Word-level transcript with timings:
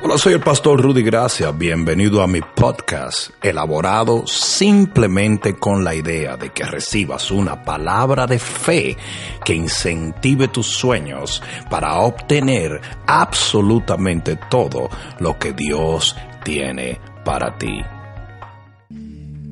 Hola, 0.00 0.16
soy 0.16 0.34
el 0.34 0.40
pastor 0.40 0.80
Rudy 0.80 1.02
Gracia. 1.02 1.50
Bienvenido 1.50 2.22
a 2.22 2.28
mi 2.28 2.40
podcast, 2.40 3.30
elaborado 3.42 4.28
simplemente 4.28 5.56
con 5.56 5.82
la 5.82 5.92
idea 5.92 6.36
de 6.36 6.50
que 6.50 6.62
recibas 6.64 7.32
una 7.32 7.64
palabra 7.64 8.28
de 8.28 8.38
fe 8.38 8.96
que 9.44 9.54
incentive 9.54 10.46
tus 10.46 10.68
sueños 10.68 11.42
para 11.68 11.96
obtener 11.96 12.80
absolutamente 13.08 14.36
todo 14.48 14.88
lo 15.18 15.36
que 15.36 15.52
Dios 15.52 16.14
tiene 16.44 17.00
para 17.24 17.58
ti. 17.58 17.80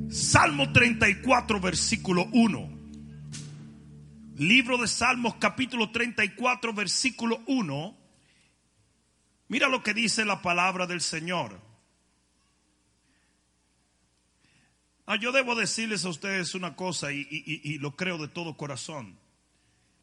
Salmo 0.09 0.73
34, 0.73 1.61
versículo 1.61 2.25
1. 2.33 2.69
Libro 4.37 4.79
de 4.79 4.87
Salmos, 4.87 5.35
capítulo 5.41 5.91
34, 5.91 6.73
versículo 6.73 7.41
1. 7.49 8.06
Mira 9.49 9.69
lo 9.69 9.83
que 9.83 9.95
dice 9.95 10.25
la 10.25 10.43
palabra 10.43 10.87
del 10.87 11.01
Señor. 11.01 11.61
Ah, 15.07 15.17
yo 15.17 15.31
debo 15.31 15.55
decirles 15.55 16.05
a 16.05 16.09
ustedes 16.09 16.55
una 16.55 16.75
cosa 16.75 17.13
y, 17.13 17.27
y- 17.31 17.79
lo 17.79 17.95
creo 17.95 18.19
de 18.19 18.27
todo 18.29 18.57
corazón. 18.57 19.17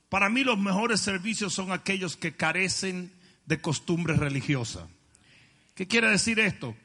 Para 0.08 0.30
mí 0.30 0.44
los 0.44 0.58
mejores 0.58 1.02
servicios 1.02 1.54
son 1.54 1.72
aquellos 1.72 2.16
que 2.16 2.36
carecen 2.36 3.12
de 3.46 3.60
costumbres 3.60 4.18
religiosas. 4.20 4.88
¿Qué 5.76 5.88
quiere 5.88 6.10
decir 6.10 6.40
esto? 6.40 6.76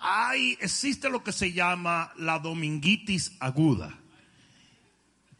Hay, 0.00 0.58
existe 0.60 1.08
lo 1.08 1.22
que 1.22 1.32
se 1.32 1.52
llama 1.52 2.12
la 2.16 2.38
dominguitis 2.40 3.36
aguda. 3.38 3.96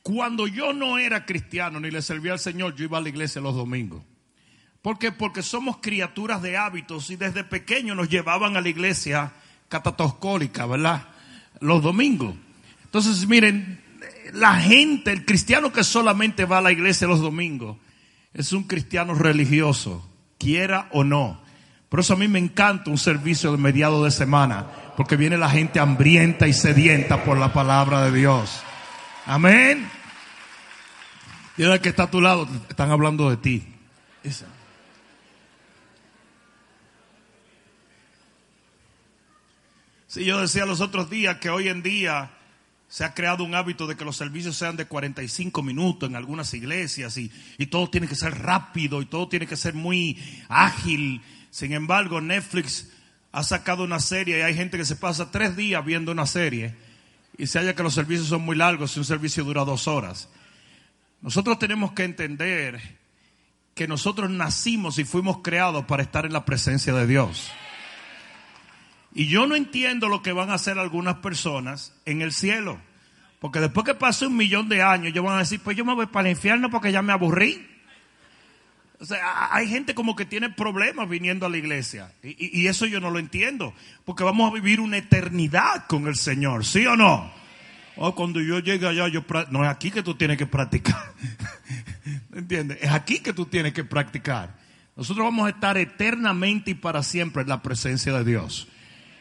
Cuando 0.03 0.47
yo 0.47 0.73
no 0.73 0.99
era 0.99 1.27
cristiano 1.27 1.81
ni 1.81 1.91
le 1.91 2.03
servía 2.03 2.35
al 2.35 2.39
Señor, 2.39 2.77
yo 2.77 2.85
iba 2.85 2.99
a 2.99 3.01
la 3.01 3.09
iglesia 3.09 3.41
los 3.41 3.57
domingos. 3.57 4.05
¿Por 4.87 5.01
qué? 5.01 5.11
Porque 5.11 5.43
somos 5.43 5.79
criaturas 5.79 6.41
de 6.43 6.57
hábitos 6.57 7.11
y 7.11 7.17
desde 7.17 7.43
pequeño 7.43 7.97
nos 7.97 8.09
llevaban 8.09 8.57
a 8.57 8.61
la 8.61 8.69
iglesia 8.69 9.33
catatoscólica, 9.69 10.65
¿verdad? 10.65 11.09
Los 11.59 11.83
domingos. 11.83 12.37
Entonces, 12.85 13.27
miren, 13.27 13.83
la 14.33 14.55
gente, 14.61 15.11
el 15.11 15.25
cristiano 15.25 15.73
que 15.73 15.83
solamente 15.83 16.45
va 16.45 16.59
a 16.59 16.61
la 16.61 16.71
iglesia 16.71 17.09
los 17.09 17.21
domingos, 17.21 17.79
es 18.33 18.53
un 18.53 18.63
cristiano 18.63 19.15
religioso, 19.15 20.09
quiera 20.39 20.89
o 20.93 21.03
no. 21.03 21.41
Por 21.89 21.99
eso 21.99 22.13
a 22.13 22.17
mí 22.17 22.29
me 22.29 22.39
encanta 22.39 22.89
un 22.89 22.99
servicio 22.99 23.51
de 23.51 23.59
mediado 23.59 24.05
de 24.05 24.13
semana, 24.13 24.69
porque 24.97 25.17
viene 25.17 25.37
la 25.37 25.51
gente 25.51 25.81
hambrienta 25.81 26.47
y 26.47 26.53
sedienta 26.53 27.25
por 27.25 27.39
la 27.39 27.53
palabra 27.53 28.05
de 28.05 28.17
Dios. 28.17 28.61
Amén. 29.27 29.91
Y 31.57 31.65
ahora 31.65 31.83
que 31.83 31.89
está 31.89 32.05
a 32.05 32.11
tu 32.13 32.21
lado, 32.21 32.49
están 32.69 32.93
hablando 32.93 33.29
de 33.29 33.37
ti. 33.37 33.67
Sí, 40.17 40.25
yo 40.25 40.41
decía 40.41 40.65
los 40.65 40.81
otros 40.81 41.11
días 41.11 41.37
que 41.37 41.51
hoy 41.51 41.69
en 41.69 41.83
día 41.83 42.31
se 42.89 43.05
ha 43.05 43.13
creado 43.13 43.45
un 43.45 43.55
hábito 43.55 43.87
de 43.87 43.97
que 43.97 44.05
los 44.07 44.17
servicios 44.17 44.57
sean 44.57 44.75
de 44.75 44.87
45 44.87 45.63
minutos 45.63 46.09
en 46.09 46.17
algunas 46.17 46.55
iglesias 46.55 47.19
y, 47.19 47.31
y 47.59 47.67
todo 47.67 47.91
tiene 47.91 48.09
que 48.09 48.15
ser 48.15 48.39
rápido 48.39 49.03
y 49.03 49.05
todo 49.05 49.29
tiene 49.29 49.47
que 49.47 49.59
ser 49.59 49.75
muy 49.75 50.19
ágil. 50.49 51.21
Sin 51.51 51.75
embargo, 51.75 52.23
Netflix 52.23 52.89
ha 53.31 53.43
sacado 53.43 53.85
una 53.85 54.01
serie 54.01 54.39
y 54.39 54.41
hay 54.41 54.55
gente 54.55 54.79
que 54.79 54.87
se 54.87 54.97
pasa 54.97 55.31
tres 55.31 55.55
días 55.55 55.85
viendo 55.85 56.13
una 56.13 56.25
serie 56.25 56.75
y 57.37 57.47
se 57.47 57.59
halla 57.59 57.77
que 57.77 57.83
los 57.83 57.93
servicios 57.93 58.29
son 58.29 58.41
muy 58.41 58.57
largos 58.57 58.97
y 58.97 59.01
un 59.01 59.05
servicio 59.05 59.45
dura 59.45 59.67
dos 59.67 59.87
horas. 59.87 60.31
Nosotros 61.21 61.59
tenemos 61.59 61.93
que 61.93 62.05
entender 62.05 62.81
que 63.75 63.87
nosotros 63.87 64.31
nacimos 64.31 64.99
y 64.99 65.05
fuimos 65.05 65.41
creados 65.43 65.85
para 65.85 66.03
estar 66.03 66.25
en 66.25 66.33
la 66.33 66.47
presencia 66.47 66.95
de 66.95 67.07
Dios. 67.07 67.53
Y 69.19 69.29
yo 69.29 69.47
no 69.47 69.57
entiendo 69.57 70.11
lo 70.11 70.21
que 70.21 70.33
van 70.33 70.51
a 70.51 70.55
hacer 70.55 70.79
algunas 70.79 71.17
personas 71.17 71.95
en 72.05 72.21
el 72.21 72.33
cielo. 72.33 72.79
Porque 73.39 73.61
después 73.61 73.87
que 73.87 73.95
pase 73.95 74.27
un 74.27 74.37
millón 74.37 74.69
de 74.69 74.83
años, 74.83 75.07
ellos 75.07 75.25
van 75.25 75.37
a 75.37 75.39
decir, 75.39 75.59
pues 75.59 75.75
yo 75.75 75.87
me 75.87 75.95
voy 75.95 76.05
para 76.05 76.29
el 76.29 76.37
infierno 76.37 76.69
porque 76.69 76.93
ya 76.93 77.01
me 77.01 77.15
aburrí. 77.15 77.67
O 79.01 79.07
sea, 79.07 79.55
hay 79.55 79.69
gente 79.69 79.95
como 79.95 80.15
que 80.17 80.27
tiene 80.27 80.51
problemas 80.51 81.09
viniendo 81.09 81.47
a 81.47 81.49
la 81.49 81.57
iglesia. 81.57 82.13
Y, 82.23 82.67
eso 82.67 82.85
yo 82.85 83.01
no 83.01 83.09
lo 83.09 83.19
entiendo. 83.19 83.73
Porque 84.05 84.23
vamos 84.23 84.51
a 84.51 84.55
vivir 84.55 84.81
una 84.81 84.99
eternidad 84.99 85.87
con 85.87 86.09
el 86.09 86.17
Señor, 86.17 86.67
¿sí 86.67 86.85
o 86.85 86.95
no? 86.95 87.33
Oh, 87.97 88.15
cuando 88.15 88.43
yo 88.43 88.59
llegue 88.59 88.87
allá, 88.87 89.09
yo 89.09 89.25
no 89.49 89.65
es 89.65 89.71
aquí 89.71 89.91
que 89.91 90.03
tú 90.03 90.15
tienes 90.15 90.37
que 90.37 90.47
practicar. 90.47 91.15
¿Entiendes? 92.35 92.81
Es 92.83 92.91
aquí 92.91 93.21
que 93.21 93.33
tú 93.33 93.47
tienes 93.47 93.73
que 93.73 93.83
practicar. 93.83 94.59
Nosotros 94.95 95.25
vamos 95.25 95.47
a 95.47 95.51
estar 95.51 95.79
eternamente 95.79 96.73
y 96.73 96.75
para 96.75 97.03
siempre 97.03 97.45
en 97.45 97.49
la 97.49 97.63
presencia 97.63 98.13
de 98.13 98.23
Dios. 98.23 98.69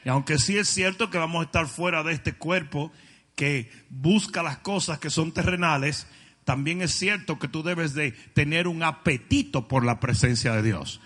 Y 0.06 0.10
aunque 0.10 0.38
sí 0.38 0.58
es 0.58 0.70
cierto 0.70 1.10
que 1.10 1.18
vamos 1.18 1.42
a 1.42 1.46
estar 1.46 1.68
fuera 1.68 2.04
de 2.04 2.14
este 2.14 2.34
cuerpo 2.34 2.92
que 3.36 3.72
busca 3.90 4.44
las 4.44 4.60
cosas 4.60 5.00
que 5.00 5.10
son 5.10 5.34
terrenales, 5.34 6.08
también 6.46 6.84
es 6.84 6.94
cierto 6.94 7.40
que 7.40 7.48
tú 7.48 7.64
debes 7.64 7.96
de 7.96 8.12
tener 8.12 8.68
un 8.68 8.84
apetito 8.84 9.68
por 9.68 9.84
la 9.84 10.00
presencia 10.00 10.54
de 10.54 10.62
Dios. 10.62 11.02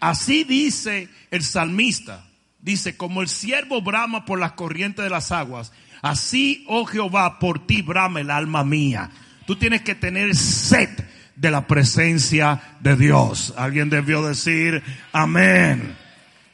Así 0.00 0.42
dice 0.42 1.08
el 1.30 1.44
salmista. 1.44 2.26
Dice, 2.60 2.96
como 2.96 3.22
el 3.22 3.28
siervo 3.28 3.80
brama 3.80 4.24
por 4.24 4.38
las 4.38 4.52
corrientes 4.52 5.04
de 5.04 5.10
las 5.10 5.32
aguas, 5.32 5.72
así, 6.00 6.64
oh 6.68 6.84
Jehová, 6.84 7.38
por 7.38 7.66
ti 7.66 7.82
brama 7.82 8.20
el 8.20 8.30
alma 8.30 8.64
mía. 8.64 9.10
Tú 9.46 9.56
tienes 9.56 9.82
que 9.82 9.94
tener 9.94 10.34
sed 10.36 10.90
de 11.34 11.50
la 11.50 11.66
presencia 11.66 12.76
de 12.80 12.96
Dios. 12.96 13.54
Alguien 13.56 13.88
debió 13.88 14.22
decir, 14.22 14.82
amén. 15.12 15.96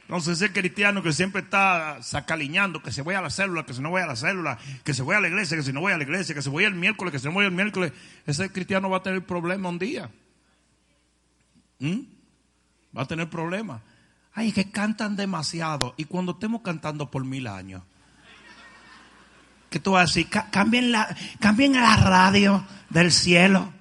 Entonces 0.08 0.40
ese 0.40 0.54
cristiano 0.54 1.02
que 1.02 1.12
siempre 1.12 1.42
está 1.42 2.02
sacaliñando, 2.02 2.82
que 2.82 2.92
se 2.92 3.02
voy 3.02 3.14
a 3.14 3.20
la 3.20 3.28
célula, 3.28 3.66
que 3.66 3.74
si 3.74 3.82
no 3.82 3.90
voy 3.90 4.00
a 4.00 4.06
la 4.06 4.16
célula, 4.16 4.58
que 4.82 4.94
se 4.94 5.02
voy 5.02 5.14
a 5.14 5.20
la 5.20 5.28
iglesia, 5.28 5.54
que 5.54 5.62
si 5.62 5.70
no 5.70 5.80
voy 5.82 5.92
a 5.92 5.98
la 5.98 6.02
iglesia, 6.04 6.34
que 6.34 6.40
se 6.40 6.48
voy 6.48 6.64
el 6.64 6.74
miércoles, 6.74 7.12
que 7.12 7.18
si 7.18 7.26
no 7.26 7.32
voy 7.34 7.44
el 7.44 7.52
miércoles, 7.52 7.92
ese 8.24 8.50
cristiano 8.50 8.88
va 8.88 8.96
a 8.98 9.02
tener 9.02 9.22
problema 9.26 9.68
un 9.68 9.78
día. 9.78 10.10
¿Mm? 11.78 12.00
Va 12.96 13.02
a 13.02 13.06
tener 13.06 13.28
problemas. 13.28 13.82
Ay, 14.32 14.50
que 14.52 14.70
cantan 14.70 15.14
demasiado. 15.14 15.92
Y 15.98 16.06
cuando 16.06 16.32
estemos 16.32 16.62
cantando 16.62 17.10
por 17.10 17.26
mil 17.26 17.46
años, 17.46 17.82
que 19.68 19.78
tú 19.78 19.90
vas 19.92 20.04
a 20.04 20.06
decir, 20.06 20.30
"Ca- 20.30 20.48
cambien 20.50 20.90
la, 20.90 21.14
cambien 21.38 21.74
la 21.74 21.96
radio 21.96 22.66
del 22.88 23.12
cielo. 23.12 23.74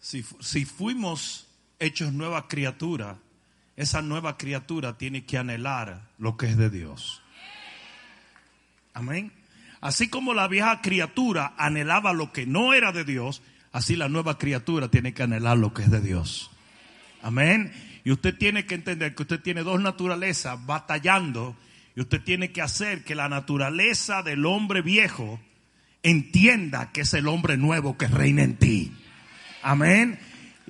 Si, 0.00 0.22
si 0.40 0.66
fuimos 0.66 1.46
hechos 1.80 2.12
nueva 2.12 2.46
criatura, 2.46 3.18
esa 3.76 4.02
nueva 4.02 4.36
criatura 4.36 4.96
tiene 4.96 5.24
que 5.24 5.38
anhelar 5.38 6.02
lo 6.18 6.36
que 6.36 6.46
es 6.46 6.56
de 6.56 6.70
Dios. 6.70 7.22
Amén. 8.94 9.32
Así 9.80 10.08
como 10.08 10.34
la 10.34 10.46
vieja 10.46 10.82
criatura 10.82 11.54
anhelaba 11.56 12.12
lo 12.12 12.32
que 12.32 12.46
no 12.46 12.74
era 12.74 12.92
de 12.92 13.04
Dios, 13.04 13.42
así 13.72 13.96
la 13.96 14.08
nueva 14.08 14.36
criatura 14.36 14.88
tiene 14.88 15.14
que 15.14 15.22
anhelar 15.22 15.56
lo 15.56 15.72
que 15.72 15.82
es 15.82 15.90
de 15.90 16.02
Dios. 16.02 16.50
Amén. 17.22 17.72
Y 18.04 18.12
usted 18.12 18.36
tiene 18.36 18.66
que 18.66 18.74
entender 18.74 19.14
que 19.14 19.22
usted 19.22 19.40
tiene 19.40 19.62
dos 19.62 19.80
naturalezas 19.80 20.64
batallando 20.66 21.56
y 21.96 22.00
usted 22.00 22.20
tiene 22.22 22.52
que 22.52 22.62
hacer 22.62 23.04
que 23.04 23.14
la 23.14 23.28
naturaleza 23.28 24.22
del 24.22 24.44
hombre 24.44 24.82
viejo 24.82 25.40
entienda 26.02 26.92
que 26.92 27.02
es 27.02 27.14
el 27.14 27.26
hombre 27.28 27.56
nuevo 27.56 27.96
que 27.96 28.06
reina 28.06 28.42
en 28.42 28.56
ti. 28.56 28.92
Amén. 29.62 30.18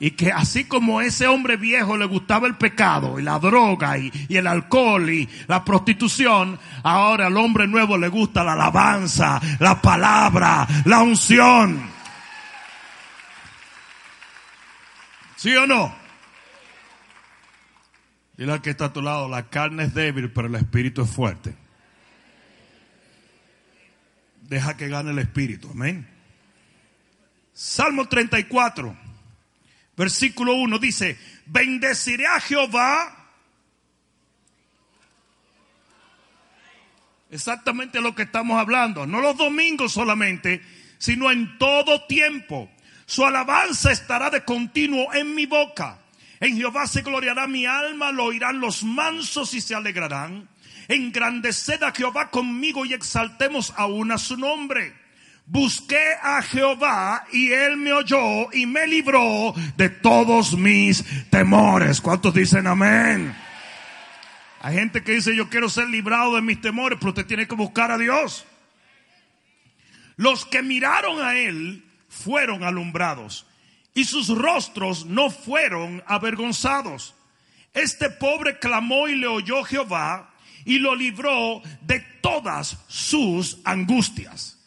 Y 0.03 0.13
que 0.13 0.33
así 0.33 0.65
como 0.65 1.03
ese 1.03 1.27
hombre 1.27 1.59
viejo 1.59 1.95
le 1.99 2.07
gustaba 2.07 2.47
el 2.47 2.57
pecado 2.57 3.21
y 3.21 3.23
la 3.23 3.39
droga 3.39 3.99
y, 3.99 4.11
el 4.31 4.47
alcohol 4.47 5.11
y 5.11 5.29
la 5.47 5.63
prostitución, 5.63 6.59
ahora 6.83 7.27
al 7.27 7.37
hombre 7.37 7.69
nuevo 7.69 7.99
le 7.99 8.09
gusta 8.09 8.43
la 8.43 8.55
alabanza, 8.55 9.39
la 9.59 9.81
palabra, 9.81 10.67
la 10.87 11.03
unción. 11.03 11.83
¿Sí 15.37 15.55
o 15.55 15.67
no? 15.67 15.95
Dile 18.39 18.53
al 18.53 18.63
que 18.63 18.71
está 18.71 18.87
a 18.87 18.93
tu 18.95 19.03
lado, 19.03 19.29
la 19.29 19.51
carne 19.51 19.85
es 19.85 19.93
débil, 19.93 20.33
pero 20.33 20.49
el 20.49 20.55
espíritu 20.55 21.03
es 21.03 21.11
fuerte. 21.11 21.55
Deja 24.41 24.79
que 24.79 24.89
gane 24.89 25.11
el 25.11 25.19
espíritu, 25.19 25.71
amén. 25.71 26.09
Salmo 27.53 28.09
34, 28.09 29.10
versículo 30.01 30.55
1 30.55 30.79
dice, 30.79 31.19
bendeciré 31.45 32.27
a 32.27 32.41
Jehová. 32.41 33.17
Exactamente 37.31 38.01
lo 38.01 38.15
que 38.15 38.23
estamos 38.23 38.59
hablando, 38.59 39.07
no 39.07 39.21
los 39.21 39.37
domingos 39.37 39.93
solamente, 39.93 40.63
sino 40.97 41.31
en 41.31 41.59
todo 41.59 42.07
tiempo. 42.07 42.71
Su 43.05 43.27
alabanza 43.27 43.93
estará 43.93 44.31
de 44.31 44.43
continuo 44.43 45.13
en 45.13 45.35
mi 45.35 45.45
boca. 45.45 45.99
En 46.41 46.57
Jehová 46.57 46.87
se 46.87 47.03
gloriará 47.03 47.47
mi 47.47 47.67
alma, 47.67 48.11
lo 48.11 48.25
oirán 48.25 48.59
los 48.59 48.83
mansos 48.83 49.53
y 49.53 49.61
se 49.61 49.75
alegrarán. 49.75 50.49
Engrandeced 50.89 51.83
a 51.83 51.93
Jehová 51.93 52.31
conmigo 52.31 52.87
y 52.87 52.95
exaltemos 52.95 53.75
aún 53.77 54.13
a 54.13 54.19
su 54.19 54.39
nombre. 54.39 54.95
Busqué 55.47 56.15
a 56.23 56.43
Jehová 56.43 57.27
y 57.33 57.51
él 57.51 57.77
me 57.77 57.93
oyó 57.93 58.53
y 58.53 58.67
me 58.67 58.87
libró 58.87 59.53
de 59.77 59.89
todos 59.89 60.57
mis 60.57 61.05
temores. 61.29 62.01
¿Cuántos 62.01 62.33
dicen 62.35 62.67
amén? 62.67 63.35
Hay 64.61 64.75
gente 64.77 65.03
que 65.03 65.13
dice 65.13 65.35
yo 65.35 65.49
quiero 65.49 65.69
ser 65.69 65.89
librado 65.89 66.37
de 66.37 66.43
mis 66.43 66.61
temores, 66.61 66.99
pero 67.01 67.11
usted 67.11 67.27
tiene 67.27 67.49
que 67.49 67.55
buscar 67.55 67.91
a 67.91 67.99
Dios. 67.99 68.45
Los 70.17 70.45
que 70.45 70.63
miraron 70.63 71.23
a 71.23 71.35
él 71.37 71.85
fueron 72.09 72.63
alumbrados 72.63 73.47
y 73.95 74.05
sus 74.05 74.29
rostros 74.29 75.07
no 75.07 75.31
fueron 75.31 76.03
avergonzados. 76.07 77.15
Este 77.73 78.11
pobre 78.11 78.59
clamó 78.59 79.09
y 79.09 79.17
le 79.17 79.27
oyó 79.27 79.65
Jehová 79.65 80.31
y 80.65 80.79
lo 80.79 80.95
libró 80.95 81.63
de 81.83 82.01
todas 82.21 82.79
sus 82.89 83.59
angustias. 83.65 84.60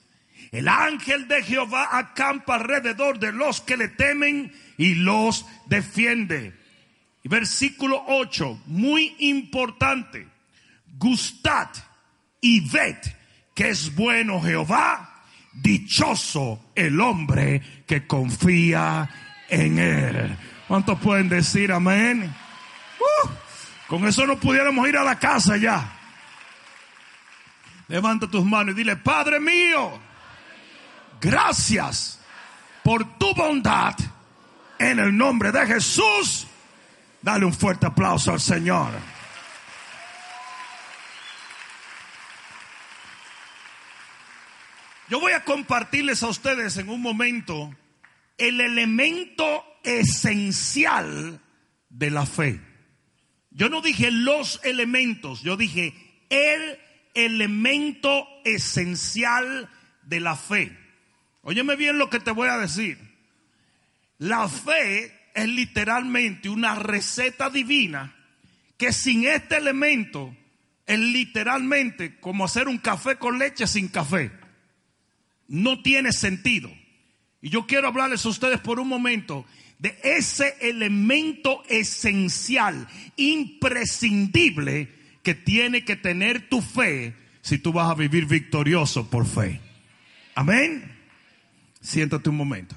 El 0.54 0.68
ángel 0.68 1.28
de 1.28 1.42
Jehová 1.42 1.98
acampa 1.98 2.54
alrededor 2.54 3.18
de 3.18 3.32
los 3.32 3.60
que 3.60 3.76
le 3.76 3.88
temen 3.88 4.54
y 4.78 4.94
los 4.94 5.48
defiende. 5.66 6.54
Versículo 7.24 8.04
8, 8.08 8.62
muy 8.68 9.16
importante. 9.18 10.28
Gustad 11.00 11.70
y 12.40 12.70
ved 12.70 12.98
que 13.56 13.70
es 13.70 13.96
bueno 13.96 14.40
Jehová, 14.44 15.24
dichoso 15.54 16.72
el 16.76 17.02
hombre 17.02 17.84
que 17.88 18.06
confía 18.06 19.10
en 19.50 19.80
él. 19.80 20.38
¿Cuántos 20.68 21.00
pueden 21.00 21.30
decir 21.30 21.72
amén? 21.72 22.32
Uh, 23.00 23.30
con 23.88 24.06
eso 24.06 24.28
no 24.28 24.38
pudiéramos 24.38 24.88
ir 24.88 24.98
a 24.98 25.04
la 25.04 25.18
casa 25.18 25.58
ya. 25.58 25.98
Levanta 27.88 28.28
tus 28.28 28.46
manos 28.46 28.76
y 28.76 28.78
dile, 28.78 28.96
Padre 28.98 29.40
mío, 29.40 30.13
gracias 31.24 32.20
por 32.84 33.18
tu 33.18 33.34
bondad 33.34 33.96
en 34.78 35.00
el 35.00 35.16
nombre 35.16 35.52
de 35.52 35.66
Jesús. 35.66 36.46
Dale 37.22 37.46
un 37.46 37.54
fuerte 37.54 37.86
aplauso 37.86 38.34
al 38.34 38.42
Señor. 38.42 38.92
Yo 45.10 45.20
voy 45.20 45.32
a 45.32 45.46
compartirles 45.46 46.22
a 46.24 46.28
ustedes 46.28 46.76
en 46.78 46.90
un 46.90 47.02
momento 47.02 47.74
el 48.38 48.60
elemento 48.60 49.64
esencial 49.84 51.40
de 51.90 52.10
la 52.10 52.26
fe. 52.26 52.60
Yo 53.52 53.70
no 53.70 53.82
dije 53.82 54.12
los 54.12 54.60
elementos, 54.64 55.42
yo 55.44 55.56
dije 55.56 55.94
el 56.30 56.80
elemento 57.14 58.28
esencial 58.44 59.70
de 60.02 60.20
la 60.20 60.36
fe. 60.36 60.83
Óyeme 61.44 61.76
bien 61.76 61.98
lo 61.98 62.10
que 62.10 62.20
te 62.20 62.32
voy 62.32 62.50
a 62.50 62.58
decir. 62.58 62.98
La 64.18 64.48
fe 64.48 65.14
es 65.34 65.48
literalmente 65.48 66.50
una 66.50 66.76
receta 66.76 67.50
divina 67.50 68.16
que 68.78 68.92
sin 68.94 69.26
este 69.26 69.58
elemento 69.58 70.36
es 70.86 71.00
literalmente 71.00 72.20
como 72.20 72.46
hacer 72.46 72.68
un 72.68 72.78
café 72.78 73.18
con 73.18 73.40
leche 73.40 73.68
sin 73.68 73.88
café. 73.90 74.32
No 75.48 75.82
tiene 75.82 76.12
sentido. 76.14 76.72
Y 77.42 77.50
yo 77.50 77.68
quiero 77.68 77.90
hablarles 77.90 78.26
a 78.26 78.30
ustedes 78.30 78.60
por 78.60 78.80
un 78.80 78.88
momento 78.88 79.46
de 79.80 79.98
ese 80.04 80.56
elemento 80.62 81.62
esencial, 81.68 82.88
imprescindible, 83.18 84.90
que 85.24 85.36
tiene 85.36 85.84
que 85.84 85.96
tener 85.96 86.48
tu 86.48 86.62
fe 86.62 87.14
si 87.42 87.58
tú 87.58 87.74
vas 87.74 87.90
a 87.90 87.96
vivir 87.96 88.26
victorioso 88.26 89.10
por 89.10 89.26
fe. 89.26 89.60
Amén. 90.36 90.93
Siéntate 91.84 92.30
un 92.30 92.38
momento. 92.38 92.76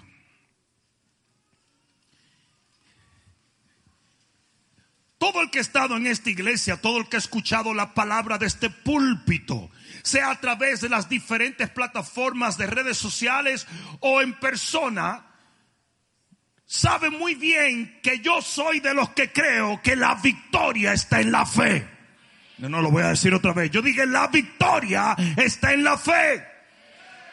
Todo 5.17 5.41
el 5.41 5.51
que 5.51 5.59
ha 5.59 5.63
estado 5.63 5.97
en 5.97 6.07
esta 6.07 6.29
iglesia, 6.29 6.81
todo 6.81 6.99
el 6.99 7.09
que 7.09 7.17
ha 7.17 7.19
escuchado 7.19 7.73
la 7.73 7.95
palabra 7.95 8.37
de 8.37 8.47
este 8.47 8.69
púlpito, 8.69 9.71
sea 10.03 10.33
a 10.33 10.41
través 10.41 10.81
de 10.81 10.89
las 10.89 11.09
diferentes 11.09 11.71
plataformas 11.71 12.59
de 12.59 12.67
redes 12.67 12.99
sociales 12.99 13.67
o 14.01 14.21
en 14.21 14.35
persona, 14.35 15.25
sabe 16.67 17.09
muy 17.09 17.37
bien 17.37 18.01
que 18.03 18.19
yo 18.19 18.43
soy 18.43 18.81
de 18.81 18.93
los 18.93 19.11
que 19.11 19.33
creo 19.33 19.81
que 19.83 19.97
la 19.97 20.17
victoria 20.17 20.93
está 20.93 21.21
en 21.21 21.33
la 21.33 21.47
fe. 21.47 21.89
No, 22.59 22.69
no 22.69 22.83
lo 22.83 22.91
voy 22.91 23.05
a 23.05 23.09
decir 23.09 23.33
otra 23.33 23.53
vez. 23.53 23.71
Yo 23.71 23.83
dije, 23.83 24.05
la 24.05 24.27
victoria 24.27 25.15
está 25.37 25.73
en 25.73 25.85
la 25.85 25.97
fe. 25.97 26.56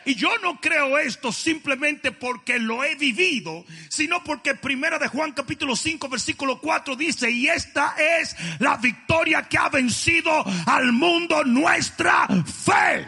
Y 0.05 0.15
yo 0.15 0.37
no 0.39 0.59
creo 0.59 0.97
esto 0.97 1.31
simplemente 1.31 2.11
porque 2.11 2.59
lo 2.59 2.83
he 2.83 2.95
vivido, 2.95 3.65
sino 3.89 4.23
porque 4.23 4.55
primera 4.55 4.99
de 4.99 5.07
Juan 5.07 5.31
capítulo 5.31 5.75
5 5.75 6.09
versículo 6.09 6.59
4 6.59 6.95
dice, 6.95 7.31
y 7.31 7.47
esta 7.47 7.95
es 7.97 8.35
la 8.59 8.77
victoria 8.77 9.43
que 9.43 9.57
ha 9.57 9.69
vencido 9.69 10.43
al 10.65 10.91
mundo, 10.91 11.43
nuestra 11.43 12.27
fe. 12.43 13.07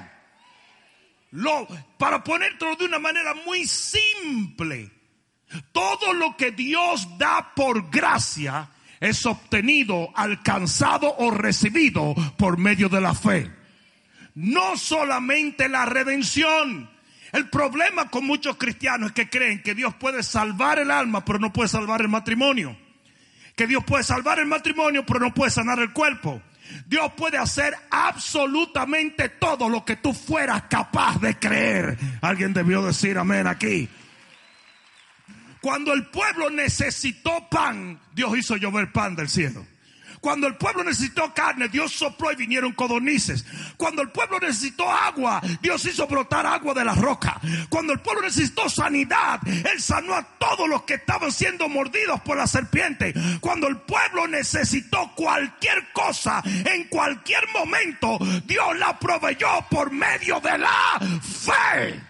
Lo, 1.31 1.68
para 1.97 2.24
ponértelo 2.24 2.75
de 2.77 2.86
una 2.86 3.00
manera 3.00 3.33
muy 3.45 3.65
simple, 3.65 4.89
todo 5.74 6.13
lo 6.13 6.38
que 6.38 6.51
Dios 6.51 7.18
da 7.18 7.53
por 7.53 7.89
gracia 7.89 8.69
es 9.01 9.25
obtenido, 9.25 10.12
alcanzado 10.15 11.13
o 11.18 11.31
recibido 11.31 12.15
por 12.38 12.57
medio 12.57 12.88
de 12.88 13.01
la 13.01 13.13
fe 13.13 13.65
no 14.36 14.78
solamente 14.78 15.68
la 15.70 15.86
redención. 15.86 16.90
El 17.32 17.50
problema 17.50 18.10
con 18.10 18.26
muchos 18.26 18.58
cristianos 18.58 19.10
es 19.10 19.14
que 19.14 19.30
creen 19.30 19.62
que 19.62 19.76
Dios 19.76 19.94
puede 19.96 20.24
salvar 20.24 20.80
el 20.80 20.92
alma, 20.92 21.26
pero 21.26 21.40
no 21.40 21.52
puede 21.52 21.70
salvar 21.70 22.02
el 22.02 22.10
matrimonio. 22.10 22.78
Que 23.56 23.68
Dios 23.68 23.84
puede 23.84 24.04
salvar 24.04 24.40
el 24.40 24.46
matrimonio, 24.46 25.06
pero 25.06 25.20
no 25.20 25.34
puede 25.34 25.52
sanar 25.52 25.80
el 25.80 25.92
cuerpo. 25.92 26.42
Dios 26.88 27.12
puede 27.16 27.38
hacer 27.38 27.76
absolutamente 27.90 29.30
todo 29.30 29.70
lo 29.70 29.86
que 29.86 29.98
tú 29.98 30.14
fueras 30.14 30.64
capaz 30.64 31.20
de 31.20 31.38
creer. 31.38 31.98
Alguien 32.22 32.54
debió 32.54 32.81
decir 32.81 33.18
amén 33.18 33.48
aquí. 33.48 33.90
Cuando 35.62 35.94
el 35.94 36.08
pueblo 36.08 36.50
necesitó 36.50 37.48
pan, 37.50 38.00
Dios 38.14 38.38
hizo 38.38 38.56
llover 38.56 38.92
pan 38.92 39.16
del 39.16 39.30
cielo. 39.30 39.66
Cuando 40.25 40.48
el 40.48 40.56
pueblo 40.56 40.83
necesitó 40.83 41.31
carne, 41.36 41.69
Dios 41.69 41.92
sopló 41.92 42.31
y 42.31 42.36
vinieron 42.36 42.72
codornices. 42.72 43.45
Cuando 43.77 44.01
el 44.01 44.10
pueblo 44.10 44.39
necesitó 44.39 44.89
agua, 44.89 45.39
Dios 45.62 45.86
hizo 45.86 46.07
brotar 46.07 46.48
agua 46.48 46.74
de 46.74 46.83
la 46.83 46.95
roca. 46.95 47.39
Cuando 47.69 47.94
el 47.94 48.00
pueblo 48.00 48.24
necesitó 48.24 48.68
sanidad, 48.68 49.39
Él 49.45 49.80
sanó 49.80 50.16
a 50.16 50.24
todos 50.39 50.68
los 50.68 50.81
que 50.81 50.95
estaban 50.95 51.31
siendo 51.31 51.69
mordidos 51.69 52.22
por 52.22 52.38
la 52.38 52.48
serpiente. 52.48 53.13
Cuando 53.39 53.68
el 53.68 53.77
pueblo 53.81 54.27
necesitó 54.27 55.11
cualquier 55.16 55.92
cosa, 55.94 56.42
en 56.44 56.85
cualquier 56.85 57.47
momento, 57.50 58.18
Dios 58.47 58.80
la 58.80 58.97
proveyó 58.97 59.64
por 59.69 59.92
medio 59.92 60.40
de 60.40 60.57
la 60.57 61.00
fe. 61.21 62.02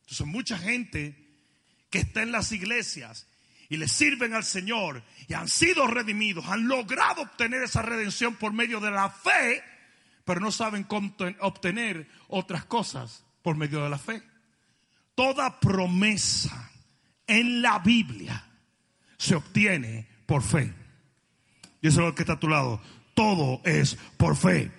Entonces 0.00 0.26
mucha 0.26 0.58
gente 0.58 1.14
que 1.88 2.00
está 2.00 2.20
en 2.22 2.32
las 2.32 2.50
iglesias 2.50 3.28
y 3.68 3.76
le 3.76 3.86
sirven 3.86 4.34
al 4.34 4.42
Señor 4.42 5.04
y 5.30 5.34
han 5.34 5.48
sido 5.48 5.86
redimidos, 5.86 6.44
han 6.48 6.66
logrado 6.66 7.22
obtener 7.22 7.62
esa 7.62 7.82
redención 7.82 8.34
por 8.34 8.52
medio 8.52 8.80
de 8.80 8.90
la 8.90 9.10
fe, 9.10 9.62
pero 10.24 10.40
no 10.40 10.50
saben 10.50 10.82
cómo 10.82 11.14
obtener 11.38 12.08
otras 12.26 12.64
cosas 12.64 13.24
por 13.40 13.56
medio 13.56 13.84
de 13.84 13.90
la 13.90 13.98
fe. 13.98 14.24
Toda 15.14 15.60
promesa 15.60 16.72
en 17.28 17.62
la 17.62 17.78
Biblia 17.78 18.44
se 19.18 19.36
obtiene 19.36 20.08
por 20.26 20.42
fe. 20.42 20.74
Es 21.80 21.94
lo 21.94 22.12
que 22.12 22.22
está 22.24 22.32
a 22.32 22.40
tu 22.40 22.48
lado. 22.48 22.82
Todo 23.14 23.60
es 23.64 23.94
por 24.16 24.36
fe. 24.36 24.72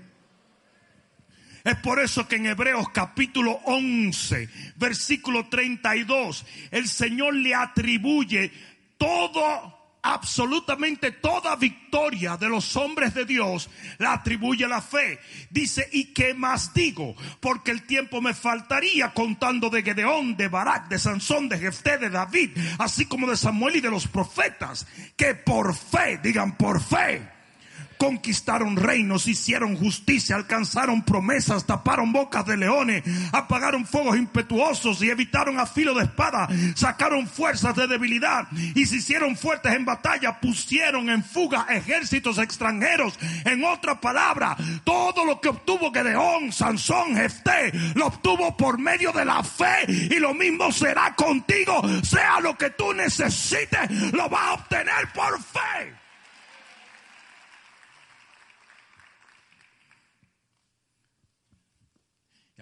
Es 1.64 1.78
por 1.78 1.98
eso 2.02 2.28
que 2.28 2.36
en 2.36 2.48
Hebreos 2.48 2.90
capítulo 2.90 3.54
11, 3.64 4.50
versículo 4.76 5.48
32, 5.48 6.46
el 6.72 6.90
Señor 6.90 7.36
le 7.36 7.56
atribuye 7.56 8.52
todo, 8.98 9.81
absolutamente 10.02 11.12
toda 11.12 11.56
victoria 11.56 12.38
de 12.38 12.50
los 12.50 12.76
hombres 12.76 13.14
de 13.14 13.26
Dios 13.26 13.70
la 13.98 14.14
atribuye 14.14 14.68
la 14.68 14.82
fe. 14.82 15.20
Dice, 15.50 15.88
¿y 15.92 16.14
qué 16.14 16.34
más 16.34 16.74
digo? 16.74 17.16
Porque 17.40 17.72
el 17.72 17.84
tiempo 17.84 18.22
me 18.22 18.34
faltaría 18.34 19.14
contando 19.14 19.70
de 19.70 19.84
Gedeón, 19.84 20.36
de 20.36 20.48
Barak, 20.48 20.88
de 20.88 21.00
Sansón, 21.00 21.50
de 21.50 21.60
Jefté, 21.60 21.98
de 21.98 22.10
David, 22.10 22.58
así 22.80 23.06
como 23.06 23.28
de 23.28 23.38
Samuel 23.38 23.76
y 23.76 23.82
de 23.82 23.92
los 23.92 24.08
profetas, 24.08 24.88
que 25.16 25.36
por 25.36 25.76
fe, 25.76 26.20
digan 26.22 26.58
por 26.58 26.82
fe 26.82 27.41
conquistaron 28.02 28.78
reinos, 28.78 29.28
hicieron 29.28 29.78
justicia, 29.78 30.36
alcanzaron 30.36 31.04
promesas, 31.04 31.68
taparon 31.68 32.12
bocas 32.12 32.44
de 32.48 32.58
leones, 32.58 33.04
apagaron 33.32 33.86
fuegos 33.86 34.18
impetuosos 34.18 35.04
y 35.04 35.12
evitaron 35.12 35.60
a 35.60 35.68
filo 35.68 35.94
de 35.94 36.06
espada, 36.06 36.50
sacaron 36.74 37.28
fuerzas 37.28 37.76
de 37.76 37.86
debilidad 37.86 38.48
y 38.74 38.88
se 38.88 38.96
hicieron 38.96 39.38
fuertes 39.38 39.76
en 39.76 39.86
batalla, 39.86 40.40
pusieron 40.40 41.12
en 41.12 41.24
fuga 41.24 41.68
ejércitos 41.70 42.40
extranjeros. 42.40 43.20
En 43.46 43.64
otra 43.64 44.02
palabra, 44.02 44.58
todo 44.84 45.24
lo 45.24 45.40
que 45.40 45.50
obtuvo 45.50 45.94
Gedeón, 45.94 46.52
Sansón, 46.52 47.16
Jefté, 47.16 47.72
lo 47.94 48.08
obtuvo 48.08 48.58
por 48.58 48.80
medio 48.80 49.12
de 49.12 49.26
la 49.26 49.44
fe 49.44 49.86
y 49.88 50.18
lo 50.18 50.34
mismo 50.34 50.72
será 50.72 51.14
contigo, 51.14 51.84
sea 52.02 52.40
lo 52.40 52.58
que 52.58 52.72
tú 52.72 52.94
necesites, 52.94 54.12
lo 54.12 54.28
vas 54.28 54.42
a 54.42 54.54
obtener 54.54 55.08
por 55.14 55.40
fe. 55.40 56.01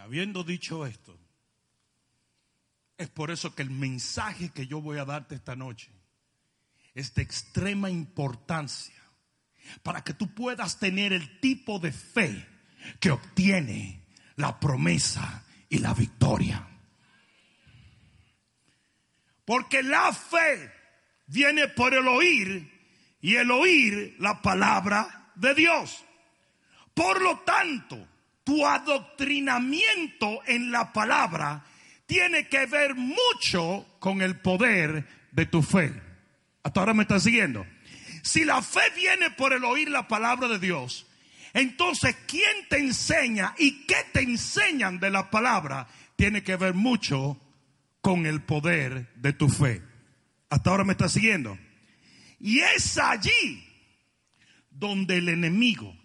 Habiendo 0.10 0.44
dicho 0.44 0.88
esto, 0.88 1.16
es 2.98 3.10
por 3.10 3.30
eso 3.30 3.54
que 3.54 3.62
el 3.62 3.70
mensaje 3.70 4.50
que 4.50 4.66
yo 4.66 4.82
voy 4.82 4.98
a 4.98 5.06
darte 5.06 5.36
esta 5.36 5.56
noche 5.56 5.92
es 6.96 7.14
de 7.14 7.22
extrema 7.22 7.92
importancia 7.92 9.00
para 9.84 10.04
que 10.04 10.16
tú 10.16 10.34
puedas 10.34 10.80
tener 10.80 11.14
el 11.14 11.40
tipo 11.40 11.78
de 11.78 11.92
fe 11.92 12.44
que 13.00 13.12
obtiene 13.12 14.04
la 14.36 14.60
promesa 14.60 15.46
y 15.70 15.78
la 15.78 15.94
victoria. 15.94 16.68
Porque 19.46 19.84
la 19.84 20.12
fe 20.12 20.74
viene 21.28 21.68
por 21.68 21.94
el 21.94 22.08
oír 22.08 22.68
y 23.22 23.36
el 23.36 23.52
oír 23.52 24.16
la 24.18 24.42
palabra 24.42 25.32
de 25.36 25.54
Dios. 25.54 26.04
Por 26.96 27.22
lo 27.22 27.42
tanto, 27.42 28.08
tu 28.50 28.66
adoctrinamiento 28.66 30.42
en 30.48 30.72
la 30.72 30.92
palabra 30.92 31.64
tiene 32.08 32.48
que 32.48 32.66
ver 32.66 32.96
mucho 32.96 33.86
con 34.00 34.24
el 34.24 34.40
poder 34.40 35.06
de 35.32 35.46
tu 35.46 35.62
fe. 35.62 35.94
Hasta 36.64 36.80
ahora 36.80 36.96
me 36.96 37.04
están 37.04 37.22
siguiendo. 37.22 37.64
Si 38.24 38.46
la 38.46 38.64
fe 38.64 38.82
viene 38.96 39.30
por 39.30 39.54
el 39.54 39.64
oír 39.64 39.92
la 39.92 40.08
palabra 40.08 40.48
de 40.48 40.58
Dios, 40.58 41.06
entonces 41.54 42.16
¿quién 42.26 42.68
te 42.72 42.80
enseña 42.80 43.54
y 43.60 43.86
qué 43.86 43.98
te 44.12 44.22
enseñan 44.22 45.00
de 45.00 45.12
la 45.12 45.30
palabra? 45.30 45.88
Tiene 46.16 46.42
que 46.42 46.56
ver 46.56 46.74
mucho 46.74 47.40
con 48.02 48.26
el 48.26 48.42
poder 48.42 49.14
de 49.14 49.32
tu 49.32 49.48
fe. 49.48 49.84
Hasta 50.50 50.72
ahora 50.72 50.86
me 50.86 50.94
está 50.94 51.08
siguiendo. 51.08 51.56
Y 52.40 52.62
es 52.62 52.98
allí 52.98 53.64
donde 54.72 55.18
el 55.18 55.30
enemigo, 55.30 55.96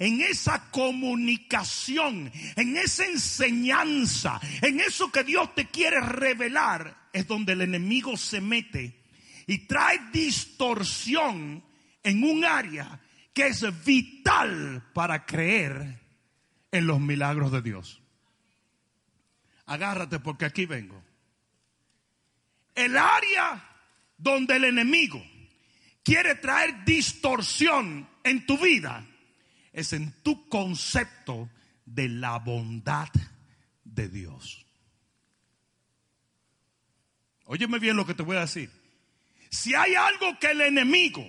en 0.00 0.22
esa 0.22 0.70
comunicación, 0.70 2.32
en 2.56 2.76
esa 2.78 3.04
enseñanza, 3.04 4.40
en 4.62 4.80
eso 4.80 5.12
que 5.12 5.22
Dios 5.22 5.54
te 5.54 5.66
quiere 5.66 6.00
revelar, 6.00 7.08
es 7.12 7.28
donde 7.28 7.52
el 7.52 7.60
enemigo 7.60 8.16
se 8.16 8.40
mete 8.40 8.98
y 9.46 9.58
trae 9.66 10.00
distorsión 10.10 11.62
en 12.02 12.24
un 12.24 12.46
área 12.46 12.98
que 13.34 13.48
es 13.48 13.84
vital 13.84 14.90
para 14.94 15.26
creer 15.26 16.00
en 16.72 16.86
los 16.86 16.98
milagros 16.98 17.52
de 17.52 17.60
Dios. 17.60 18.00
Agárrate 19.66 20.18
porque 20.18 20.46
aquí 20.46 20.64
vengo. 20.64 21.00
El 22.74 22.96
área 22.96 23.62
donde 24.16 24.56
el 24.56 24.64
enemigo 24.64 25.22
quiere 26.02 26.36
traer 26.36 26.86
distorsión 26.86 28.08
en 28.24 28.46
tu 28.46 28.56
vida 28.56 29.06
es 29.72 29.92
en 29.92 30.12
tu 30.22 30.48
concepto 30.48 31.48
de 31.84 32.08
la 32.08 32.38
bondad 32.38 33.08
de 33.84 34.08
Dios. 34.08 34.66
Óyeme 37.44 37.78
bien 37.78 37.96
lo 37.96 38.06
que 38.06 38.14
te 38.14 38.22
voy 38.22 38.36
a 38.36 38.42
decir. 38.42 38.70
Si 39.50 39.74
hay 39.74 39.94
algo 39.94 40.38
que 40.38 40.52
el 40.52 40.60
enemigo 40.60 41.28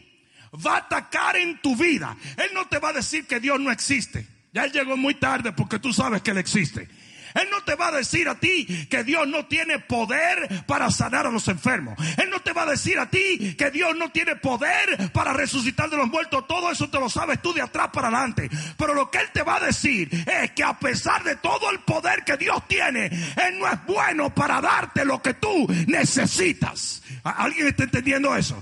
va 0.66 0.76
a 0.76 0.78
atacar 0.78 1.36
en 1.36 1.60
tu 1.62 1.76
vida, 1.76 2.16
él 2.38 2.52
no 2.54 2.68
te 2.68 2.78
va 2.78 2.90
a 2.90 2.94
decir 2.94 3.26
que 3.26 3.40
Dios 3.40 3.60
no 3.60 3.72
existe. 3.72 4.28
Ya 4.54 4.66
él 4.66 4.72
llegó 4.72 4.98
muy 4.98 5.16
tarde 5.16 5.52
porque 5.54 5.80
tú 5.80 5.92
sabes 5.94 6.22
que 6.22 6.32
él 6.32 6.38
existe. 6.38 6.88
Él 7.34 7.48
no 7.52 7.64
te 7.64 7.76
va 7.76 7.88
a 7.88 7.92
decir 7.92 8.28
a 8.30 8.36
ti 8.36 8.88
que 8.90 9.04
Dios 9.04 9.28
no 9.28 9.46
tiene 9.46 9.80
poder 9.80 10.64
para 10.66 10.90
sanar 10.92 11.28
a 11.28 11.32
los 11.32 11.48
enfermos. 11.48 11.98
Él 12.18 12.30
no 12.30 12.40
te 12.42 12.54
va 12.54 12.64
a 12.64 12.72
decir 12.72 13.00
a 13.00 13.10
ti 13.10 13.56
que 13.58 13.72
Dios 13.72 13.96
no 13.96 14.12
tiene 14.12 14.36
poder 14.36 15.12
para 15.12 15.34
resucitar 15.34 15.90
de 15.90 15.98
los 15.98 16.08
muertos. 16.08 16.48
Todo 16.48 16.72
eso 16.72 16.90
te 16.90 17.00
lo 17.00 17.10
sabes 17.10 17.42
tú 17.42 17.54
de 17.54 17.62
atrás 17.62 17.90
para 17.94 18.08
adelante. 18.08 18.50
Pero 18.78 18.94
lo 18.94 19.10
que 19.10 19.20
Él 19.20 19.28
te 19.34 19.44
va 19.44 19.58
a 19.58 19.66
decir 19.66 20.10
es 20.28 20.52
que 20.52 20.64
a 20.64 20.78
pesar 20.78 21.24
de 21.24 21.36
todo 21.38 21.70
el 21.72 21.80
poder 21.80 22.24
que 22.24 22.38
Dios 22.38 22.68
tiene, 22.68 23.06
Él 23.06 23.60
no 23.60 23.68
es 23.68 23.86
bueno 23.86 24.34
para 24.34 24.62
darte 24.62 25.06
lo 25.06 25.22
que 25.22 25.34
tú 25.36 25.68
necesitas. 25.88 27.02
¿Alguien 27.24 27.68
está 27.68 27.84
entendiendo 27.84 28.36
eso? 28.36 28.62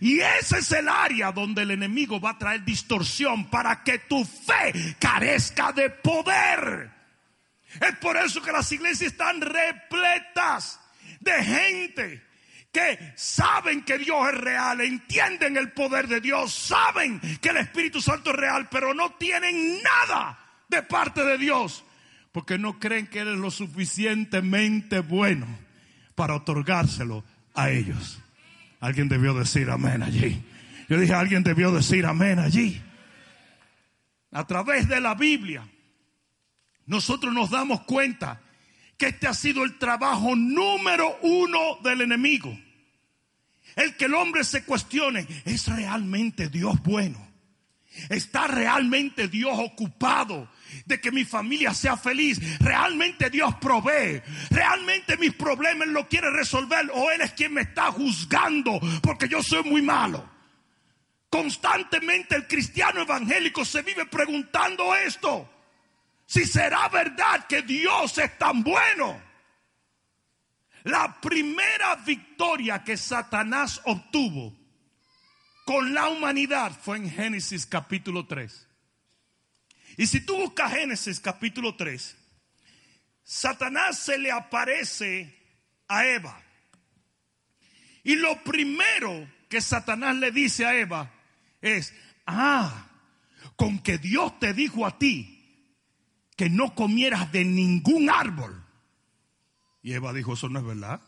Y 0.00 0.20
ese 0.20 0.58
es 0.58 0.72
el 0.72 0.88
área 0.88 1.32
donde 1.32 1.62
el 1.62 1.70
enemigo 1.70 2.20
va 2.20 2.30
a 2.30 2.38
traer 2.38 2.64
distorsión 2.64 3.48
para 3.48 3.82
que 3.82 3.98
tu 4.00 4.24
fe 4.24 4.96
carezca 4.98 5.72
de 5.72 5.90
poder. 5.90 6.95
Es 7.80 7.96
por 8.00 8.16
eso 8.16 8.42
que 8.42 8.52
las 8.52 8.70
iglesias 8.72 9.12
están 9.12 9.40
repletas 9.40 10.80
de 11.20 11.44
gente 11.44 12.22
que 12.72 13.12
saben 13.16 13.82
que 13.84 13.96
Dios 13.96 14.18
es 14.28 14.38
real, 14.38 14.80
entienden 14.82 15.56
el 15.56 15.72
poder 15.72 16.08
de 16.08 16.20
Dios, 16.20 16.52
saben 16.52 17.18
que 17.40 17.48
el 17.48 17.56
Espíritu 17.56 18.02
Santo 18.02 18.30
es 18.30 18.36
real, 18.36 18.68
pero 18.70 18.92
no 18.92 19.14
tienen 19.14 19.82
nada 19.82 20.38
de 20.68 20.82
parte 20.82 21.24
de 21.24 21.38
Dios, 21.38 21.84
porque 22.32 22.58
no 22.58 22.78
creen 22.78 23.06
que 23.06 23.20
Él 23.20 23.28
es 23.28 23.38
lo 23.38 23.50
suficientemente 23.50 25.00
bueno 25.00 25.46
para 26.14 26.34
otorgárselo 26.34 27.24
a 27.54 27.70
ellos. 27.70 28.20
Alguien 28.80 29.08
debió 29.08 29.32
decir 29.32 29.70
amén 29.70 30.02
allí. 30.02 30.44
Yo 30.88 30.98
dije, 30.98 31.14
alguien 31.14 31.42
debió 31.42 31.72
decir 31.72 32.04
amén 32.04 32.38
allí. 32.38 32.82
A 34.32 34.46
través 34.46 34.86
de 34.86 35.00
la 35.00 35.14
Biblia 35.14 35.66
nosotros 36.86 37.34
nos 37.34 37.50
damos 37.50 37.82
cuenta 37.82 38.40
que 38.96 39.08
este 39.08 39.26
ha 39.26 39.34
sido 39.34 39.64
el 39.64 39.78
trabajo 39.78 40.34
número 40.34 41.18
uno 41.22 41.78
del 41.82 42.02
enemigo. 42.02 42.56
El 43.74 43.96
que 43.96 44.06
el 44.06 44.14
hombre 44.14 44.42
se 44.44 44.64
cuestione, 44.64 45.26
¿es 45.44 45.66
realmente 45.66 46.48
Dios 46.48 46.82
bueno? 46.82 47.26
¿Está 48.08 48.46
realmente 48.46 49.28
Dios 49.28 49.58
ocupado 49.58 50.50
de 50.84 51.00
que 51.00 51.10
mi 51.10 51.24
familia 51.24 51.74
sea 51.74 51.96
feliz? 51.96 52.40
¿Realmente 52.58 53.30
Dios 53.30 53.54
provee? 53.56 54.22
¿Realmente 54.50 55.16
mis 55.16 55.34
problemas 55.34 55.88
lo 55.88 56.08
quiere 56.08 56.30
resolver? 56.30 56.90
¿O 56.94 57.10
Él 57.10 57.22
es 57.22 57.32
quien 57.32 57.54
me 57.54 57.62
está 57.62 57.90
juzgando 57.92 58.78
porque 59.02 59.28
yo 59.28 59.42
soy 59.42 59.62
muy 59.64 59.82
malo? 59.82 60.28
Constantemente 61.28 62.36
el 62.36 62.46
cristiano 62.46 63.02
evangélico 63.02 63.64
se 63.64 63.82
vive 63.82 64.06
preguntando 64.06 64.94
esto 64.94 65.50
si 66.26 66.44
será 66.44 66.88
verdad 66.88 67.46
que 67.46 67.62
Dios 67.62 68.18
es 68.18 68.36
tan 68.36 68.62
bueno. 68.62 69.22
La 70.82 71.20
primera 71.20 71.96
victoria 71.96 72.82
que 72.84 72.96
Satanás 72.96 73.80
obtuvo 73.84 74.56
con 75.64 75.94
la 75.94 76.08
humanidad 76.08 76.72
fue 76.80 76.98
en 76.98 77.10
Génesis 77.10 77.66
capítulo 77.66 78.26
3. 78.26 78.68
Y 79.96 80.06
si 80.06 80.20
tú 80.20 80.36
buscas 80.36 80.72
Génesis 80.72 81.20
capítulo 81.20 81.74
3, 81.74 82.16
Satanás 83.24 83.98
se 83.98 84.18
le 84.18 84.30
aparece 84.30 85.34
a 85.88 86.06
Eva. 86.06 86.40
Y 88.04 88.16
lo 88.16 88.42
primero 88.44 89.28
que 89.48 89.60
Satanás 89.60 90.14
le 90.16 90.30
dice 90.30 90.66
a 90.66 90.76
Eva 90.76 91.10
es, 91.60 91.92
ah, 92.26 92.88
con 93.56 93.80
que 93.80 93.98
Dios 93.98 94.38
te 94.38 94.52
dijo 94.52 94.86
a 94.86 94.98
ti 94.98 95.35
que 96.36 96.50
no 96.50 96.74
comieras 96.74 97.32
de 97.32 97.44
ningún 97.44 98.10
árbol. 98.10 98.62
Y 99.82 99.92
Eva 99.92 100.12
dijo, 100.12 100.34
eso 100.34 100.48
no 100.48 100.58
es 100.58 100.64
verdad. 100.64 101.00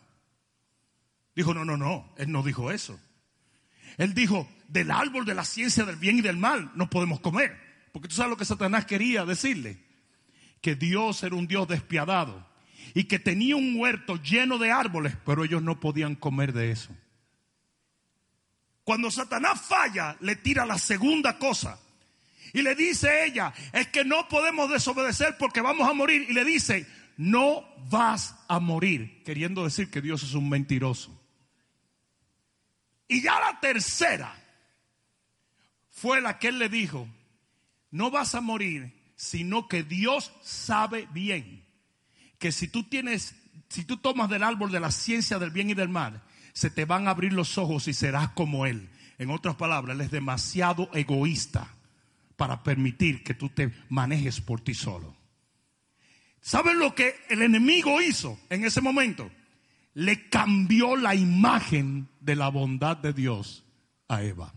Dijo, 1.36 1.54
no, 1.54 1.64
no, 1.64 1.76
no, 1.76 2.12
él 2.16 2.32
no 2.32 2.42
dijo 2.42 2.72
eso. 2.72 2.98
Él 3.98 4.14
dijo, 4.14 4.48
del 4.68 4.90
árbol 4.90 5.24
de 5.24 5.34
la 5.34 5.44
ciencia 5.44 5.84
del 5.84 5.96
bien 5.96 6.18
y 6.18 6.22
del 6.22 6.36
mal 6.36 6.72
no 6.74 6.88
podemos 6.90 7.20
comer. 7.20 7.56
Porque 7.92 8.08
tú 8.08 8.14
sabes 8.14 8.30
lo 8.30 8.36
que 8.36 8.44
Satanás 8.44 8.86
quería 8.86 9.24
decirle. 9.24 9.84
Que 10.60 10.74
Dios 10.74 11.22
era 11.22 11.36
un 11.36 11.46
Dios 11.46 11.68
despiadado 11.68 12.48
y 12.94 13.04
que 13.04 13.18
tenía 13.18 13.56
un 13.56 13.78
huerto 13.78 14.16
lleno 14.16 14.58
de 14.58 14.72
árboles, 14.72 15.16
pero 15.24 15.44
ellos 15.44 15.62
no 15.62 15.78
podían 15.78 16.14
comer 16.14 16.52
de 16.52 16.72
eso. 16.72 16.90
Cuando 18.82 19.10
Satanás 19.10 19.60
falla, 19.60 20.16
le 20.20 20.36
tira 20.36 20.64
la 20.64 20.78
segunda 20.78 21.38
cosa. 21.38 21.78
Y 22.52 22.62
le 22.62 22.74
dice 22.74 23.24
ella, 23.24 23.52
es 23.72 23.88
que 23.88 24.04
no 24.04 24.28
podemos 24.28 24.70
desobedecer 24.70 25.36
porque 25.38 25.60
vamos 25.60 25.88
a 25.88 25.92
morir. 25.92 26.26
Y 26.28 26.32
le 26.32 26.44
dice, 26.44 26.86
no 27.16 27.64
vas 27.90 28.36
a 28.48 28.60
morir, 28.60 29.22
queriendo 29.24 29.64
decir 29.64 29.90
que 29.90 30.00
Dios 30.00 30.22
es 30.22 30.34
un 30.34 30.48
mentiroso. 30.48 31.14
Y 33.08 33.22
ya 33.22 33.40
la 33.40 33.58
tercera 33.60 34.34
fue 35.90 36.20
la 36.20 36.38
que 36.38 36.48
él 36.48 36.58
le 36.58 36.68
dijo, 36.68 37.08
no 37.90 38.10
vas 38.10 38.34
a 38.34 38.40
morir, 38.40 38.92
sino 39.16 39.66
que 39.66 39.82
Dios 39.82 40.32
sabe 40.42 41.08
bien 41.12 41.64
que 42.38 42.52
si 42.52 42.68
tú 42.68 42.84
tienes, 42.84 43.34
si 43.68 43.84
tú 43.84 43.96
tomas 43.96 44.30
del 44.30 44.44
árbol 44.44 44.70
de 44.70 44.80
la 44.80 44.92
ciencia 44.92 45.38
del 45.38 45.50
bien 45.50 45.70
y 45.70 45.74
del 45.74 45.88
mal, 45.88 46.22
se 46.52 46.70
te 46.70 46.84
van 46.84 47.08
a 47.08 47.10
abrir 47.10 47.32
los 47.32 47.58
ojos 47.58 47.88
y 47.88 47.94
serás 47.94 48.30
como 48.30 48.66
Él. 48.66 48.90
En 49.18 49.30
otras 49.30 49.56
palabras, 49.56 49.96
Él 49.96 50.02
es 50.02 50.10
demasiado 50.10 50.88
egoísta 50.92 51.74
para 52.38 52.62
permitir 52.62 53.24
que 53.24 53.34
tú 53.34 53.48
te 53.48 53.72
manejes 53.88 54.40
por 54.40 54.60
ti 54.60 54.72
solo. 54.72 55.16
¿Saben 56.40 56.78
lo 56.78 56.94
que 56.94 57.16
el 57.28 57.42
enemigo 57.42 58.00
hizo 58.00 58.38
en 58.48 58.64
ese 58.64 58.80
momento? 58.80 59.28
Le 59.94 60.28
cambió 60.28 60.94
la 60.94 61.16
imagen 61.16 62.08
de 62.20 62.36
la 62.36 62.48
bondad 62.48 62.96
de 62.96 63.12
Dios 63.12 63.64
a 64.06 64.22
Eva. 64.22 64.54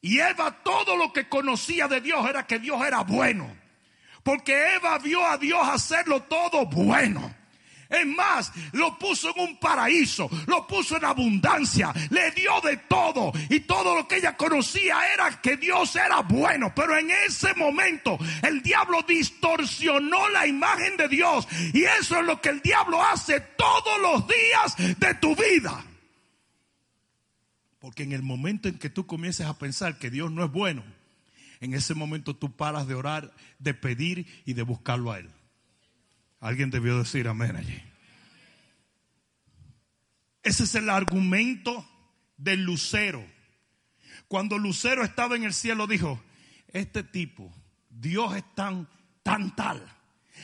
Y 0.00 0.20
Eva 0.20 0.62
todo 0.62 0.96
lo 0.96 1.12
que 1.12 1.28
conocía 1.28 1.88
de 1.88 2.00
Dios 2.00 2.24
era 2.28 2.46
que 2.46 2.60
Dios 2.60 2.80
era 2.86 3.00
bueno. 3.00 3.52
Porque 4.22 4.76
Eva 4.76 4.98
vio 4.98 5.26
a 5.26 5.38
Dios 5.38 5.66
hacerlo 5.68 6.22
todo 6.22 6.64
bueno. 6.66 7.34
Es 7.92 8.06
más, 8.06 8.50
lo 8.72 8.98
puso 8.98 9.34
en 9.36 9.50
un 9.50 9.56
paraíso, 9.58 10.30
lo 10.46 10.66
puso 10.66 10.96
en 10.96 11.04
abundancia, 11.04 11.92
le 12.08 12.30
dio 12.30 12.58
de 12.62 12.78
todo. 12.88 13.32
Y 13.50 13.60
todo 13.60 13.94
lo 13.94 14.08
que 14.08 14.16
ella 14.16 14.34
conocía 14.34 15.12
era 15.12 15.42
que 15.42 15.58
Dios 15.58 15.94
era 15.94 16.20
bueno. 16.22 16.72
Pero 16.74 16.96
en 16.96 17.10
ese 17.10 17.52
momento 17.54 18.18
el 18.42 18.62
diablo 18.62 19.04
distorsionó 19.06 20.28
la 20.30 20.46
imagen 20.46 20.96
de 20.96 21.06
Dios. 21.08 21.46
Y 21.74 21.84
eso 21.84 22.18
es 22.18 22.26
lo 22.26 22.40
que 22.40 22.48
el 22.48 22.62
diablo 22.62 23.02
hace 23.02 23.40
todos 23.40 24.00
los 24.00 24.26
días 24.26 24.98
de 24.98 25.14
tu 25.16 25.36
vida. 25.36 25.84
Porque 27.78 28.04
en 28.04 28.12
el 28.12 28.22
momento 28.22 28.68
en 28.68 28.78
que 28.78 28.88
tú 28.88 29.06
comiences 29.06 29.46
a 29.46 29.58
pensar 29.58 29.98
que 29.98 30.08
Dios 30.08 30.30
no 30.30 30.44
es 30.44 30.50
bueno, 30.50 30.82
en 31.60 31.74
ese 31.74 31.94
momento 31.94 32.34
tú 32.34 32.56
paras 32.56 32.86
de 32.86 32.94
orar, 32.94 33.34
de 33.58 33.74
pedir 33.74 34.26
y 34.46 34.54
de 34.54 34.62
buscarlo 34.62 35.12
a 35.12 35.18
Él. 35.18 35.30
Alguien 36.42 36.70
debió 36.70 36.98
decir 36.98 37.28
amén 37.28 37.54
allí. 37.54 37.80
Ese 40.42 40.64
es 40.64 40.74
el 40.74 40.90
argumento 40.90 41.88
del 42.36 42.64
lucero. 42.64 43.24
Cuando 44.26 44.58
Lucero 44.58 45.04
estaba 45.04 45.36
en 45.36 45.44
el 45.44 45.54
cielo 45.54 45.86
dijo, 45.86 46.20
este 46.72 47.04
tipo, 47.04 47.54
Dios 47.88 48.34
es 48.34 48.42
tan, 48.56 48.88
tan 49.22 49.54
tal, 49.54 49.86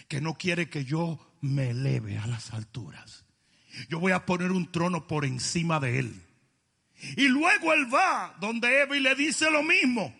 que 0.06 0.20
no 0.20 0.34
quiere 0.34 0.70
que 0.70 0.84
yo 0.84 1.18
me 1.40 1.70
eleve 1.70 2.16
a 2.16 2.28
las 2.28 2.52
alturas. 2.52 3.24
Yo 3.88 3.98
voy 3.98 4.12
a 4.12 4.24
poner 4.24 4.52
un 4.52 4.70
trono 4.70 5.08
por 5.08 5.24
encima 5.24 5.80
de 5.80 5.98
él. 5.98 6.22
Y 7.16 7.26
luego 7.26 7.72
él 7.72 7.92
va 7.92 8.36
donde 8.40 8.82
Eva 8.82 8.96
y 8.96 9.00
le 9.00 9.16
dice 9.16 9.50
lo 9.50 9.64
mismo. 9.64 10.14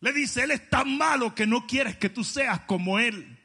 Le 0.00 0.10
dice, 0.14 0.44
él 0.44 0.52
es 0.52 0.70
tan 0.70 0.96
malo 0.96 1.34
que 1.34 1.46
no 1.46 1.66
quieres 1.66 1.98
que 1.98 2.08
tú 2.08 2.24
seas 2.24 2.60
como 2.60 2.98
él. 2.98 3.41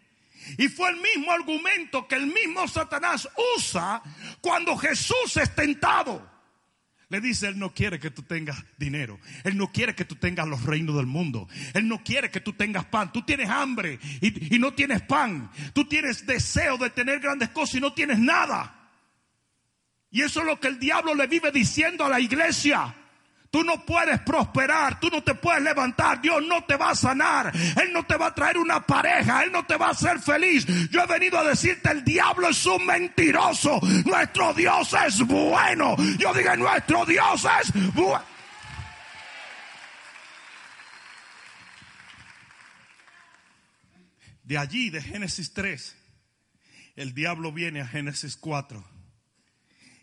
Y 0.57 0.67
fue 0.69 0.89
el 0.89 0.97
mismo 0.97 1.31
argumento 1.31 2.07
que 2.07 2.15
el 2.15 2.27
mismo 2.27 2.67
Satanás 2.67 3.27
usa 3.57 4.01
cuando 4.41 4.77
Jesús 4.77 5.37
es 5.37 5.53
tentado. 5.55 6.37
Le 7.09 7.21
dice, 7.21 7.47
Él 7.47 7.57
no 7.57 7.73
quiere 7.73 7.99
que 7.99 8.11
tú 8.11 8.23
tengas 8.23 8.63
dinero. 8.77 9.19
Él 9.43 9.57
no 9.57 9.71
quiere 9.71 9.95
que 9.95 10.03
tú 10.03 10.15
tengas 10.15 10.47
los 10.47 10.63
reinos 10.63 10.97
del 10.97 11.05
mundo. 11.05 11.47
Él 11.73 11.87
no 11.87 12.03
quiere 12.03 12.29
que 12.29 12.41
tú 12.41 12.53
tengas 12.53 12.85
pan. 12.85 13.13
Tú 13.13 13.21
tienes 13.21 13.49
hambre 13.49 13.97
y, 14.19 14.55
y 14.55 14.59
no 14.59 14.73
tienes 14.73 15.01
pan. 15.03 15.49
Tú 15.73 15.85
tienes 15.85 16.25
deseo 16.25 16.77
de 16.77 16.89
tener 16.89 17.19
grandes 17.19 17.49
cosas 17.49 17.75
y 17.75 17.79
no 17.79 17.93
tienes 17.93 18.19
nada. 18.19 18.73
Y 20.11 20.21
eso 20.21 20.41
es 20.41 20.45
lo 20.45 20.59
que 20.59 20.67
el 20.67 20.79
diablo 20.79 21.15
le 21.15 21.27
vive 21.27 21.51
diciendo 21.51 22.03
a 22.03 22.09
la 22.09 22.19
iglesia. 22.19 22.93
Tú 23.49 23.63
no 23.63 23.85
puedes 23.85 24.19
prosperar, 24.21 24.99
tú 24.99 25.09
no 25.09 25.23
te 25.23 25.33
puedes 25.35 25.63
levantar, 25.63 26.21
Dios 26.21 26.43
no 26.45 26.63
te 26.65 26.75
va 26.75 26.91
a 26.91 26.95
sanar, 26.95 27.51
Él 27.55 27.93
no 27.93 28.03
te 28.03 28.17
va 28.17 28.27
a 28.27 28.35
traer 28.35 28.57
una 28.57 28.85
pareja, 28.85 29.43
Él 29.43 29.51
no 29.51 29.65
te 29.65 29.77
va 29.77 29.87
a 29.87 29.91
hacer 29.91 30.19
feliz. 30.19 30.65
Yo 30.89 31.01
he 31.01 31.07
venido 31.07 31.39
a 31.39 31.43
decirte, 31.43 31.89
el 31.91 32.03
diablo 32.03 32.49
es 32.49 32.65
un 32.65 32.85
mentiroso, 32.85 33.79
nuestro 34.05 34.53
Dios 34.53 34.93
es 35.05 35.19
bueno. 35.25 35.95
Yo 36.17 36.33
digo, 36.33 36.55
nuestro 36.57 37.05
Dios 37.05 37.47
es 37.61 37.93
bueno. 37.93 38.37
De 44.43 44.57
allí, 44.57 44.89
de 44.89 45.01
Génesis 45.01 45.53
3, 45.53 45.95
el 46.95 47.13
diablo 47.13 47.51
viene 47.51 47.81
a 47.81 47.87
Génesis 47.87 48.37
4 48.37 48.83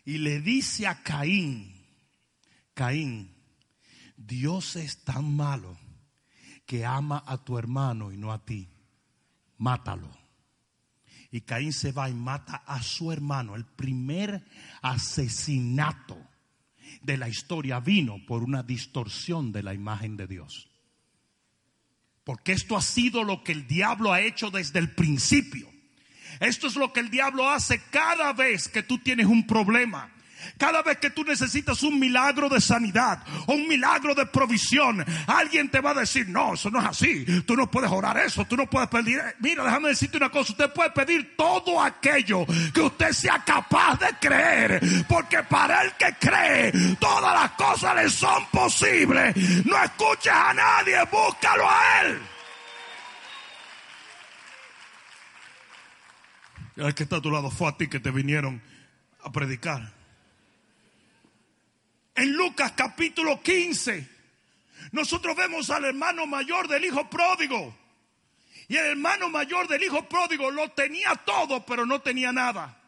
y 0.05 0.19
le 0.19 0.39
dice 0.39 0.87
a 0.87 1.01
Caín, 1.01 1.83
Caín, 2.75 3.34
Dios 4.25 4.75
es 4.75 5.03
tan 5.03 5.35
malo 5.35 5.77
que 6.65 6.85
ama 6.85 7.23
a 7.27 7.37
tu 7.43 7.57
hermano 7.57 8.11
y 8.11 8.17
no 8.17 8.31
a 8.31 8.43
ti. 8.43 8.67
Mátalo. 9.57 10.09
Y 11.31 11.41
Caín 11.41 11.73
se 11.73 11.91
va 11.91 12.09
y 12.09 12.13
mata 12.13 12.63
a 12.65 12.81
su 12.81 13.11
hermano. 13.11 13.55
El 13.55 13.65
primer 13.65 14.45
asesinato 14.81 16.17
de 17.01 17.17
la 17.17 17.29
historia 17.29 17.79
vino 17.79 18.17
por 18.25 18.43
una 18.43 18.63
distorsión 18.63 19.51
de 19.51 19.63
la 19.63 19.73
imagen 19.73 20.17
de 20.17 20.27
Dios. 20.27 20.69
Porque 22.23 22.53
esto 22.53 22.75
ha 22.75 22.81
sido 22.81 23.23
lo 23.23 23.43
que 23.43 23.51
el 23.51 23.67
diablo 23.67 24.11
ha 24.11 24.21
hecho 24.21 24.49
desde 24.49 24.79
el 24.79 24.91
principio. 24.91 25.69
Esto 26.39 26.67
es 26.67 26.75
lo 26.75 26.91
que 26.91 26.99
el 26.99 27.09
diablo 27.09 27.49
hace 27.49 27.81
cada 27.91 28.33
vez 28.33 28.67
que 28.67 28.81
tú 28.81 28.97
tienes 28.97 29.27
un 29.27 29.45
problema. 29.45 30.14
Cada 30.57 30.81
vez 30.81 30.97
que 30.97 31.09
tú 31.09 31.23
necesitas 31.23 31.83
un 31.83 31.99
milagro 31.99 32.49
de 32.49 32.61
sanidad 32.61 33.19
o 33.47 33.53
un 33.53 33.67
milagro 33.67 34.15
de 34.15 34.25
provisión, 34.25 35.03
alguien 35.27 35.69
te 35.69 35.79
va 35.79 35.91
a 35.91 35.95
decir, 35.95 36.27
no, 36.29 36.53
eso 36.53 36.69
no 36.69 36.79
es 36.79 36.85
así. 36.85 37.25
Tú 37.41 37.55
no 37.55 37.69
puedes 37.69 37.91
orar 37.91 38.17
eso, 38.17 38.45
tú 38.45 38.55
no 38.55 38.69
puedes 38.69 38.89
pedir. 38.89 39.21
Mira, 39.39 39.63
déjame 39.63 39.89
decirte 39.89 40.17
una 40.17 40.29
cosa, 40.29 40.53
usted 40.53 40.71
puede 40.73 40.91
pedir 40.91 41.35
todo 41.35 41.81
aquello 41.81 42.45
que 42.73 42.81
usted 42.81 43.11
sea 43.11 43.43
capaz 43.45 43.99
de 43.99 44.07
creer. 44.19 44.81
Porque 45.07 45.43
para 45.43 45.83
el 45.83 45.93
que 45.93 46.15
cree, 46.19 46.71
todas 46.99 47.33
las 47.41 47.51
cosas 47.51 47.95
le 47.95 48.09
son 48.09 48.45
posibles. 48.51 49.35
No 49.65 49.81
escuches 49.83 50.33
a 50.33 50.53
nadie, 50.53 50.97
búscalo 51.11 51.69
a 51.69 52.01
él. 52.01 52.19
El 56.77 56.93
que 56.93 57.03
está 57.03 57.17
a 57.17 57.21
tu 57.21 57.31
lado 57.31 57.49
fue 57.49 57.69
a 57.69 57.77
ti 57.77 57.87
que 57.87 57.99
te 57.99 58.11
vinieron 58.11 58.61
a 59.23 59.31
predicar 59.31 59.94
en 62.15 62.33
Lucas 62.33 62.71
capítulo 62.71 63.41
15, 63.41 64.09
nosotros 64.91 65.35
vemos 65.35 65.69
al 65.69 65.85
hermano 65.85 66.25
mayor 66.25 66.67
del 66.67 66.85
hijo 66.85 67.09
pródigo. 67.09 67.75
Y 68.67 68.77
el 68.77 68.85
hermano 68.85 69.29
mayor 69.29 69.67
del 69.67 69.83
hijo 69.83 70.07
pródigo 70.07 70.49
lo 70.49 70.71
tenía 70.71 71.13
todo, 71.25 71.65
pero 71.65 71.85
no 71.85 72.01
tenía 72.01 72.31
nada. 72.31 72.81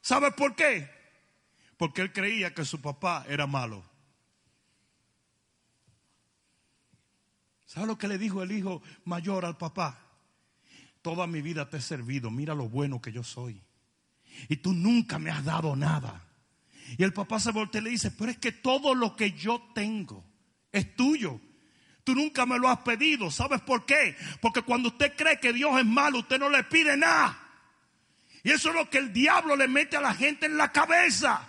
¿Sabe 0.00 0.30
por 0.32 0.54
qué? 0.54 0.90
Porque 1.76 2.02
él 2.02 2.12
creía 2.12 2.54
que 2.54 2.64
su 2.64 2.80
papá 2.80 3.24
era 3.28 3.46
malo. 3.46 3.82
¿Sabe 7.66 7.86
lo 7.86 7.98
que 7.98 8.06
le 8.06 8.18
dijo 8.18 8.42
el 8.42 8.52
hijo 8.52 8.82
mayor 9.04 9.44
al 9.44 9.56
papá? 9.56 9.98
Toda 11.00 11.26
mi 11.26 11.40
vida 11.40 11.68
te 11.70 11.78
he 11.78 11.80
servido, 11.80 12.30
mira 12.30 12.54
lo 12.54 12.68
bueno 12.68 13.00
que 13.00 13.12
yo 13.12 13.24
soy. 13.24 13.60
Y 14.48 14.56
tú 14.56 14.72
nunca 14.72 15.18
me 15.18 15.30
has 15.30 15.44
dado 15.44 15.74
nada. 15.74 16.22
Y 16.98 17.02
el 17.02 17.12
papá 17.12 17.40
se 17.40 17.52
voltea 17.52 17.80
y 17.80 17.84
le 17.84 17.90
dice, 17.90 18.10
pero 18.10 18.30
es 18.30 18.38
que 18.38 18.52
todo 18.52 18.94
lo 18.94 19.16
que 19.16 19.32
yo 19.32 19.70
tengo 19.74 20.24
es 20.70 20.94
tuyo. 20.96 21.40
Tú 22.04 22.14
nunca 22.14 22.46
me 22.46 22.58
lo 22.58 22.68
has 22.68 22.78
pedido. 22.78 23.30
¿Sabes 23.30 23.60
por 23.60 23.86
qué? 23.86 24.16
Porque 24.40 24.62
cuando 24.62 24.88
usted 24.88 25.14
cree 25.16 25.38
que 25.38 25.52
Dios 25.52 25.78
es 25.78 25.86
malo, 25.86 26.20
usted 26.20 26.38
no 26.38 26.48
le 26.48 26.64
pide 26.64 26.96
nada. 26.96 27.38
Y 28.42 28.50
eso 28.50 28.70
es 28.70 28.74
lo 28.74 28.90
que 28.90 28.98
el 28.98 29.12
diablo 29.12 29.54
le 29.54 29.68
mete 29.68 29.96
a 29.96 30.00
la 30.00 30.14
gente 30.14 30.46
en 30.46 30.56
la 30.56 30.72
cabeza. 30.72 31.48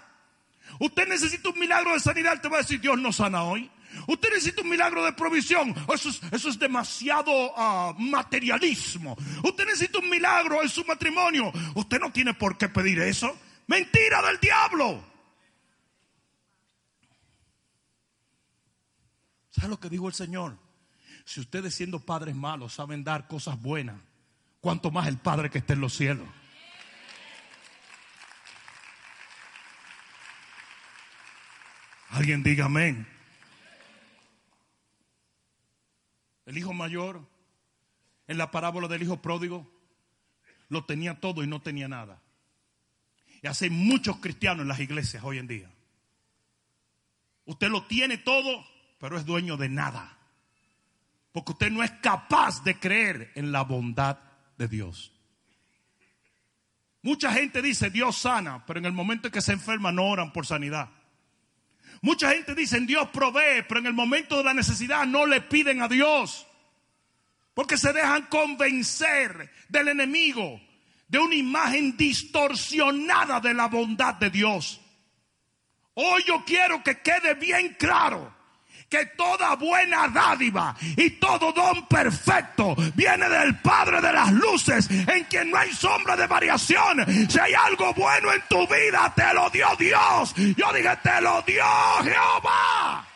Usted 0.80 1.08
necesita 1.08 1.50
un 1.50 1.60
milagro 1.60 1.94
de 1.94 2.00
sanidad, 2.00 2.40
te 2.40 2.50
va 2.50 2.58
a 2.58 2.62
decir, 2.62 2.80
Dios 2.80 3.00
no 3.00 3.12
sana 3.12 3.44
hoy. 3.44 3.70
Usted 4.08 4.30
necesita 4.30 4.62
un 4.62 4.70
milagro 4.70 5.04
de 5.04 5.14
provisión. 5.14 5.74
Eso 5.94 6.10
es, 6.50 6.60
demasiado 6.60 7.54
ah, 7.56 7.96
materialismo. 7.98 9.16
Usted 9.44 9.66
necesita 9.66 10.00
un 10.00 10.10
milagro 10.10 10.62
en 10.62 10.70
su 10.70 10.84
matrimonio. 10.86 11.52
Usted 11.76 12.00
no 12.00 12.12
tiene 12.12 12.34
por 12.34 12.58
qué 12.58 12.70
pedir 12.70 13.00
eso. 13.00 13.36
Mentira 13.68 14.22
del 14.22 14.40
diablo. 14.40 15.13
¿Sabes 19.54 19.70
lo 19.70 19.80
que 19.80 19.90
dijo 19.90 20.08
el 20.08 20.16
Señor? 20.16 20.58
Si 21.26 21.40
ustedes 21.40 21.76
siendo 21.76 22.00
padres 22.00 22.36
malos 22.36 22.74
saben 22.74 23.04
dar 23.04 23.28
cosas 23.28 23.62
buenas, 23.62 24.02
cuanto 24.60 24.90
más 24.90 25.08
el 25.08 25.18
Padre 25.18 25.50
que 25.50 25.60
está 25.60 25.74
en 25.74 25.82
los 25.82 25.94
cielos. 25.94 26.28
Alguien 32.10 32.42
diga 32.42 32.66
amén. 32.66 33.08
El 36.46 36.58
hijo 36.58 36.74
mayor, 36.74 37.22
en 38.28 38.38
la 38.38 38.52
parábola 38.52 38.88
del 38.88 39.04
hijo 39.04 39.22
pródigo, 39.22 39.72
lo 40.70 40.84
tenía 40.86 41.20
todo 41.20 41.44
y 41.44 41.48
no 41.48 41.62
tenía 41.62 41.88
nada. 41.88 42.22
Y 43.42 43.48
hace 43.48 43.70
muchos 43.70 44.18
cristianos 44.18 44.64
en 44.64 44.68
las 44.68 44.80
iglesias 44.80 45.24
hoy 45.24 45.38
en 45.38 45.48
día. 45.48 45.72
Usted 47.46 47.70
lo 47.70 47.86
tiene 47.86 48.18
todo 48.18 48.73
pero 49.04 49.18
es 49.18 49.26
dueño 49.26 49.58
de 49.58 49.68
nada. 49.68 50.18
Porque 51.34 51.52
usted 51.52 51.70
no 51.70 51.84
es 51.84 51.92
capaz 51.92 52.64
de 52.64 52.80
creer 52.80 53.34
en 53.36 53.52
la 53.52 53.64
bondad 53.64 54.18
de 54.58 54.70
Dios. 54.70 55.12
Mucha 57.02 57.34
gente 57.34 57.62
dice 57.62 57.90
Dios 57.90 58.18
sana, 58.18 58.66
pero 58.66 58.80
en 58.80 58.86
el 58.86 58.94
momento 58.94 59.28
en 59.28 59.34
que 59.34 59.42
se 59.42 59.52
enferma 59.52 59.92
no 59.92 60.06
oran 60.06 60.32
por 60.32 60.46
sanidad. 60.46 60.90
Mucha 62.02 62.32
gente 62.32 62.56
dice 62.56 62.80
Dios 62.80 63.10
provee, 63.10 63.66
pero 63.68 63.82
en 63.82 63.88
el 63.88 63.94
momento 63.94 64.38
de 64.38 64.46
la 64.46 64.54
necesidad 64.54 65.06
no 65.06 65.26
le 65.26 65.42
piden 65.42 65.82
a 65.82 65.90
Dios. 65.90 66.48
Porque 67.54 67.76
se 67.76 67.92
dejan 67.92 68.28
convencer 68.28 69.52
del 69.68 69.90
enemigo 69.90 70.62
de 71.10 71.20
una 71.20 71.36
imagen 71.36 71.98
distorsionada 71.98 73.42
de 73.42 73.54
la 73.54 73.68
bondad 73.68 74.14
de 74.14 74.30
Dios. 74.30 74.80
Hoy 75.94 76.24
yo 76.26 76.46
quiero 76.46 76.82
que 76.82 77.02
quede 77.02 77.34
bien 77.34 77.76
claro 77.78 78.43
que 78.94 79.08
toda 79.18 79.56
buena 79.56 80.08
dádiva 80.08 80.76
y 80.96 81.10
todo 81.12 81.52
don 81.52 81.88
perfecto 81.88 82.76
viene 82.94 83.28
del 83.28 83.60
Padre 83.60 84.00
de 84.00 84.14
las 84.14 84.32
luces, 84.32 84.88
en 84.88 85.24
quien 85.24 85.50
no 85.50 85.58
hay 85.58 85.74
sombra 85.74 86.16
de 86.16 86.28
variación. 86.28 87.04
Si 87.28 87.40
hay 87.40 87.56
algo 87.56 87.92
bueno 87.96 88.32
en 88.32 88.44
tu 88.48 88.68
vida, 88.68 89.12
te 89.16 89.34
lo 89.34 89.50
dio 89.50 89.68
Dios. 89.80 90.36
Yo 90.36 90.72
dije, 90.72 90.96
te 91.02 91.22
lo 91.22 91.42
dio 91.42 91.66
Jehová. 92.04 93.08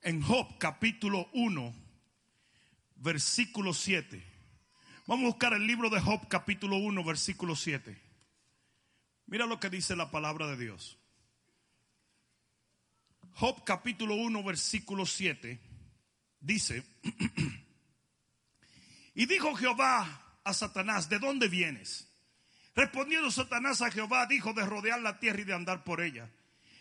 En 0.00 0.22
Job 0.22 0.56
capítulo 0.56 1.28
1, 1.34 1.74
versículo 2.94 3.74
7. 3.74 4.24
Vamos 5.06 5.24
a 5.24 5.28
buscar 5.28 5.52
el 5.52 5.66
libro 5.66 5.90
de 5.90 6.00
Job 6.00 6.26
capítulo 6.28 6.76
1, 6.76 7.04
versículo 7.04 7.54
7. 7.54 8.05
Mira 9.26 9.46
lo 9.46 9.58
que 9.58 9.70
dice 9.70 9.96
la 9.96 10.10
palabra 10.10 10.46
de 10.46 10.56
Dios. 10.56 10.98
Job 13.32 13.64
capítulo 13.64 14.14
1, 14.14 14.42
versículo 14.44 15.04
7. 15.04 15.60
Dice, 16.40 16.84
y 19.14 19.26
dijo 19.26 19.54
Jehová 19.56 20.38
a 20.44 20.54
Satanás, 20.54 21.08
¿de 21.08 21.18
dónde 21.18 21.48
vienes? 21.48 22.08
Respondiendo 22.74 23.30
Satanás 23.30 23.82
a 23.82 23.90
Jehová, 23.90 24.26
dijo 24.26 24.52
de 24.52 24.64
rodear 24.64 25.00
la 25.00 25.18
tierra 25.18 25.40
y 25.40 25.44
de 25.44 25.54
andar 25.54 25.82
por 25.82 26.02
ella. 26.02 26.30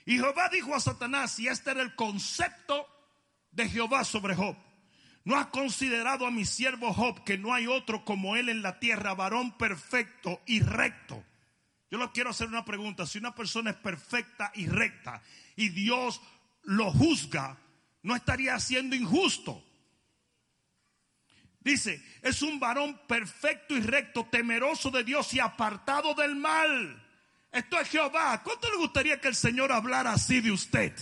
Y 0.06 0.18
Jehová 0.18 0.50
dijo 0.50 0.76
a 0.76 0.80
Satanás, 0.80 1.40
y 1.40 1.48
este 1.48 1.72
era 1.72 1.82
el 1.82 1.96
concepto 1.96 2.88
de 3.52 3.68
Jehová 3.68 4.04
sobre 4.04 4.36
Job. 4.36 4.56
¿No 5.24 5.36
has 5.36 5.48
considerado 5.48 6.28
a 6.28 6.32
mi 6.32 6.46
siervo 6.46 6.94
Job 6.94 7.24
que 7.24 7.40
no 7.40 7.56
hay 7.56 7.66
otro 7.66 8.06
como 8.06 8.36
él 8.36 8.50
en 8.50 8.62
la 8.62 8.80
tierra, 8.80 9.16
varón 9.16 9.58
perfecto 9.58 10.42
y 10.46 10.60
recto? 10.60 11.24
Yo 11.92 11.98
le 11.98 12.12
quiero 12.12 12.32
hacer 12.32 12.48
una 12.48 12.66
pregunta. 12.66 13.06
Si 13.06 13.18
una 13.18 13.34
persona 13.34 13.72
es 13.72 13.78
perfecta 13.78 14.52
y 14.56 14.68
recta 14.68 15.22
y 15.56 15.70
Dios 15.70 16.22
lo 16.64 16.92
juzga, 16.92 17.58
no 18.04 18.16
estaría 18.16 18.60
siendo 18.60 18.96
injusto. 18.96 19.64
Dice, 21.60 22.04
es 22.22 22.44
un 22.44 22.60
varón 22.60 23.00
perfecto 23.08 23.76
y 23.76 23.82
recto, 23.82 24.26
temeroso 24.26 24.92
de 24.92 25.04
Dios 25.04 25.34
y 25.34 25.40
apartado 25.40 26.14
del 26.14 26.36
mal. 26.36 27.04
Esto 27.52 27.80
es 27.80 27.90
Jehová. 27.90 28.44
¿Cuánto 28.44 28.70
le 28.70 28.78
gustaría 28.78 29.20
que 29.20 29.30
el 29.30 29.36
Señor 29.36 29.72
hablara 29.72 30.14
así 30.14 30.42
de 30.42 30.52
usted? 30.52 30.94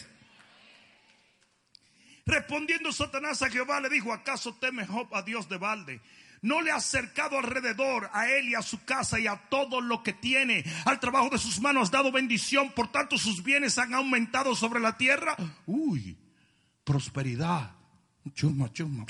Respondiendo 2.26 2.94
Satanás 2.94 3.42
a 3.42 3.50
Jehová 3.50 3.82
le 3.82 3.90
dijo, 3.90 4.14
¿acaso 4.14 4.56
teme 4.56 4.86
Job 4.86 5.14
a 5.14 5.22
Dios 5.22 5.50
de 5.50 5.58
balde? 5.58 6.02
No 6.44 6.62
le 6.62 6.70
ha 6.72 6.76
acercado 6.76 7.40
alrededor 7.40 8.10
a 8.14 8.30
él 8.30 8.50
y 8.50 8.56
a 8.56 8.62
su 8.62 8.84
casa 8.84 9.20
y 9.20 9.26
a 9.26 9.38
todo 9.50 9.82
lo 9.82 10.04
que 10.04 10.14
tiene. 10.14 10.64
Al 10.86 11.00
trabajo 11.00 11.30
de 11.32 11.40
sus 11.40 11.60
manos 11.60 11.84
has 11.84 11.92
dado 11.92 12.12
bendición, 12.12 12.72
por 12.74 12.92
tanto 12.92 13.18
sus 13.18 13.44
bienes 13.44 13.80
han 13.80 13.96
aumentado 13.96 14.54
sobre 14.54 14.80
la 14.80 14.96
tierra. 14.96 15.36
Uy, 15.66 16.16
prosperidad. 16.84 17.72
Chuma, 18.36 18.72
chuma. 18.72 19.06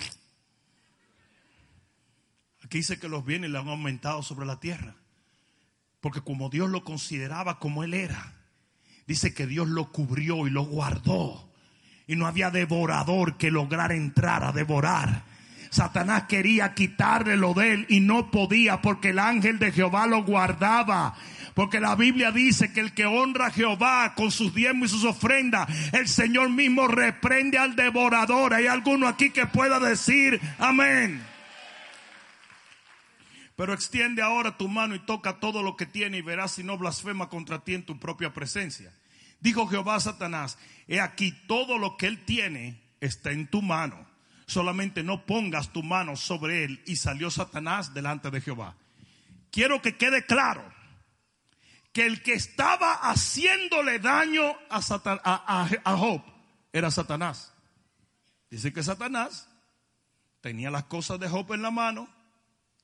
Aquí 2.63 2.77
dice 2.77 2.97
que 2.97 3.09
los 3.09 3.25
bienes 3.25 3.49
le 3.49 3.57
han 3.57 3.67
aumentado 3.67 4.23
sobre 4.23 4.45
la 4.45 4.61
tierra. 4.61 4.95
Porque 5.99 6.21
como 6.21 6.49
Dios 6.49 6.69
lo 6.69 6.85
consideraba 6.85 7.59
como 7.59 7.83
él 7.83 7.93
era, 7.93 8.33
dice 9.05 9.33
que 9.33 9.47
Dios 9.47 9.67
lo 9.67 9.91
cubrió 9.91 10.47
y 10.47 10.49
lo 10.49 10.63
guardó 10.63 11.51
y 12.07 12.15
no 12.15 12.27
había 12.27 12.51
devorador 12.51 13.37
que 13.37 13.51
lograra 13.51 13.95
entrar 13.95 14.43
a 14.43 14.51
devorar. 14.51 15.32
Satanás 15.73 16.25
quería 16.29 16.75
quitarle 16.75 17.36
lo 17.36 17.55
de 17.55 17.73
él 17.73 17.86
y 17.89 17.99
no 17.99 18.29
podía 18.29 18.79
porque 18.79 19.09
el 19.09 19.17
ángel 19.17 19.57
de 19.57 19.71
Jehová 19.71 20.05
lo 20.05 20.23
guardaba. 20.23 21.15
Porque 21.55 21.79
la 21.79 21.95
Biblia 21.95 22.31
dice 22.31 22.71
que 22.71 22.79
el 22.79 22.93
que 22.93 23.07
honra 23.07 23.47
a 23.47 23.51
Jehová 23.51 24.13
con 24.15 24.29
sus 24.29 24.53
diezmos 24.53 24.89
y 24.89 24.93
sus 24.93 25.03
ofrendas, 25.03 25.67
el 25.93 26.07
Señor 26.07 26.49
mismo 26.49 26.88
reprende 26.88 27.57
al 27.57 27.75
devorador. 27.75 28.53
Hay 28.53 28.67
alguno 28.67 29.07
aquí 29.07 29.31
que 29.31 29.47
pueda 29.47 29.79
decir 29.79 30.39
amén. 30.59 31.23
Pero 33.55 33.73
extiende 33.73 34.21
ahora 34.21 34.57
tu 34.57 34.67
mano 34.67 34.93
y 34.93 34.99
toca 34.99 35.39
todo 35.39 35.63
lo 35.63 35.75
que 35.75 35.88
tiene 35.88 36.19
y 36.19 36.21
verás 36.21 36.51
si 36.51 36.63
no 36.63 36.77
blasfema 36.77 37.29
contra 37.29 37.63
ti 37.63 37.73
en 37.73 37.83
tu 37.83 37.99
propia 37.99 38.31
presencia. 38.31 38.93
Dijo 39.39 39.67
Jehová 39.67 39.95
a 39.95 39.99
Satanás, 39.99 40.59
he 40.88 40.99
aquí 40.99 41.31
todo 41.47 41.79
lo 41.79 41.97
que 41.97 42.05
él 42.05 42.23
tiene 42.25 42.79
está 42.99 43.31
en 43.31 43.47
tu 43.47 43.63
mano. 43.63 44.12
Solamente 44.45 45.03
no 45.03 45.25
pongas 45.25 45.71
tu 45.71 45.84
mano 45.84 46.15
sobre 46.15 46.63
él. 46.63 46.82
Y 46.86 46.95
salió 46.95 47.32
Satanás 47.32 47.93
delante 47.93 48.29
de 48.32 48.41
Jehová. 48.41 48.75
Quiero 49.51 49.82
que 49.82 49.97
quede 49.97 50.25
claro 50.25 50.63
que 51.91 52.06
el 52.06 52.23
que 52.23 52.34
estaba 52.34 52.93
haciéndole 52.93 53.99
daño 53.99 54.56
a, 54.69 54.79
a 55.86 55.97
Job 55.97 56.23
era 56.71 56.89
Satanás. 56.89 57.53
Dice 58.49 58.73
que 58.73 58.84
Satanás 58.84 59.47
tenía 60.41 60.71
las 60.71 60.86
cosas 60.86 61.19
de 61.19 61.29
Job 61.29 61.53
en 61.53 61.62
la 61.62 61.71
mano 61.71 62.10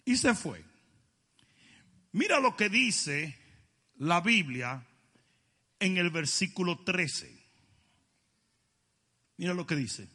y 0.05 0.17
se 0.17 0.33
fue. 0.33 0.63
Mira 2.11 2.39
lo 2.39 2.55
que 2.55 2.69
dice 2.69 3.37
la 3.97 4.21
Biblia 4.21 4.85
en 5.79 5.97
el 5.97 6.09
versículo 6.09 6.79
13. 6.79 7.37
Mira 9.37 9.53
lo 9.53 9.65
que 9.65 9.75
dice. 9.75 10.07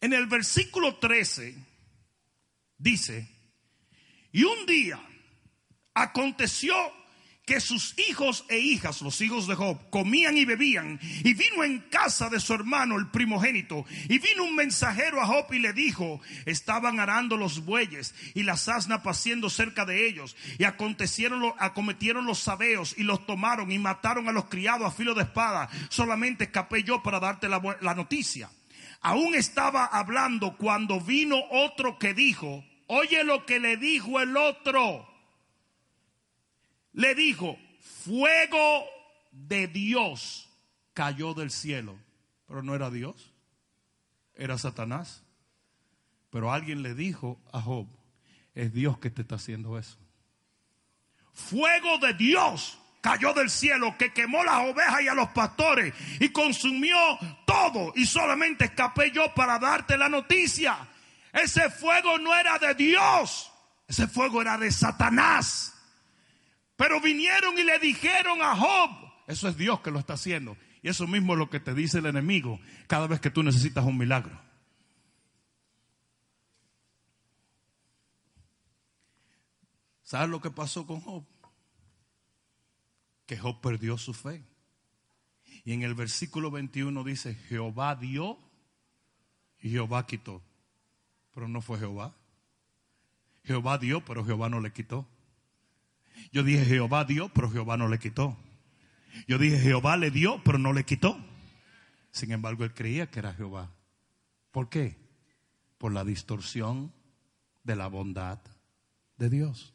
En 0.00 0.12
el 0.12 0.26
versículo 0.26 0.96
13 0.96 1.54
dice, 2.76 3.28
y 4.32 4.44
un 4.44 4.66
día 4.66 5.00
aconteció 5.94 6.74
que 7.44 7.60
sus 7.60 7.98
hijos 7.98 8.44
e 8.48 8.58
hijas, 8.58 9.02
los 9.02 9.20
hijos 9.20 9.46
de 9.46 9.54
Job, 9.54 9.78
comían 9.90 10.38
y 10.38 10.44
bebían, 10.46 10.98
y 11.02 11.34
vino 11.34 11.62
en 11.62 11.80
casa 11.80 12.30
de 12.30 12.40
su 12.40 12.54
hermano 12.54 12.96
el 12.96 13.08
primogénito, 13.08 13.84
y 14.08 14.18
vino 14.18 14.44
un 14.44 14.56
mensajero 14.56 15.20
a 15.20 15.26
Job 15.26 15.52
y 15.52 15.58
le 15.58 15.74
dijo, 15.74 16.20
estaban 16.46 17.00
arando 17.00 17.36
los 17.36 17.64
bueyes 17.64 18.14
y 18.34 18.44
las 18.44 18.68
asnas 18.68 19.02
paciendo 19.02 19.50
cerca 19.50 19.84
de 19.84 20.06
ellos, 20.06 20.36
y 20.58 20.64
acontecieron, 20.64 21.52
acometieron 21.58 22.24
los 22.24 22.38
sabeos 22.38 22.94
y 22.96 23.02
los 23.02 23.26
tomaron 23.26 23.70
y 23.70 23.78
mataron 23.78 24.28
a 24.28 24.32
los 24.32 24.46
criados 24.46 24.86
a 24.86 24.96
filo 24.96 25.14
de 25.14 25.24
espada, 25.24 25.68
solamente 25.90 26.44
escapé 26.44 26.82
yo 26.82 27.02
para 27.02 27.20
darte 27.20 27.48
la, 27.48 27.60
la 27.80 27.94
noticia. 27.94 28.50
Aún 29.02 29.34
estaba 29.34 29.84
hablando 29.84 30.56
cuando 30.56 30.98
vino 30.98 31.36
otro 31.50 31.98
que 31.98 32.14
dijo, 32.14 32.64
oye 32.86 33.22
lo 33.22 33.44
que 33.44 33.60
le 33.60 33.76
dijo 33.76 34.18
el 34.18 34.34
otro 34.34 35.13
le 36.94 37.14
dijo, 37.14 37.58
fuego 37.80 38.86
de 39.30 39.66
Dios 39.66 40.48
cayó 40.94 41.34
del 41.34 41.50
cielo. 41.50 41.98
Pero 42.46 42.62
no 42.62 42.74
era 42.74 42.90
Dios, 42.90 43.34
era 44.34 44.56
Satanás. 44.56 45.22
Pero 46.30 46.52
alguien 46.52 46.82
le 46.82 46.94
dijo 46.94 47.40
a 47.52 47.60
Job, 47.60 47.86
es 48.54 48.72
Dios 48.72 48.98
que 48.98 49.10
te 49.10 49.22
está 49.22 49.34
haciendo 49.36 49.78
eso. 49.78 49.98
Fuego 51.32 51.98
de 51.98 52.14
Dios 52.14 52.78
cayó 53.00 53.34
del 53.34 53.50
cielo 53.50 53.96
que 53.98 54.12
quemó 54.12 54.44
las 54.44 54.70
ovejas 54.70 55.02
y 55.02 55.08
a 55.08 55.14
los 55.14 55.28
pastores 55.30 55.92
y 56.20 56.30
consumió 56.30 56.96
todo 57.44 57.92
y 57.96 58.06
solamente 58.06 58.66
escapé 58.66 59.10
yo 59.10 59.34
para 59.34 59.58
darte 59.58 59.98
la 59.98 60.08
noticia. 60.08 60.88
Ese 61.32 61.68
fuego 61.70 62.18
no 62.18 62.34
era 62.34 62.58
de 62.58 62.74
Dios, 62.74 63.52
ese 63.88 64.06
fuego 64.06 64.40
era 64.40 64.56
de 64.56 64.70
Satanás. 64.70 65.73
Pero 66.76 67.00
vinieron 67.00 67.58
y 67.58 67.62
le 67.62 67.78
dijeron 67.78 68.42
a 68.42 68.56
Job, 68.56 68.90
eso 69.26 69.48
es 69.48 69.56
Dios 69.56 69.80
que 69.80 69.90
lo 69.90 69.98
está 69.98 70.14
haciendo. 70.14 70.56
Y 70.82 70.88
eso 70.88 71.06
mismo 71.06 71.32
es 71.32 71.38
lo 71.38 71.48
que 71.48 71.60
te 71.60 71.72
dice 71.72 71.98
el 71.98 72.06
enemigo 72.06 72.60
cada 72.86 73.06
vez 73.06 73.20
que 73.20 73.30
tú 73.30 73.42
necesitas 73.42 73.84
un 73.84 73.96
milagro. 73.96 74.38
¿Sabes 80.02 80.28
lo 80.28 80.40
que 80.40 80.50
pasó 80.50 80.86
con 80.86 81.00
Job? 81.00 81.24
Que 83.26 83.38
Job 83.38 83.60
perdió 83.60 83.96
su 83.96 84.12
fe. 84.12 84.44
Y 85.64 85.72
en 85.72 85.82
el 85.82 85.94
versículo 85.94 86.50
21 86.50 87.02
dice, 87.04 87.34
Jehová 87.34 87.96
dio 87.96 88.38
y 89.60 89.70
Jehová 89.70 90.06
quitó. 90.06 90.42
Pero 91.32 91.48
no 91.48 91.62
fue 91.62 91.78
Jehová. 91.78 92.14
Jehová 93.44 93.78
dio, 93.78 94.04
pero 94.04 94.24
Jehová 94.24 94.50
no 94.50 94.60
le 94.60 94.72
quitó. 94.72 95.08
Yo 96.32 96.42
dije 96.42 96.64
Jehová 96.64 97.04
dio, 97.04 97.28
pero 97.28 97.50
Jehová 97.50 97.76
no 97.76 97.88
le 97.88 97.98
quitó. 97.98 98.36
Yo 99.26 99.38
dije 99.38 99.58
Jehová 99.58 99.96
le 99.96 100.10
dio, 100.10 100.42
pero 100.44 100.58
no 100.58 100.72
le 100.72 100.84
quitó. 100.84 101.18
Sin 102.10 102.32
embargo, 102.32 102.64
él 102.64 102.74
creía 102.74 103.10
que 103.10 103.18
era 103.18 103.34
Jehová. 103.34 103.70
¿Por 104.50 104.68
qué? 104.68 104.96
Por 105.78 105.92
la 105.92 106.04
distorsión 106.04 106.92
de 107.64 107.76
la 107.76 107.88
bondad 107.88 108.38
de 109.16 109.30
Dios. 109.30 109.74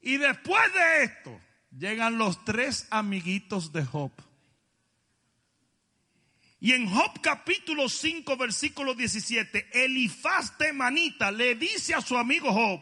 Y 0.00 0.18
después 0.18 0.62
de 0.72 1.04
esto, 1.04 1.40
llegan 1.76 2.16
los 2.16 2.44
tres 2.44 2.86
amiguitos 2.90 3.72
de 3.72 3.84
Job. 3.84 4.12
Y 6.60 6.72
en 6.72 6.88
Job 6.88 7.20
capítulo 7.20 7.88
5, 7.88 8.36
versículo 8.36 8.94
17, 8.94 9.84
Elifaz 9.84 10.56
de 10.58 10.72
Manita 10.72 11.30
le 11.30 11.54
dice 11.54 11.94
a 11.94 12.00
su 12.00 12.16
amigo 12.16 12.52
Job, 12.52 12.80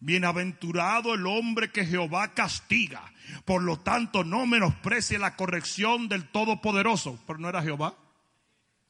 Bienaventurado 0.00 1.14
el 1.14 1.26
hombre 1.26 1.70
que 1.70 1.84
Jehová 1.84 2.34
castiga. 2.34 3.12
Por 3.44 3.62
lo 3.62 3.78
tanto, 3.78 4.24
no 4.24 4.46
menosprecie 4.46 5.18
la 5.18 5.36
corrección 5.36 6.08
del 6.08 6.28
Todopoderoso. 6.28 7.22
Pero 7.26 7.38
no 7.38 7.48
era 7.48 7.62
Jehová, 7.62 7.94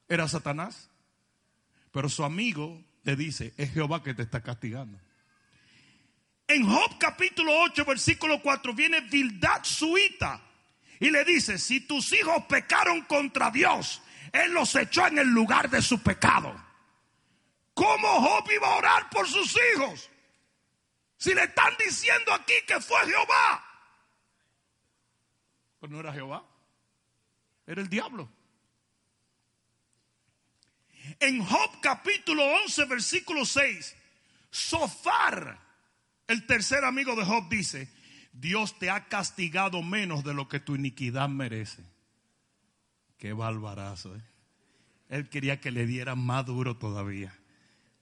era 0.09 0.29
Satanás. 0.29 0.89
Pero 1.93 2.09
su 2.09 2.25
amigo 2.25 2.81
le 3.03 3.17
dice, 3.17 3.53
es 3.57 3.73
Jehová 3.73 4.03
que 4.03 4.15
te 4.15 4.23
está 4.23 4.41
castigando. 4.43 4.99
En 6.47 6.67
Job 6.67 6.99
capítulo 6.99 7.53
8, 7.63 7.85
versículo 7.85 8.41
4, 8.43 8.75
viene 8.75 9.01
Bildad 9.03 9.63
suita 9.63 10.41
y 10.99 11.11
le 11.11 11.25
dice, 11.25 11.59
si 11.59 11.81
tus 11.81 12.13
hijos 12.13 12.45
pecaron 12.49 13.03
contra 13.03 13.51
Dios, 13.51 14.03
Él 14.33 14.53
los 14.53 14.75
echó 14.75 15.07
en 15.07 15.19
el 15.19 15.29
lugar 15.29 15.71
de 15.71 15.81
su 15.81 16.01
pecado. 16.03 16.55
¿Cómo 17.73 18.09
Job 18.21 18.51
iba 18.55 18.67
a 18.67 18.77
orar 18.79 19.11
por 19.11 19.29
sus 19.29 19.57
hijos? 19.75 20.10
Si 21.21 21.35
le 21.35 21.45
están 21.45 21.75
diciendo 21.79 22.33
aquí 22.33 22.55
que 22.67 22.81
fue 22.81 22.99
Jehová. 23.05 23.63
Pues 25.79 25.93
no 25.93 26.01
era 26.01 26.15
Jehová. 26.15 26.43
Era 27.67 27.83
el 27.83 27.91
diablo. 27.91 28.27
En 31.19 31.45
Job 31.45 31.81
capítulo 31.83 32.43
11, 32.65 32.87
versículo 32.87 33.45
6, 33.45 33.97
Sofar, 34.51 35.61
el 36.27 36.47
tercer 36.47 36.87
amigo 36.87 37.15
de 37.15 37.27
Job, 37.27 37.51
dice, 37.51 37.93
Dios 38.33 38.79
te 38.79 38.89
ha 38.89 39.07
castigado 39.09 39.83
menos 39.83 40.25
de 40.25 40.33
lo 40.33 40.49
que 40.49 40.59
tu 40.59 40.75
iniquidad 40.75 41.29
merece. 41.29 41.85
Qué 43.19 43.35
barbarazo. 43.35 44.17
¿eh? 44.17 44.23
Él 45.11 45.29
quería 45.29 45.61
que 45.61 45.71
le 45.71 45.85
dieran 45.85 46.19
más 46.19 46.47
duro 46.47 46.79
todavía. 46.79 47.39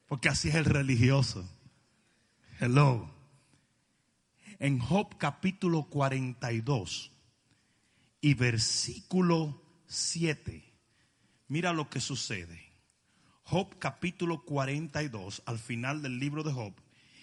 Porque 0.06 0.28
así 0.28 0.50
es 0.50 0.54
el 0.54 0.66
religioso. 0.66 1.57
Hello. 2.60 3.08
En 4.58 4.80
Job 4.80 5.16
capítulo 5.16 5.84
42 5.84 7.12
y 8.20 8.34
versículo 8.34 9.62
7. 9.86 10.64
Mira 11.46 11.72
lo 11.72 11.88
que 11.88 12.00
sucede. 12.00 12.72
Job 13.44 13.78
capítulo 13.78 14.42
42, 14.42 15.44
al 15.46 15.60
final 15.60 16.02
del 16.02 16.18
libro 16.18 16.42
de 16.42 16.52
Job 16.52 16.74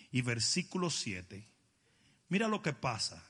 y 0.10 0.21
versículo 0.21 0.89
7. 0.89 1.45
Mira 2.30 2.48
lo 2.48 2.62
que 2.62 2.71
pasa. 2.71 3.21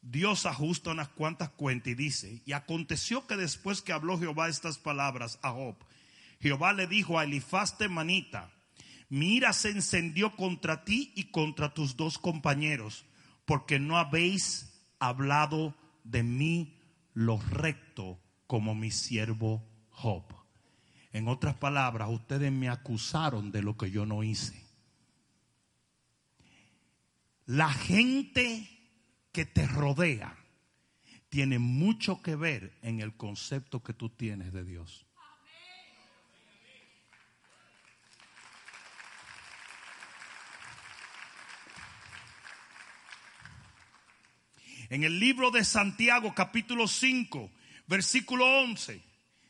Dios 0.00 0.46
ajusta 0.46 0.92
unas 0.92 1.10
cuantas 1.10 1.50
cuentas 1.50 1.88
y 1.88 1.94
dice, 1.94 2.42
y 2.46 2.52
aconteció 2.52 3.26
que 3.26 3.36
después 3.36 3.82
que 3.82 3.92
habló 3.92 4.18
Jehová 4.18 4.48
estas 4.48 4.78
palabras 4.78 5.38
a 5.42 5.50
Job, 5.50 5.76
Jehová 6.40 6.72
le 6.72 6.86
dijo 6.86 7.18
a 7.18 7.24
Elifaz 7.24 7.76
Manita, 7.90 8.50
mi 9.08 9.34
ira 9.36 9.52
se 9.52 9.70
encendió 9.70 10.34
contra 10.36 10.84
ti 10.84 11.12
y 11.14 11.24
contra 11.24 11.74
tus 11.74 11.96
dos 11.96 12.18
compañeros, 12.18 13.04
porque 13.44 13.78
no 13.78 13.98
habéis 13.98 14.72
hablado 14.98 15.74
de 16.04 16.22
mí 16.22 16.78
lo 17.12 17.38
recto 17.38 18.18
como 18.46 18.74
mi 18.74 18.90
siervo 18.90 19.66
Job. 19.90 20.24
En 21.12 21.28
otras 21.28 21.54
palabras, 21.54 22.08
ustedes 22.10 22.50
me 22.50 22.68
acusaron 22.68 23.52
de 23.52 23.62
lo 23.62 23.76
que 23.76 23.90
yo 23.90 24.04
no 24.04 24.24
hice. 24.24 24.64
La 27.46 27.70
gente 27.70 28.68
que 29.30 29.44
te 29.44 29.66
rodea 29.66 30.36
tiene 31.28 31.58
mucho 31.58 32.22
que 32.22 32.36
ver 32.36 32.72
en 32.82 33.00
el 33.00 33.16
concepto 33.16 33.82
que 33.82 33.92
tú 33.92 34.08
tienes 34.08 34.52
de 34.52 34.64
Dios. 34.64 35.03
En 44.90 45.04
el 45.04 45.18
libro 45.18 45.50
de 45.50 45.64
Santiago 45.64 46.34
capítulo 46.34 46.86
5, 46.86 47.50
versículo 47.86 48.44
11, 48.62 49.00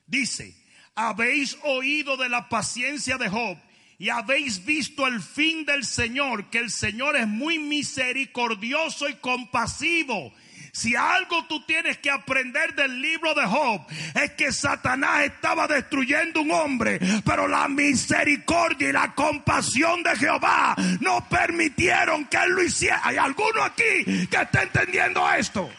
dice, 0.07 0.55
habéis 0.94 1.59
oído 1.64 2.16
de 2.16 2.29
la 2.29 2.49
paciencia 2.49 3.18
de 3.18 3.29
Job 3.29 3.59
y 3.99 4.09
habéis 4.11 4.64
visto 4.64 5.07
el 5.07 5.20
fin 5.20 5.64
del 5.64 5.85
Señor, 5.85 6.51
que 6.51 6.59
el 6.59 6.70
Señor 6.70 7.16
es 7.16 7.27
muy 7.27 7.59
misericordioso 7.59 9.09
y 9.09 9.14
compasivo. 9.14 10.33
Si 10.74 10.94
algo 10.96 11.46
tú 11.46 11.64
tienes 11.64 11.98
que 11.98 12.10
aprender 12.10 12.74
del 12.74 13.00
libro 13.00 13.32
de 13.32 13.46
Job 13.46 13.87
es 14.12 14.32
que 14.32 14.50
Satanás 14.50 15.22
estaba 15.22 15.68
destruyendo 15.68 16.40
un 16.40 16.50
hombre, 16.50 16.98
pero 17.24 17.46
la 17.46 17.68
misericordia 17.68 18.88
y 18.88 18.92
la 18.92 19.14
compasión 19.14 20.02
de 20.02 20.16
Jehová 20.16 20.74
no 20.98 21.28
permitieron 21.28 22.24
que 22.24 22.38
él 22.38 22.50
lo 22.50 22.64
hiciera. 22.64 23.00
¿Hay 23.04 23.16
alguno 23.16 23.62
aquí 23.62 24.26
que 24.28 24.37
está 24.37 24.64
entendiendo 24.64 25.32
esto? 25.32 25.70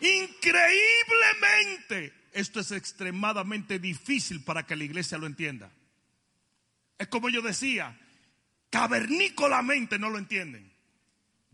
Increíblemente, 0.00 2.14
esto 2.32 2.60
es 2.60 2.72
extremadamente 2.72 3.78
difícil 3.78 4.42
para 4.42 4.64
que 4.64 4.76
la 4.76 4.84
iglesia 4.84 5.18
lo 5.18 5.26
entienda. 5.26 5.70
Es 6.96 7.08
como 7.08 7.28
yo 7.28 7.42
decía, 7.42 8.00
cavernícolamente 8.70 9.98
no 9.98 10.08
lo 10.08 10.16
entienden. 10.16 10.69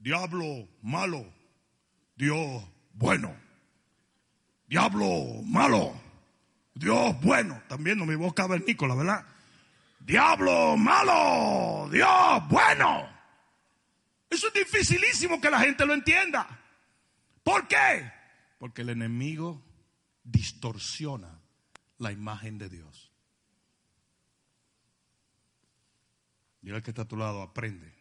Diablo 0.06 0.68
malo, 0.82 1.26
Dios 2.14 2.62
bueno. 2.92 3.36
Diablo 4.68 5.42
malo, 5.42 6.00
Dios 6.72 7.20
bueno. 7.22 7.60
También 7.66 7.98
no 7.98 8.06
mi 8.06 8.14
voz 8.14 8.32
cavernícola, 8.32 8.94
¿verdad? 8.94 9.26
Diablo 9.98 10.76
malo, 10.76 11.88
Dios 11.90 12.48
bueno. 12.48 13.08
Eso 14.30 14.46
es 14.46 14.52
dificilísimo 14.54 15.40
que 15.40 15.50
la 15.50 15.58
gente 15.58 15.84
lo 15.84 15.92
entienda. 15.92 16.46
¿Por 17.42 17.66
qué? 17.66 18.08
Porque 18.60 18.82
el 18.82 18.90
enemigo 18.90 19.60
distorsiona 20.22 21.40
la 21.98 22.12
imagen 22.12 22.58
de 22.58 22.68
Dios. 22.68 23.10
Dile 26.60 26.76
al 26.76 26.82
que 26.84 26.92
está 26.92 27.02
a 27.02 27.08
tu 27.08 27.16
lado, 27.16 27.42
aprende. 27.42 27.95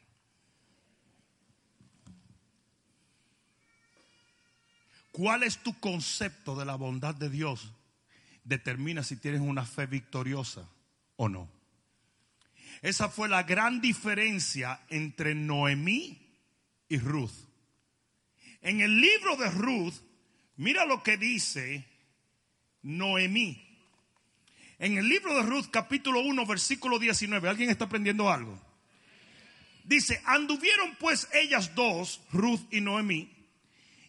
¿Cuál 5.15 5.43
es 5.43 5.59
tu 5.59 5.79
concepto 5.79 6.57
de 6.57 6.65
la 6.65 6.75
bondad 6.75 7.15
de 7.15 7.29
Dios? 7.29 7.71
Determina 8.43 9.01
si 9.01 9.15
tienes 9.15 9.39
una 9.39 9.65
fe 9.65 9.85
victoriosa 9.85 10.67
o 11.15 11.29
no. 11.29 11.49
Esa 12.81 13.07
fue 13.07 13.29
la 13.29 13.43
gran 13.43 13.79
diferencia 13.79 14.81
entre 14.89 15.33
Noemí 15.33 16.19
y 16.89 16.97
Ruth. 16.97 17.31
En 18.61 18.81
el 18.81 18.99
libro 18.99 19.37
de 19.37 19.49
Ruth, 19.51 19.93
mira 20.57 20.83
lo 20.83 21.01
que 21.01 21.15
dice 21.15 21.85
Noemí. 22.81 23.65
En 24.79 24.97
el 24.97 25.07
libro 25.07 25.33
de 25.33 25.43
Ruth, 25.43 25.67
capítulo 25.71 26.19
1, 26.19 26.45
versículo 26.45 26.99
19, 26.99 27.47
¿alguien 27.47 27.69
está 27.69 27.85
aprendiendo 27.85 28.29
algo? 28.29 28.61
Dice, 29.85 30.21
anduvieron 30.25 30.93
pues 30.99 31.29
ellas 31.31 31.73
dos, 31.73 32.19
Ruth 32.33 32.67
y 32.69 32.81
Noemí, 32.81 33.33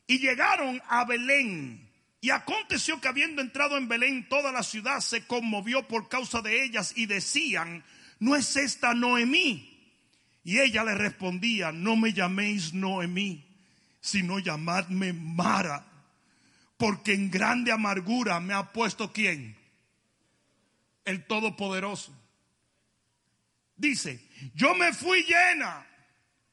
y 0.06 0.18
llegaron 0.18 0.82
a 0.88 1.04
Belén. 1.04 1.90
Y 2.20 2.30
aconteció 2.30 3.00
que 3.00 3.08
habiendo 3.08 3.42
entrado 3.42 3.76
en 3.76 3.88
Belén, 3.88 4.28
toda 4.28 4.50
la 4.52 4.62
ciudad 4.62 5.00
se 5.00 5.26
conmovió 5.26 5.86
por 5.86 6.08
causa 6.08 6.40
de 6.40 6.64
ellas 6.64 6.92
y 6.96 7.06
decían, 7.06 7.84
¿no 8.18 8.34
es 8.34 8.56
esta 8.56 8.94
Noemí? 8.94 9.72
Y 10.42 10.58
ella 10.58 10.84
le 10.84 10.94
respondía, 10.94 11.72
no 11.72 11.96
me 11.96 12.12
llaméis 12.12 12.72
Noemí, 12.72 13.44
sino 14.00 14.38
llamadme 14.38 15.12
Mara 15.12 15.86
porque 16.76 17.14
en 17.14 17.30
grande 17.30 17.72
amargura 17.72 18.40
me 18.40 18.54
ha 18.54 18.72
puesto 18.72 19.12
quién? 19.12 19.56
El 21.04 21.24
Todopoderoso. 21.26 22.12
Dice, 23.76 24.20
yo 24.54 24.74
me 24.74 24.92
fui 24.92 25.22
llena, 25.22 25.86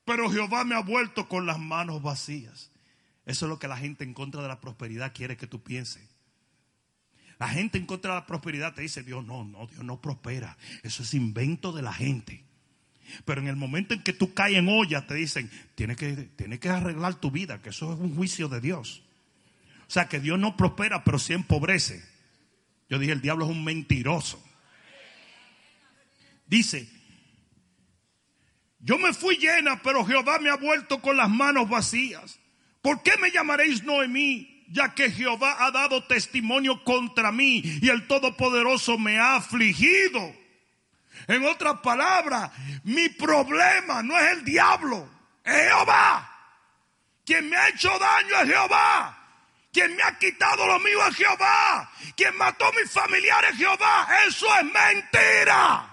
pero 0.06 0.30
Jehová 0.30 0.63
me 0.63 0.76
ha 0.76 0.80
vuelto 0.80 1.28
con 1.28 1.46
las 1.46 1.60
manos 1.60 2.02
vacías. 2.02 2.72
Eso 3.25 3.45
es 3.45 3.49
lo 3.49 3.59
que 3.59 3.67
la 3.67 3.77
gente 3.77 4.03
en 4.03 4.13
contra 4.13 4.41
de 4.41 4.47
la 4.47 4.59
prosperidad 4.59 5.13
quiere 5.13 5.38
que 5.38 5.47
tú 5.47 5.63
pienses. 5.63 6.03
La 7.39 7.47
gente 7.47 7.77
en 7.77 7.86
contra 7.86 8.13
de 8.13 8.19
la 8.19 8.25
prosperidad 8.25 8.73
te 8.73 8.81
dice, 8.81 9.03
Dios 9.03 9.25
no, 9.25 9.43
no, 9.43 9.67
Dios 9.67 9.83
no 9.83 10.01
prospera. 10.01 10.57
Eso 10.83 11.03
es 11.03 11.13
invento 11.13 11.71
de 11.71 11.81
la 11.81 11.93
gente. 11.93 12.43
Pero 13.25 13.41
en 13.41 13.47
el 13.47 13.55
momento 13.55 13.93
en 13.93 14.01
que 14.01 14.13
tú 14.13 14.33
caes 14.33 14.57
en 14.57 14.69
olla, 14.69 15.07
te 15.07 15.13
dicen, 15.15 15.49
tienes 15.75 15.97
que, 15.97 16.13
tienes 16.13 16.59
que 16.59 16.69
arreglar 16.69 17.15
tu 17.15 17.31
vida, 17.31 17.62
que 17.62 17.69
eso 17.69 17.93
es 17.93 17.99
un 17.99 18.15
juicio 18.15 18.47
de 18.47 18.62
Dios. 18.62 19.03
O 19.88 19.91
sea, 19.91 20.07
que 20.07 20.19
Dios 20.19 20.39
no 20.39 20.55
prospera, 20.55 21.03
pero 21.03 21.19
sí 21.19 21.33
empobrece. 21.33 22.03
Yo 22.89 22.99
dije, 22.99 23.12
el 23.12 23.21
diablo 23.21 23.45
es 23.45 23.51
un 23.51 23.63
mentiroso. 23.63 24.43
Dice, 26.45 26.89
yo 28.79 28.97
me 28.97 29.13
fui 29.13 29.38
llena, 29.38 29.81
pero 29.81 30.05
Jehová 30.05 30.39
me 30.39 30.49
ha 30.49 30.55
vuelto 30.55 31.01
con 31.01 31.17
las 31.17 31.29
manos 31.29 31.69
vacías. 31.69 32.39
¿Por 32.84 33.02
qué 33.02 33.15
me 33.17 33.32
llamaréis 33.32 33.82
Noemí? 33.84 34.65
Ya 34.69 34.93
que 34.93 35.10
Jehová 35.10 35.56
ha 35.60 35.72
dado 35.72 36.04
testimonio 36.04 36.84
contra 36.84 37.32
mí 37.32 37.62
y 37.82 37.89
el 37.89 38.08
Todopoderoso 38.08 38.98
me 38.98 39.17
ha 39.17 39.36
afligido. 39.36 40.36
En 41.28 41.46
otras 41.46 41.80
palabras, 41.80 42.52
mi 42.84 43.08
problema 43.08 44.04
no 44.04 44.19
es 44.19 44.34
el 44.34 44.43
diablo, 44.43 45.10
es 45.46 45.54
Jehová. 45.54 46.30
Quien 47.26 47.50
me 47.50 47.56
ha 47.56 47.69
hecho 47.69 47.89
daño 47.98 48.36
es 48.41 48.50
Jehová. 48.50 49.17
Quien 49.72 49.96
me 49.96 50.04
ha 50.04 50.19
quitado 50.19 50.67
lo 50.67 50.78
mío 50.80 51.08
es 51.08 51.15
Jehová. 51.15 51.89
Quien 52.17 52.36
mató 52.36 52.65
a 52.65 52.72
mis 52.74 52.91
familiares 52.91 53.52
es 53.52 53.58
Jehová. 53.60 54.08
Eso 54.28 54.46
es 54.58 54.65
mentira. 54.65 55.92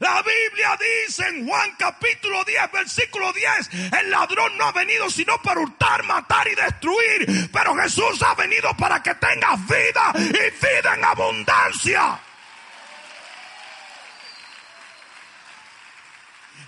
La 0.00 0.22
Biblia 0.22 0.78
dice 1.06 1.26
en 1.28 1.46
Juan 1.46 1.70
capítulo 1.78 2.44
10, 2.44 2.72
versículo 2.72 3.32
10, 3.32 3.92
el 4.00 4.10
ladrón 4.10 4.56
no 4.58 4.64
ha 4.64 4.72
venido 4.72 5.08
sino 5.08 5.40
para 5.42 5.60
hurtar, 5.60 6.02
matar 6.04 6.48
y 6.48 6.54
destruir, 6.54 7.50
pero 7.52 7.74
Jesús 7.76 8.22
ha 8.22 8.34
venido 8.34 8.74
para 8.76 9.02
que 9.02 9.14
tengas 9.14 9.60
vida 9.66 10.12
y 10.16 10.32
vida 10.32 10.94
en 10.96 11.04
abundancia. 11.04 12.20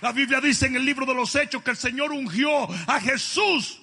La 0.00 0.12
Biblia 0.12 0.40
dice 0.40 0.66
en 0.66 0.76
el 0.76 0.84
libro 0.84 1.06
de 1.06 1.14
los 1.14 1.34
Hechos 1.34 1.62
que 1.62 1.70
el 1.70 1.76
Señor 1.76 2.12
ungió 2.12 2.68
a 2.86 3.00
Jesús 3.00 3.80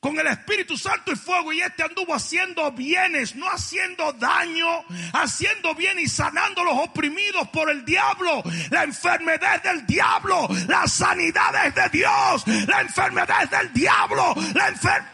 con 0.00 0.18
el 0.18 0.26
Espíritu 0.28 0.76
Santo 0.76 1.12
y 1.12 1.16
fuego 1.16 1.52
y 1.52 1.60
este 1.60 1.82
anduvo 1.82 2.14
haciendo 2.14 2.70
bienes, 2.70 3.34
no 3.34 3.46
haciendo 3.48 4.12
daño, 4.12 4.84
haciendo 5.12 5.74
bien 5.74 5.98
y 5.98 6.06
sanando 6.06 6.60
a 6.60 6.64
los 6.64 6.78
oprimidos 6.78 7.48
por 7.48 7.68
el 7.68 7.84
diablo. 7.84 8.42
La 8.70 8.84
enfermedad 8.84 9.56
es 9.56 9.62
del 9.64 9.86
diablo, 9.86 10.48
la 10.68 10.86
sanidad 10.86 11.66
es 11.66 11.74
de 11.74 11.88
Dios, 11.88 12.46
la 12.68 12.80
enfermedad 12.80 13.42
es 13.42 13.50
del 13.50 13.72
diablo, 13.72 14.34
la 14.54 14.68
enfermedad... 14.68 15.12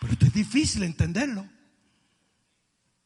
Pero 0.00 0.12
esto 0.12 0.26
es 0.26 0.34
difícil 0.34 0.82
entenderlo. 0.82 1.46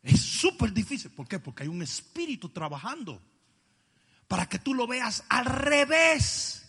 Es 0.02 0.20
súper 0.20 0.72
difícil. 0.72 1.10
¿Por 1.10 1.28
qué? 1.28 1.38
Porque 1.38 1.64
hay 1.64 1.68
un 1.68 1.82
espíritu 1.82 2.48
trabajando 2.48 3.22
para 4.26 4.48
que 4.48 4.58
tú 4.58 4.74
lo 4.74 4.86
veas 4.86 5.24
al 5.28 5.44
revés. 5.44 6.67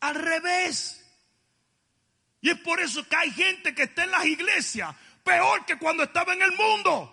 Al 0.00 0.14
revés. 0.14 1.02
Y 2.40 2.50
es 2.50 2.58
por 2.60 2.80
eso 2.80 3.06
que 3.08 3.16
hay 3.16 3.30
gente 3.30 3.74
que 3.74 3.84
está 3.84 4.04
en 4.04 4.10
las 4.10 4.24
iglesias 4.24 4.94
peor 5.26 5.66
que 5.66 5.76
cuando 5.76 6.04
estaba 6.04 6.32
en 6.32 6.42
el 6.42 6.52
mundo. 6.52 7.12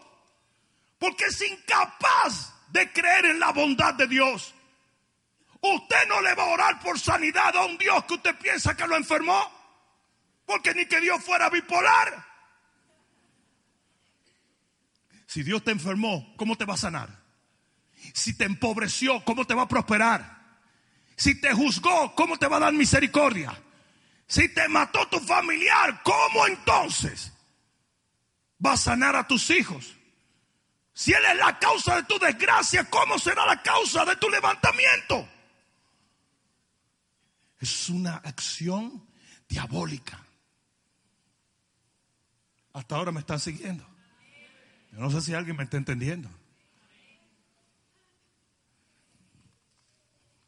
Porque 0.99 1.25
es 1.25 1.41
incapaz 1.41 2.53
de 2.69 2.91
creer 2.91 3.25
en 3.25 3.39
la 3.39 3.51
bondad 3.51 3.95
de 3.95 4.07
Dios. 4.07 4.53
Usted 5.59 6.07
no 6.07 6.21
le 6.21 6.35
va 6.35 6.43
a 6.43 6.53
orar 6.53 6.79
por 6.79 6.99
sanidad 6.99 7.55
a 7.55 7.65
un 7.65 7.77
Dios 7.77 8.05
que 8.05 8.13
usted 8.13 8.37
piensa 8.37 8.75
que 8.77 8.87
lo 8.87 8.95
enfermó. 8.95 9.51
Porque 10.45 10.73
ni 10.73 10.85
que 10.85 11.01
Dios 11.01 11.23
fuera 11.23 11.49
bipolar. 11.49 12.25
Si 15.25 15.41
Dios 15.41 15.63
te 15.63 15.71
enfermó, 15.71 16.35
¿cómo 16.37 16.55
te 16.55 16.65
va 16.65 16.75
a 16.75 16.77
sanar? 16.77 17.09
Si 18.13 18.37
te 18.37 18.43
empobreció, 18.43 19.23
¿cómo 19.25 19.45
te 19.45 19.55
va 19.55 19.63
a 19.63 19.67
prosperar? 19.67 20.42
Si 21.15 21.39
te 21.39 21.53
juzgó, 21.53 22.13
¿cómo 22.15 22.37
te 22.37 22.47
va 22.47 22.57
a 22.57 22.61
dar 22.61 22.73
misericordia? 22.73 23.61
Si 24.27 24.49
te 24.49 24.67
mató 24.67 25.07
tu 25.07 25.19
familiar, 25.19 26.01
¿cómo 26.03 26.47
entonces 26.47 27.31
va 28.65 28.73
a 28.73 28.77
sanar 28.77 29.15
a 29.15 29.27
tus 29.27 29.49
hijos? 29.49 29.95
Si 30.93 31.11
Él 31.11 31.23
es 31.31 31.37
la 31.37 31.57
causa 31.59 31.97
de 31.97 32.03
tu 32.03 32.17
desgracia, 32.19 32.89
¿cómo 32.89 33.17
será 33.17 33.45
la 33.45 33.61
causa 33.61 34.05
de 34.05 34.15
tu 34.15 34.29
levantamiento? 34.29 35.27
Es 37.59 37.89
una 37.89 38.15
acción 38.17 39.07
diabólica. 39.47 40.19
Hasta 42.73 42.95
ahora 42.95 43.11
me 43.11 43.19
están 43.19 43.39
siguiendo. 43.39 43.87
Yo 44.91 44.99
no 44.99 45.09
sé 45.09 45.21
si 45.21 45.33
alguien 45.33 45.55
me 45.55 45.63
está 45.63 45.77
entendiendo. 45.77 46.29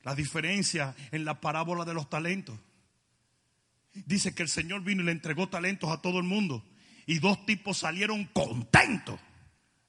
La 0.06 0.14
diferencia 0.14 0.96
en 1.12 1.26
la 1.26 1.42
parábola 1.42 1.84
de 1.84 1.96
los 1.96 2.10
talentos. 2.10 2.58
Dice 3.94 4.36
que 4.36 4.44
el 4.44 4.50
Señor 4.50 4.84
vino 4.84 5.02
y 5.02 5.06
le 5.06 5.12
entregó 5.12 5.50
talentos 5.50 5.90
a 5.90 6.00
todo 6.00 6.20
el 6.20 6.26
mundo. 6.26 6.64
Y 7.08 7.18
dos 7.18 7.44
tipos 7.48 7.80
salieron 7.80 8.26
contentos 8.26 9.20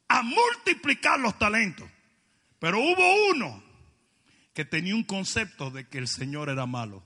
a 0.08 0.22
multiplicar 0.22 1.20
los 1.20 1.38
talentos. 1.38 1.88
Pero 2.58 2.80
hubo 2.80 3.30
uno 3.30 3.62
que 4.54 4.64
tenía 4.64 4.94
un 4.94 5.04
concepto 5.04 5.70
de 5.70 5.86
que 5.86 5.98
el 5.98 6.08
Señor 6.08 6.48
era 6.48 6.64
malo. 6.64 7.04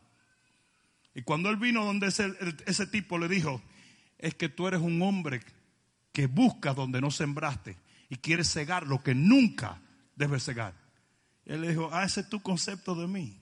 Y 1.13 1.23
cuando 1.23 1.51
él 1.51 1.57
vino 1.57 1.85
donde 1.85 2.07
ese, 2.07 2.33
ese 2.67 2.87
tipo 2.87 3.19
le 3.19 3.27
dijo, 3.27 3.61
es 4.19 4.37
que 4.37 4.49
tú 4.49 4.69
eres 4.69 4.81
un 4.81 5.03
hombre 5.03 5.41
que 6.13 6.29
busca 6.29 6.75
donde 6.75 7.01
no 7.01 7.11
sembraste 7.11 7.77
y 8.09 8.19
quieres 8.19 8.53
cegar 8.53 8.87
lo 8.87 9.03
que 9.03 9.17
nunca 9.17 9.81
debes 10.15 10.45
cegar. 10.45 10.80
Él 11.51 11.63
le 11.63 11.71
dijo, 11.71 11.91
ah, 11.93 12.05
ese 12.05 12.21
es 12.21 12.29
tu 12.29 12.41
concepto 12.41 12.95
de 12.95 13.09
mí. 13.09 13.37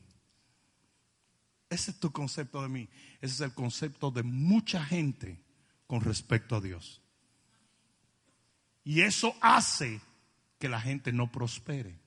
Ese 1.68 1.90
es 1.90 2.00
tu 2.00 2.10
concepto 2.10 2.62
de 2.62 2.68
mí. 2.70 2.88
Ese 3.20 3.34
es 3.34 3.40
el 3.42 3.52
concepto 3.52 4.10
de 4.10 4.22
mucha 4.22 4.82
gente 4.82 5.44
con 5.86 6.00
respecto 6.00 6.56
a 6.56 6.62
Dios. 6.62 7.02
Y 8.82 9.02
eso 9.02 9.36
hace 9.42 10.00
que 10.58 10.70
la 10.70 10.80
gente 10.80 11.12
no 11.12 11.30
prospere. 11.30 11.98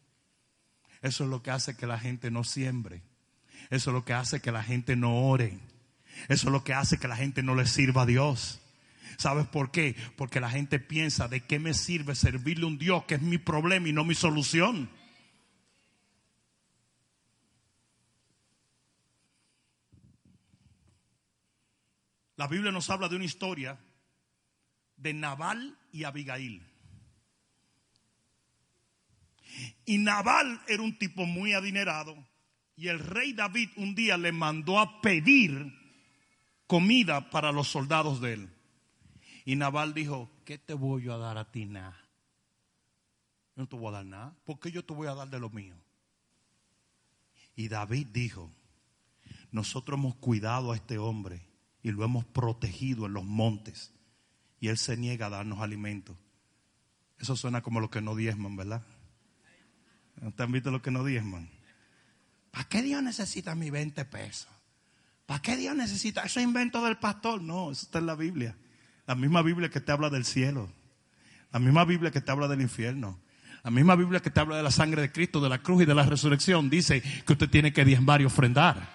Eso 1.04 1.26
es 1.26 1.30
lo 1.30 1.44
que 1.44 1.52
hace 1.52 1.78
que 1.78 1.86
la 1.86 2.00
gente 2.00 2.32
no 2.32 2.44
siembre. 2.44 3.04
Eso 3.70 3.92
es 3.92 3.94
lo 3.94 4.04
que 4.04 4.14
hace 4.14 4.42
que 4.42 4.52
la 4.52 4.64
gente 4.64 4.96
no 4.96 5.28
ore. 5.28 5.60
Eso 6.30 6.48
es 6.48 6.52
lo 6.52 6.64
que 6.64 6.74
hace 6.74 6.98
que 6.98 7.08
la 7.08 7.16
gente 7.16 7.44
no 7.44 7.54
le 7.54 7.68
sirva 7.68 8.02
a 8.02 8.08
Dios. 8.08 8.60
¿Sabes 9.20 9.46
por 9.46 9.70
qué? 9.70 9.96
Porque 10.18 10.40
la 10.40 10.50
gente 10.50 10.80
piensa, 10.80 11.28
¿de 11.28 11.42
qué 11.42 11.60
me 11.60 11.76
sirve 11.76 12.16
servirle 12.16 12.64
a 12.64 12.70
un 12.70 12.80
Dios 12.80 13.04
que 13.04 13.14
es 13.14 13.22
mi 13.22 13.38
problema 13.38 13.88
y 13.88 13.94
no 13.94 14.04
mi 14.04 14.16
solución? 14.16 14.90
La 22.41 22.47
Biblia 22.47 22.71
nos 22.71 22.89
habla 22.89 23.08
de 23.08 23.15
una 23.15 23.25
historia 23.25 23.77
de 24.97 25.13
Nabal 25.13 25.77
y 25.91 26.06
Abigail. 26.06 26.67
Y 29.86 29.99
Nabal 29.99 30.60
era 30.67 30.82
un 30.82 30.97
tipo 30.97 31.27
muy 31.27 31.54
adinerado 31.54 32.17
y 32.75 32.88
el 32.88 32.97
rey 32.97 33.34
David 33.34 33.69
un 33.75 33.93
día 33.93 34.17
le 34.17 34.32
mandó 34.32 34.80
a 34.80 35.01
pedir 35.01 35.71
comida 36.65 37.30
para 37.30 37.51
los 37.51 37.67
soldados 37.67 38.19
de 38.21 38.34
él. 38.34 38.49
Y 39.45 39.56
Nabal 39.56 39.93
dijo, 39.93 40.32
¿qué 40.43 40.58
te 40.58 40.73
voy 40.73 41.10
a 41.10 41.17
dar 41.17 41.38
a 41.38 41.51
ti 41.51 41.65
nada? 41.65 42.10
No 43.56 43.67
te 43.67 43.75
voy 43.75 43.89
a 43.89 43.97
dar 43.97 44.06
nada. 44.06 44.36
¿Por 44.45 44.60
qué 44.60 44.71
yo 44.71 44.84
te 44.84 44.95
voy 44.95 45.08
a 45.08 45.13
dar 45.13 45.30
de 45.30 45.39
lo 45.39 45.51
mío? 45.51 45.75
Y 47.56 47.67
David 47.67 48.08
dijo, 48.08 48.51
nosotros 49.51 49.99
hemos 49.99 50.15
cuidado 50.15 50.71
a 50.71 50.75
este 50.75 50.97
hombre 50.97 51.51
y 51.84 51.91
lo 51.91 52.04
hemos 52.04 52.26
protegido 52.26 53.06
en 53.06 53.13
los 53.13 53.26
montes. 53.26 53.94
Y 54.60 54.67
él 54.67 54.78
se 54.78 54.98
niega 54.98 55.28
a 55.28 55.30
darnos 55.30 55.60
alimento. 55.60 56.15
Eso 57.20 57.36
suena 57.36 57.62
como 57.62 57.80
lo 57.80 57.89
que 57.89 58.02
no 58.02 58.15
diezman, 58.15 58.56
¿verdad? 58.56 58.84
¿Te 60.36 60.44
han 60.44 60.52
visto 60.52 60.72
lo 60.72 60.82
que 60.82 60.91
no 60.91 61.04
diezman? 61.04 61.50
¿Para 62.52 62.67
qué 62.67 62.82
Dios 62.82 63.02
necesita 63.02 63.56
mi 63.56 63.70
20 63.70 64.06
pesos? 64.06 64.50
¿Para 65.26 65.41
qué 65.41 65.56
Dios 65.56 65.76
necesita? 65.76 66.24
Eso 66.24 66.39
es 66.39 66.46
invento 66.46 66.84
del 66.84 66.98
pastor. 66.98 67.41
No, 67.41 67.72
eso 67.72 67.86
está 67.86 68.00
en 68.00 68.06
la 68.06 68.15
Biblia. 68.15 68.56
La 69.08 69.15
misma 69.15 69.41
Biblia 69.41 69.70
que 69.70 69.80
te 69.80 69.91
habla 69.91 70.10
del 70.10 70.26
cielo. 70.26 70.72
La 71.52 71.60
misma 71.60 71.86
Biblia 71.86 72.12
que 72.12 72.22
te 72.22 72.32
habla 72.32 72.48
del 72.48 72.62
infierno. 72.62 73.20
La 73.63 73.72
misma 73.72 73.96
Biblia 73.96 74.20
que 74.20 74.30
te 74.30 74.39
habla 74.39 74.58
de 74.58 74.63
la 74.63 74.72
sangre 74.72 75.02
de 75.02 75.12
Cristo, 75.12 75.39
de 75.39 75.50
la 75.50 75.62
cruz 75.62 75.84
y 75.84 75.86
de 75.86 75.96
la 75.96 76.04
resurrección. 76.04 76.70
Dice 76.70 77.01
que 77.26 77.34
usted 77.34 77.49
tiene 77.49 77.72
que 77.72 77.86
diezmar 77.86 78.22
y 78.22 78.26
ofrendar. 78.26 78.89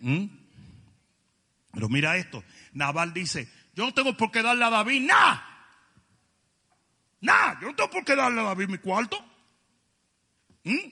¿Mm? 0.00 0.26
Pero 1.76 1.90
mira 1.90 2.16
esto. 2.16 2.42
Naval 2.72 3.12
dice, 3.12 3.50
yo 3.74 3.84
no 3.84 3.92
tengo 3.92 4.16
por 4.16 4.30
qué 4.30 4.42
darle 4.42 4.64
a 4.64 4.70
David 4.70 5.02
nada. 5.02 5.44
Nada. 7.20 7.58
Yo 7.60 7.66
no 7.66 7.76
tengo 7.76 7.90
por 7.90 8.02
qué 8.02 8.16
darle 8.16 8.40
a 8.40 8.44
David 8.44 8.68
mi 8.68 8.78
cuarto. 8.78 9.22
¿Mm? 10.64 10.88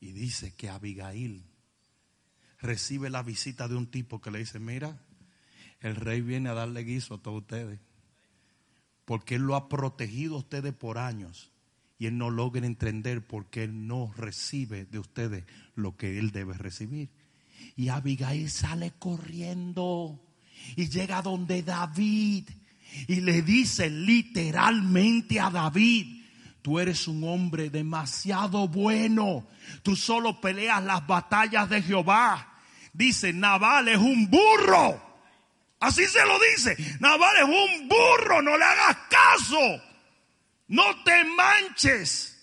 Y 0.00 0.12
dice 0.12 0.54
que 0.54 0.70
Abigail 0.70 1.44
recibe 2.58 3.10
la 3.10 3.22
visita 3.22 3.68
de 3.68 3.76
un 3.76 3.90
tipo 3.90 4.22
que 4.22 4.30
le 4.30 4.38
dice, 4.38 4.58
mira, 4.58 4.98
el 5.80 5.94
rey 5.94 6.22
viene 6.22 6.48
a 6.48 6.54
darle 6.54 6.82
guiso 6.82 7.16
a 7.16 7.18
todos 7.22 7.42
ustedes. 7.42 7.80
Porque 9.04 9.34
Él 9.34 9.42
lo 9.42 9.56
ha 9.56 9.68
protegido 9.68 10.36
a 10.36 10.38
ustedes 10.38 10.72
por 10.72 10.96
años 10.96 11.52
y 11.98 12.06
Él 12.06 12.16
no 12.16 12.30
logra 12.30 12.64
entender 12.64 13.26
porque 13.26 13.64
Él 13.64 13.86
no 13.86 14.10
recibe 14.16 14.86
de 14.86 15.00
ustedes 15.00 15.44
lo 15.74 15.98
que 15.98 16.18
Él 16.18 16.30
debe 16.30 16.54
recibir. 16.54 17.10
Y 17.76 17.88
Abigail 17.88 18.50
sale 18.50 18.92
corriendo 18.98 20.20
y 20.76 20.88
llega 20.88 21.22
donde 21.22 21.62
David 21.62 22.48
y 23.08 23.20
le 23.20 23.42
dice 23.42 23.90
literalmente 23.90 25.40
a 25.40 25.50
David, 25.50 26.22
tú 26.62 26.78
eres 26.78 27.08
un 27.08 27.24
hombre 27.24 27.70
demasiado 27.70 28.68
bueno, 28.68 29.46
tú 29.82 29.96
solo 29.96 30.40
peleas 30.40 30.82
las 30.82 31.06
batallas 31.06 31.68
de 31.68 31.82
Jehová. 31.82 32.52
Dice, 32.92 33.32
Nabal 33.32 33.88
es 33.88 33.98
un 33.98 34.30
burro. 34.30 35.02
Así 35.80 36.06
se 36.06 36.24
lo 36.24 36.38
dice, 36.52 36.76
Nabal 37.00 37.36
es 37.36 37.44
un 37.44 37.88
burro, 37.88 38.40
no 38.40 38.56
le 38.56 38.64
hagas 38.64 38.96
caso. 39.10 39.82
No 40.68 41.02
te 41.04 41.24
manches 41.24 42.34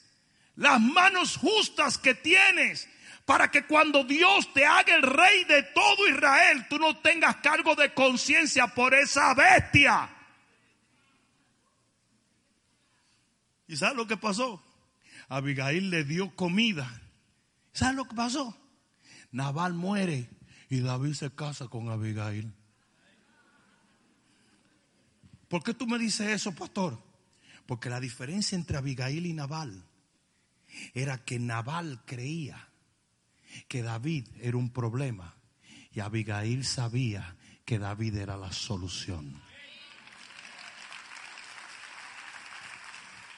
las 0.56 0.80
manos 0.80 1.38
justas 1.38 1.98
que 1.98 2.14
tienes 2.14 2.88
para 3.32 3.50
que 3.50 3.66
cuando 3.66 4.04
Dios 4.04 4.52
te 4.54 4.66
haga 4.66 4.94
el 4.94 5.04
rey 5.04 5.46
de 5.46 5.64
todo 5.64 6.06
Israel, 6.10 6.66
tú 6.70 6.78
no 6.78 6.98
tengas 6.98 7.38
cargo 7.38 7.76
de 7.76 7.94
conciencia 7.94 8.68
por 8.68 8.94
esa 8.94 9.34
bestia. 9.34 10.10
¿Y 13.70 13.78
sabes 13.78 13.96
lo 13.96 14.06
que 14.06 14.18
pasó? 14.18 14.62
Abigail 15.30 15.90
le 15.90 16.04
dio 16.04 16.36
comida. 16.36 16.92
¿Sabes 17.72 17.96
lo 17.96 18.04
que 18.04 18.18
pasó? 18.18 18.58
Nabal 19.32 19.76
muere 19.76 20.30
y 20.70 20.82
David 20.82 21.14
se 21.14 21.34
casa 21.34 21.70
con 21.70 21.88
Abigail. 21.88 22.54
¿Por 25.48 25.64
qué 25.64 25.74
tú 25.74 25.88
me 25.88 25.98
dices 25.98 26.28
eso, 26.28 26.54
pastor? 26.54 27.02
Porque 27.66 27.90
la 27.90 28.02
diferencia 28.02 28.58
entre 28.58 28.76
Abigail 28.76 29.26
y 29.26 29.32
Nabal 29.32 29.86
era 30.94 31.24
que 31.24 31.40
Nabal 31.40 32.02
creía 32.06 32.68
que 33.68 33.82
David 33.82 34.28
era 34.42 34.58
un 34.58 34.70
problema 34.70 35.36
y 35.94 36.00
Abigail 36.00 36.66
sabía 36.66 37.36
que 37.66 37.80
David 37.80 38.16
era 38.16 38.38
la 38.38 38.52
solución. 38.52 39.42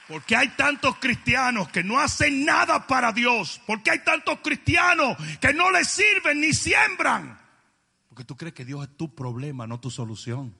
Porque 0.06 0.36
hay 0.36 0.48
tantos 0.50 0.96
cristianos 0.98 1.68
que 1.70 1.82
no 1.82 1.98
hacen 1.98 2.44
nada 2.44 2.86
para 2.86 3.12
Dios. 3.12 3.60
Porque 3.66 3.90
hay 3.90 4.04
tantos 4.04 4.40
cristianos 4.40 5.16
que 5.40 5.54
no 5.54 5.70
le 5.70 5.84
sirven 5.84 6.40
ni 6.40 6.52
siembran. 6.52 7.40
Porque 8.08 8.24
tú 8.24 8.36
crees 8.36 8.54
que 8.54 8.64
Dios 8.64 8.86
es 8.86 8.96
tu 8.96 9.14
problema, 9.14 9.66
no 9.66 9.80
tu 9.80 9.90
solución. 9.90 10.54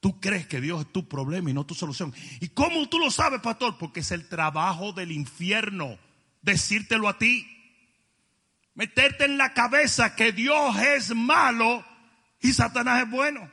Tú 0.00 0.20
crees 0.20 0.46
que 0.46 0.60
Dios 0.60 0.80
es 0.80 0.92
tu 0.92 1.08
problema 1.08 1.50
y 1.50 1.54
no 1.54 1.66
tu 1.66 1.74
solución. 1.74 2.12
¿Y 2.40 2.48
cómo 2.48 2.88
tú 2.88 2.98
lo 2.98 3.10
sabes, 3.10 3.40
pastor? 3.40 3.78
Porque 3.78 4.00
es 4.00 4.10
el 4.10 4.28
trabajo 4.28 4.92
del 4.92 5.12
infierno 5.12 5.98
decírtelo 6.42 7.08
a 7.08 7.18
ti. 7.18 7.46
Meterte 8.74 9.24
en 9.24 9.38
la 9.38 9.54
cabeza 9.54 10.14
que 10.14 10.32
Dios 10.32 10.76
es 10.78 11.14
malo 11.14 11.84
y 12.40 12.52
Satanás 12.52 13.02
es 13.02 13.10
bueno. 13.10 13.50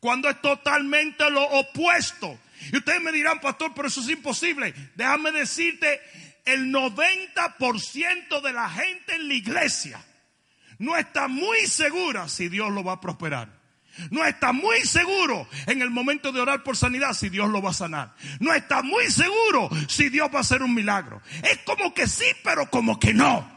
Cuando 0.00 0.28
es 0.28 0.40
totalmente 0.40 1.30
lo 1.30 1.42
opuesto. 1.42 2.38
Y 2.72 2.76
ustedes 2.76 3.00
me 3.00 3.12
dirán, 3.12 3.40
pastor, 3.40 3.72
pero 3.74 3.88
eso 3.88 4.00
es 4.00 4.08
imposible. 4.08 4.74
Déjame 4.94 5.32
decirte, 5.32 6.00
el 6.44 6.72
90% 6.72 8.40
de 8.40 8.52
la 8.52 8.68
gente 8.68 9.14
en 9.14 9.28
la 9.28 9.34
iglesia 9.34 10.04
no 10.78 10.96
está 10.96 11.28
muy 11.28 11.66
segura 11.66 12.28
si 12.28 12.48
Dios 12.48 12.72
lo 12.72 12.82
va 12.82 12.94
a 12.94 13.00
prosperar. 13.00 13.61
No 14.10 14.24
está 14.24 14.52
muy 14.52 14.80
seguro 14.80 15.46
en 15.66 15.82
el 15.82 15.90
momento 15.90 16.32
de 16.32 16.40
orar 16.40 16.62
por 16.62 16.76
sanidad 16.76 17.12
si 17.12 17.28
Dios 17.28 17.50
lo 17.50 17.60
va 17.60 17.70
a 17.70 17.74
sanar. 17.74 18.14
No 18.40 18.52
está 18.54 18.82
muy 18.82 19.10
seguro 19.10 19.68
si 19.88 20.08
Dios 20.08 20.28
va 20.32 20.38
a 20.38 20.42
hacer 20.42 20.62
un 20.62 20.74
milagro. 20.74 21.20
Es 21.42 21.58
como 21.58 21.92
que 21.92 22.06
sí, 22.06 22.24
pero 22.42 22.70
como 22.70 22.98
que 22.98 23.12
no. 23.12 23.50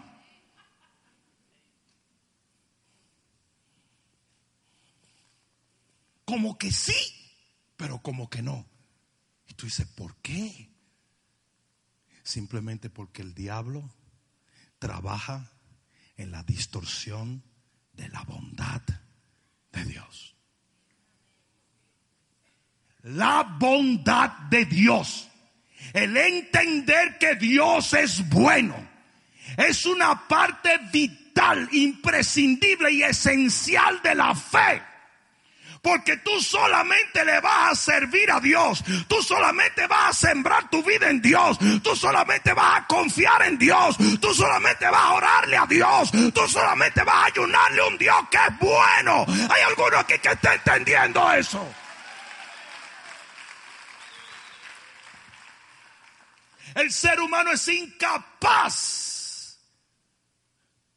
Como 6.26 6.58
que 6.58 6.72
sí, 6.72 6.96
pero 7.78 8.00
como 8.02 8.30
que 8.30 8.42
no. 8.42 8.66
Y 9.48 9.54
tú 9.54 9.68
dices, 9.68 9.88
¿por 9.88 10.16
qué? 10.18 10.70
Simplemente 12.24 12.90
porque 12.90 13.22
el 13.22 13.34
diablo 13.36 13.90
trabaja 14.80 15.52
en 16.18 16.32
la 16.32 16.44
distorsión 16.44 17.44
de 17.94 18.10
la 18.10 18.24
bondad 18.24 18.82
de 19.76 19.86
Dios. 19.86 20.36
La 23.04 23.44
bondad 23.44 24.32
de 24.50 24.66
Dios. 24.66 25.30
El 25.94 26.18
entender 26.18 27.18
que 27.20 27.36
Dios 27.36 27.94
es 27.94 28.28
bueno. 28.30 28.76
Es 29.58 29.86
una 29.86 30.28
parte 30.28 30.80
vital, 30.92 31.70
imprescindible 31.72 32.92
y 32.92 33.04
esencial 33.04 34.02
de 34.02 34.16
la 34.16 34.34
fe. 34.34 34.82
Porque 35.86 36.18
tú 36.18 36.42
solamente 36.42 37.24
le 37.24 37.40
vas 37.42 37.72
a 37.72 37.76
servir 37.76 38.32
a 38.32 38.40
Dios. 38.40 38.84
Tú 39.08 39.22
solamente 39.22 39.86
vas 39.86 40.10
a 40.10 40.14
sembrar 40.30 40.68
tu 40.68 40.82
vida 40.82 41.12
en 41.12 41.22
Dios. 41.22 41.60
Tú 41.84 41.96
solamente 41.96 42.54
vas 42.54 42.80
a 42.80 42.88
confiar 42.88 43.44
en 43.44 43.56
Dios. 43.56 43.96
Tú 44.20 44.34
solamente 44.34 44.90
vas 44.90 45.00
a 45.00 45.14
orarle 45.14 45.58
a 45.58 45.68
Dios. 45.68 46.10
Tú 46.34 46.48
solamente 46.48 47.04
vas 47.04 47.16
a 47.16 47.26
ayunarle 47.26 47.82
a 47.82 47.86
un 47.86 48.00
Dios 48.00 48.16
que 48.32 48.38
es 48.38 48.60
bueno. 48.60 49.28
Hay 49.28 49.62
alguno 49.62 50.00
aquí 50.00 50.18
que 50.18 50.30
esté 50.30 50.56
entendiendo 50.56 51.32
eso. 51.34 51.64
El 56.74 56.92
ser 56.92 57.20
humano 57.20 57.52
es 57.52 57.68
incapaz 57.68 59.60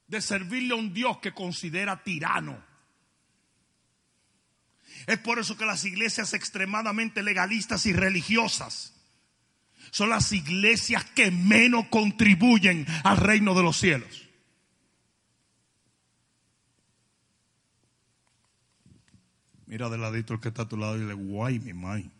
de 0.06 0.22
servirle 0.22 0.72
a 0.72 0.76
un 0.76 0.94
Dios 0.94 1.18
que 1.18 1.34
considera 1.34 2.02
tirano. 2.02 2.67
Es 5.08 5.16
por 5.16 5.38
eso 5.38 5.56
que 5.56 5.64
las 5.64 5.86
iglesias 5.86 6.34
extremadamente 6.34 7.22
legalistas 7.22 7.86
y 7.86 7.94
religiosas 7.94 8.92
son 9.90 10.10
las 10.10 10.32
iglesias 10.32 11.02
que 11.02 11.30
menos 11.30 11.86
contribuyen 11.88 12.86
al 13.04 13.16
reino 13.16 13.54
de 13.54 13.62
los 13.62 13.78
cielos. 13.78 14.28
Mira 19.64 19.88
de 19.88 19.96
ladito 19.96 20.34
el 20.34 20.40
que 20.40 20.48
está 20.48 20.64
a 20.64 20.68
tu 20.68 20.76
lado 20.76 20.98
y 20.98 21.00
dile, 21.00 21.14
guay, 21.14 21.58
mi 21.58 21.72
mai. 21.72 22.10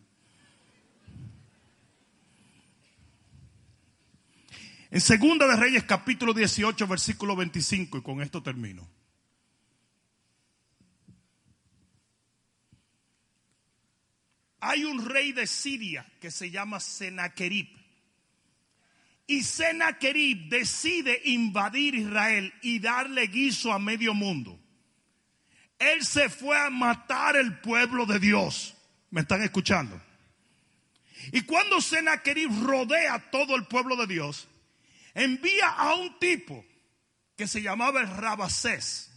En 4.89 4.99
Segunda 4.99 5.45
de 5.45 5.55
Reyes 5.57 5.83
capítulo 5.83 6.33
18 6.33 6.87
versículo 6.87 7.35
25 7.35 7.99
y 7.99 8.01
con 8.01 8.23
esto 8.23 8.41
termino. 8.41 8.98
Hay 14.61 14.83
un 14.83 15.05
rey 15.05 15.31
de 15.31 15.47
Siria 15.47 16.05
que 16.19 16.31
se 16.31 16.51
llama 16.51 16.79
Senaquerib. 16.79 17.67
Y 19.27 19.43
Senaquerib 19.43 20.49
decide 20.49 21.21
invadir 21.25 21.95
Israel 21.95 22.53
y 22.61 22.79
darle 22.79 23.27
guiso 23.27 23.71
a 23.71 23.79
medio 23.79 24.13
mundo. 24.13 24.59
Él 25.77 26.03
se 26.03 26.29
fue 26.29 26.57
a 26.57 26.69
matar 26.69 27.37
el 27.37 27.59
pueblo 27.59 28.05
de 28.05 28.19
Dios. 28.19 28.75
¿Me 29.11 29.21
están 29.21 29.41
escuchando? 29.41 30.01
Y 31.31 31.41
cuando 31.41 31.79
Senaquerib 31.79 32.49
rodea 32.65 33.29
todo 33.31 33.55
el 33.55 33.65
pueblo 33.65 33.95
de 33.95 34.07
Dios, 34.07 34.47
envía 35.13 35.69
a 35.69 35.95
un 35.95 36.17
tipo 36.19 36.65
que 37.37 37.47
se 37.47 37.61
llamaba 37.61 38.01
el 38.01 38.07
Rabasés. 38.07 39.11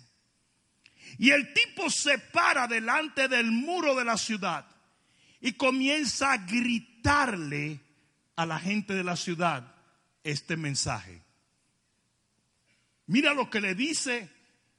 Y 1.18 1.30
el 1.30 1.52
tipo 1.52 1.90
se 1.90 2.18
para 2.18 2.68
delante 2.68 3.28
del 3.28 3.50
muro 3.50 3.94
de 3.94 4.04
la 4.04 4.16
ciudad 4.16 4.71
y 5.42 5.52
comienza 5.54 6.32
a 6.32 6.38
gritarle 6.38 7.80
a 8.36 8.46
la 8.46 8.58
gente 8.58 8.94
de 8.94 9.04
la 9.04 9.16
ciudad 9.16 9.74
este 10.22 10.56
mensaje. 10.56 11.20
Mira 13.06 13.34
lo 13.34 13.50
que 13.50 13.60
le 13.60 13.74
dice 13.74 14.30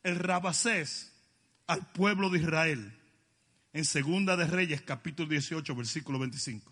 el 0.02 0.16
Rabasés 0.16 1.14
al 1.68 1.92
pueblo 1.92 2.30
de 2.30 2.40
Israel 2.40 2.98
en 3.74 3.84
Segunda 3.84 4.38
de 4.38 4.48
Reyes 4.48 4.82
capítulo 4.82 5.30
18 5.30 5.76
versículo 5.76 6.18
25. 6.20 6.72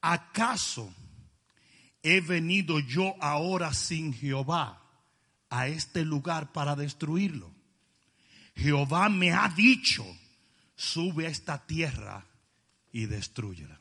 ¿Acaso 0.00 0.92
he 2.02 2.20
venido 2.22 2.80
yo 2.80 3.14
ahora 3.20 3.74
sin 3.74 4.14
Jehová 4.14 4.82
a 5.50 5.68
este 5.68 6.04
lugar 6.04 6.52
para 6.52 6.74
destruirlo? 6.76 7.52
Jehová 8.56 9.08
me 9.08 9.32
ha 9.32 9.48
dicho, 9.48 10.04
sube 10.76 11.26
a 11.26 11.30
esta 11.30 11.66
tierra 11.66 12.26
y 12.92 13.06
destruyela. 13.06 13.80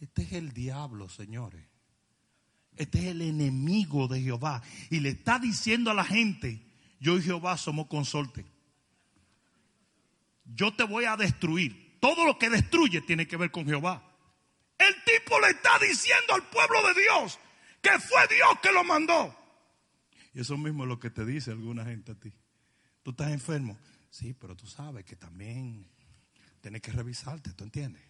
Este 0.00 0.22
es 0.22 0.32
el 0.32 0.52
diablo, 0.52 1.08
señores. 1.08 1.64
Este 2.76 2.98
es 3.00 3.04
el 3.06 3.22
enemigo 3.22 4.08
de 4.08 4.20
Jehová. 4.20 4.62
Y 4.90 5.00
le 5.00 5.10
está 5.10 5.38
diciendo 5.38 5.90
a 5.90 5.94
la 5.94 6.04
gente, 6.04 6.60
yo 7.00 7.16
y 7.16 7.22
Jehová 7.22 7.56
somos 7.56 7.86
consorte. 7.86 8.44
yo 10.44 10.74
te 10.74 10.84
voy 10.84 11.04
a 11.04 11.16
destruir. 11.16 11.98
Todo 12.00 12.24
lo 12.26 12.38
que 12.38 12.50
destruye 12.50 13.00
tiene 13.00 13.28
que 13.28 13.36
ver 13.36 13.50
con 13.50 13.64
Jehová. 13.64 14.02
El 14.78 14.94
tipo 15.04 15.38
le 15.40 15.50
está 15.50 15.78
diciendo 15.78 16.34
al 16.34 16.42
pueblo 16.48 16.82
de 16.88 17.00
Dios 17.00 17.38
que 17.80 17.98
fue 17.98 18.20
Dios 18.28 18.58
que 18.62 18.72
lo 18.72 18.84
mandó. 18.84 19.36
Y 20.34 20.40
eso 20.40 20.56
mismo 20.56 20.84
es 20.84 20.88
lo 20.88 20.98
que 20.98 21.10
te 21.10 21.24
dice 21.24 21.50
alguna 21.50 21.84
gente 21.84 22.12
a 22.12 22.14
ti. 22.14 22.32
Tú 23.02 23.10
estás 23.10 23.30
enfermo. 23.32 23.78
Sí, 24.12 24.34
pero 24.34 24.54
tú 24.54 24.66
sabes 24.66 25.06
que 25.06 25.16
también 25.16 25.88
tienes 26.60 26.82
que 26.82 26.92
revisarte, 26.92 27.54
¿tú 27.54 27.64
entiendes? 27.64 28.02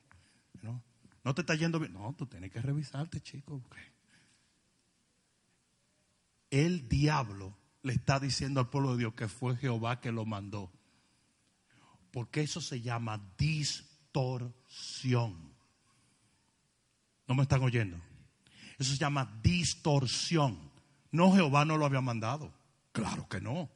¿No? 0.60 0.82
No 1.22 1.32
te 1.32 1.42
está 1.42 1.54
yendo 1.54 1.78
bien. 1.78 1.92
No, 1.92 2.12
tú 2.18 2.26
tienes 2.26 2.50
que 2.50 2.60
revisarte, 2.60 3.20
chico. 3.20 3.62
El 6.50 6.88
diablo 6.88 7.56
le 7.82 7.92
está 7.92 8.18
diciendo 8.18 8.58
al 8.58 8.68
pueblo 8.68 8.94
de 8.94 8.98
Dios 8.98 9.14
que 9.14 9.28
fue 9.28 9.56
Jehová 9.56 10.00
que 10.00 10.10
lo 10.10 10.26
mandó. 10.26 10.72
Porque 12.10 12.40
eso 12.40 12.60
se 12.60 12.80
llama 12.80 13.24
distorsión. 13.38 14.50
¿No 17.28 17.36
me 17.36 17.44
están 17.44 17.62
oyendo? 17.62 17.96
Eso 18.76 18.90
se 18.92 18.98
llama 18.98 19.38
distorsión. 19.40 20.72
No, 21.12 21.32
Jehová 21.32 21.64
no 21.64 21.76
lo 21.76 21.86
había 21.86 22.00
mandado. 22.00 22.52
Claro 22.90 23.28
que 23.28 23.40
no. 23.40 23.70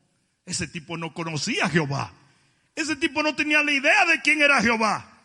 Ese 0.47 0.68
tipo 0.68 0.97
no 0.97 1.12
conocía 1.12 1.66
a 1.66 1.68
Jehová. 1.68 2.12
Ese 2.76 2.94
tipo 2.94 3.22
no 3.22 3.34
tenía 3.34 3.62
la 3.64 3.72
idea 3.72 4.05
de 4.07 4.22
quién 4.22 4.40
era 4.40 4.62
Jehová. 4.62 5.20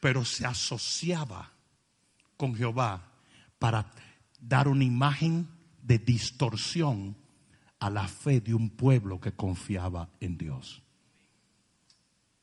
Pero 0.00 0.24
se 0.24 0.44
asociaba 0.44 1.50
con 2.36 2.54
Jehová 2.54 3.10
para 3.58 3.90
dar 4.38 4.68
una 4.68 4.84
imagen 4.84 5.48
de 5.82 5.98
distorsión 5.98 7.16
a 7.78 7.88
la 7.88 8.06
fe 8.06 8.40
de 8.40 8.52
un 8.52 8.68
pueblo 8.68 9.18
que 9.18 9.32
confiaba 9.32 10.10
en 10.20 10.36
Dios. 10.36 10.82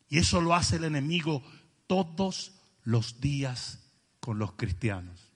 Y 0.10 0.18
eso 0.18 0.42
lo 0.42 0.56
hace 0.56 0.78
el 0.78 0.86
enemigo 0.86 1.44
todos 1.86 2.54
los 2.84 3.22
días 3.22 3.80
con 4.20 4.40
los 4.40 4.54
cristianos. 4.54 5.32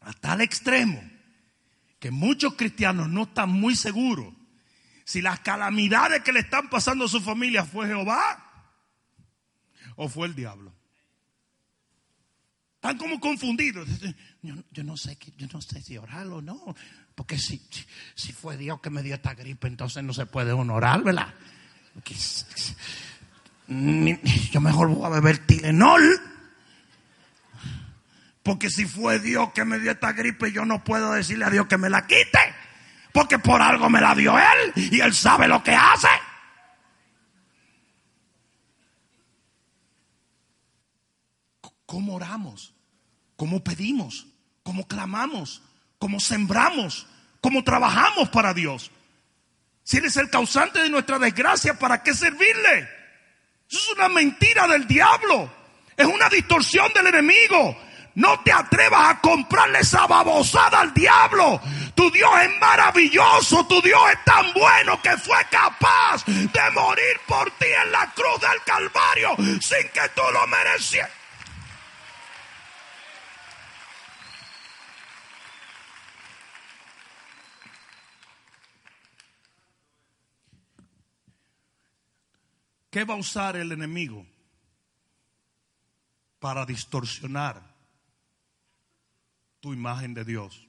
A 0.00 0.12
tal 0.12 0.42
extremo 0.42 1.02
que 1.98 2.10
muchos 2.10 2.54
cristianos 2.54 3.08
no 3.08 3.22
están 3.22 3.48
muy 3.48 3.74
seguros 3.74 4.34
si 5.04 5.20
las 5.20 5.40
calamidades 5.40 6.22
que 6.22 6.32
le 6.32 6.40
están 6.40 6.68
pasando 6.70 7.04
a 7.04 7.08
su 7.08 7.20
familia 7.20 7.64
fue 7.64 7.86
Jehová 7.86 8.70
o 9.96 10.08
fue 10.08 10.26
el 10.26 10.34
diablo. 10.34 10.72
Están 12.76 12.98
como 12.98 13.20
confundidos. 13.20 13.88
Yo, 14.42 14.84
no 14.84 14.96
sé, 14.96 15.16
yo 15.38 15.46
no 15.52 15.60
sé 15.62 15.80
si 15.80 15.96
orar 15.96 16.26
o 16.26 16.42
no. 16.42 16.74
Porque 17.14 17.38
si, 17.38 17.66
si 18.14 18.32
fue 18.32 18.58
Dios 18.58 18.80
que 18.80 18.90
me 18.90 19.02
dio 19.02 19.14
esta 19.14 19.34
gripe, 19.34 19.68
entonces 19.68 20.02
no 20.04 20.12
se 20.12 20.26
puede 20.26 20.52
honorar, 20.52 21.02
¿verdad? 21.02 21.32
Yo 24.50 24.60
mejor 24.60 24.88
voy 24.88 25.06
a 25.06 25.08
beber 25.08 25.38
Tilenol. 25.46 26.20
Porque 28.42 28.68
si 28.68 28.84
fue 28.84 29.18
Dios 29.18 29.52
que 29.54 29.64
me 29.64 29.78
dio 29.78 29.90
esta 29.90 30.12
gripe, 30.12 30.52
yo 30.52 30.66
no 30.66 30.84
puedo 30.84 31.12
decirle 31.12 31.46
a 31.46 31.50
Dios 31.50 31.66
que 31.66 31.78
me 31.78 31.88
la 31.88 32.06
quite. 32.06 32.38
Porque 33.14 33.38
por 33.38 33.62
algo 33.62 33.88
me 33.88 34.00
la 34.00 34.12
dio 34.12 34.36
Él 34.36 34.72
y 34.74 35.00
Él 35.00 35.14
sabe 35.14 35.46
lo 35.46 35.62
que 35.62 35.70
hace. 35.70 36.08
¿Cómo 41.86 42.16
oramos? 42.16 42.74
¿Cómo 43.36 43.62
pedimos? 43.62 44.26
¿Cómo 44.64 44.88
clamamos? 44.88 45.62
¿Cómo 46.00 46.18
sembramos? 46.18 47.06
¿Cómo 47.40 47.62
trabajamos 47.62 48.30
para 48.30 48.52
Dios? 48.52 48.90
Si 49.84 49.98
Él 49.98 50.06
es 50.06 50.16
el 50.16 50.28
causante 50.28 50.80
de 50.80 50.90
nuestra 50.90 51.20
desgracia, 51.20 51.78
¿para 51.78 52.02
qué 52.02 52.14
servirle? 52.14 52.80
Eso 53.70 53.78
es 53.78 53.88
una 53.96 54.08
mentira 54.08 54.66
del 54.66 54.88
diablo. 54.88 55.54
Es 55.96 56.06
una 56.06 56.28
distorsión 56.28 56.92
del 56.92 57.06
enemigo. 57.06 57.78
No 58.14 58.40
te 58.44 58.52
atrevas 58.52 59.10
a 59.10 59.20
comprarle 59.20 59.80
esa 59.80 60.06
babosada 60.06 60.80
al 60.80 60.94
diablo. 60.94 61.60
Tu 61.96 62.10
Dios 62.12 62.30
es 62.42 62.60
maravilloso. 62.60 63.66
Tu 63.66 63.80
Dios 63.82 64.00
es 64.12 64.24
tan 64.24 64.52
bueno 64.52 65.00
que 65.02 65.16
fue 65.16 65.36
capaz 65.50 66.24
de 66.26 66.70
morir 66.72 67.20
por 67.26 67.50
ti 67.52 67.66
en 67.84 67.90
la 67.90 68.12
cruz 68.12 68.40
del 68.40 68.62
Calvario 68.64 69.34
sin 69.60 69.88
que 69.88 70.08
tú 70.14 70.22
lo 70.32 70.46
merecieras. 70.46 71.10
¿Qué 82.90 83.02
va 83.02 83.14
a 83.14 83.16
usar 83.16 83.56
el 83.56 83.72
enemigo 83.72 84.24
para 86.38 86.64
distorsionar 86.64 87.73
tu 89.64 89.72
imagen 89.72 90.12
de 90.12 90.26
Dios. 90.26 90.68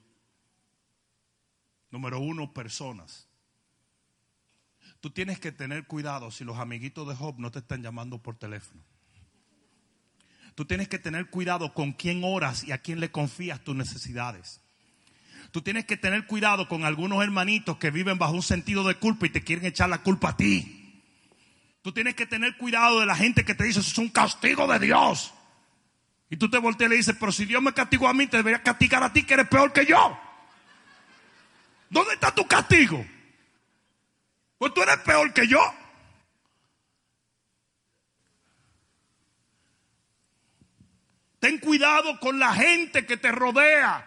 Número 1.91 2.17
uno, 2.17 2.53
personas. 2.53 3.27
Tú 5.01 5.09
tienes 5.09 5.37
que 5.37 5.51
tener 5.51 5.85
cuidado 5.85 6.31
si 6.31 6.45
los 6.45 6.59
amiguitos 6.59 7.05
de 7.05 7.13
Job 7.13 7.35
no 7.37 7.51
te 7.51 7.59
están 7.59 7.83
llamando 7.83 8.23
por 8.23 8.37
teléfono. 8.37 8.81
Tú 10.55 10.63
tienes 10.63 10.87
que 10.87 10.97
tener 10.97 11.29
cuidado 11.29 11.73
con 11.73 11.91
quién 11.91 12.21
oras 12.23 12.63
y 12.63 12.71
a 12.71 12.77
quién 12.77 13.01
le 13.01 13.11
confías 13.11 13.61
tus 13.65 13.75
necesidades. 13.75 14.61
Tú 15.51 15.61
tienes 15.61 15.83
que 15.83 15.97
tener 15.97 16.25
cuidado 16.25 16.69
con 16.69 16.85
algunos 16.85 17.21
hermanitos 17.21 17.75
que 17.75 17.91
viven 17.91 18.17
bajo 18.17 18.31
un 18.31 18.43
sentido 18.43 18.85
de 18.85 18.95
culpa 18.95 19.25
y 19.25 19.31
te 19.31 19.43
quieren 19.43 19.65
echar 19.65 19.89
la 19.89 20.03
culpa 20.03 20.29
a 20.29 20.37
ti. 20.37 21.03
Tú 21.81 21.91
tienes 21.91 22.15
que 22.15 22.27
tener 22.27 22.55
cuidado 22.55 23.01
de 23.01 23.07
la 23.07 23.17
gente 23.17 23.43
que 23.43 23.55
te 23.55 23.65
dice, 23.65 23.81
eso 23.81 23.91
es 23.91 23.97
un 23.97 24.07
castigo 24.07 24.65
de 24.67 24.79
Dios. 24.79 25.33
Y 26.29 26.37
tú 26.37 26.49
te 26.49 26.57
volteas 26.57 26.87
y 26.87 26.91
le 26.91 26.97
dices, 26.97 27.15
pero 27.19 27.31
si 27.31 27.45
Dios 27.45 27.61
me 27.61 27.73
castigó 27.73 28.07
a 28.07 28.13
mí, 28.13 28.27
te 28.27 28.37
debería 28.37 28.63
castigar 28.63 29.03
a 29.03 29.13
ti 29.13 29.23
que 29.23 29.35
eres 29.35 29.47
peor 29.47 29.71
que 29.71 29.85
yo. 29.85 30.19
¿Dónde 31.89 32.13
está 32.13 32.33
tu 32.33 32.47
castigo? 32.47 33.05
Pues 34.57 34.73
tú 34.73 34.81
eres 34.81 34.97
peor 34.97 35.33
que 35.33 35.47
yo. 35.47 35.59
Ten 41.39 41.59
cuidado 41.59 42.19
con 42.19 42.39
la 42.39 42.53
gente 42.53 43.05
que 43.05 43.17
te 43.17 43.31
rodea, 43.31 44.03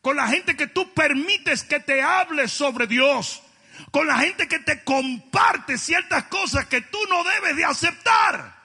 con 0.00 0.14
la 0.14 0.28
gente 0.28 0.56
que 0.56 0.68
tú 0.68 0.94
permites 0.94 1.64
que 1.64 1.80
te 1.80 2.02
hable 2.02 2.46
sobre 2.46 2.86
Dios, 2.86 3.42
con 3.90 4.06
la 4.06 4.18
gente 4.18 4.46
que 4.46 4.60
te 4.60 4.84
comparte 4.84 5.76
ciertas 5.76 6.24
cosas 6.24 6.66
que 6.66 6.82
tú 6.82 6.98
no 7.08 7.24
debes 7.24 7.56
de 7.56 7.64
aceptar. 7.64 8.57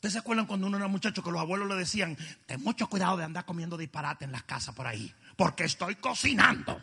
¿Ustedes 0.00 0.14
se 0.14 0.18
acuerdan 0.20 0.46
cuando 0.46 0.66
uno 0.66 0.78
era 0.78 0.88
muchacho 0.88 1.22
que 1.22 1.30
los 1.30 1.38
abuelos 1.38 1.68
le 1.68 1.74
decían, 1.74 2.16
ten 2.46 2.62
mucho 2.62 2.86
cuidado 2.86 3.18
de 3.18 3.24
andar 3.24 3.44
comiendo 3.44 3.76
disparate 3.76 4.24
en 4.24 4.32
las 4.32 4.44
casas 4.44 4.74
por 4.74 4.86
ahí, 4.86 5.14
porque 5.36 5.64
estoy 5.64 5.96
cocinando? 5.96 6.82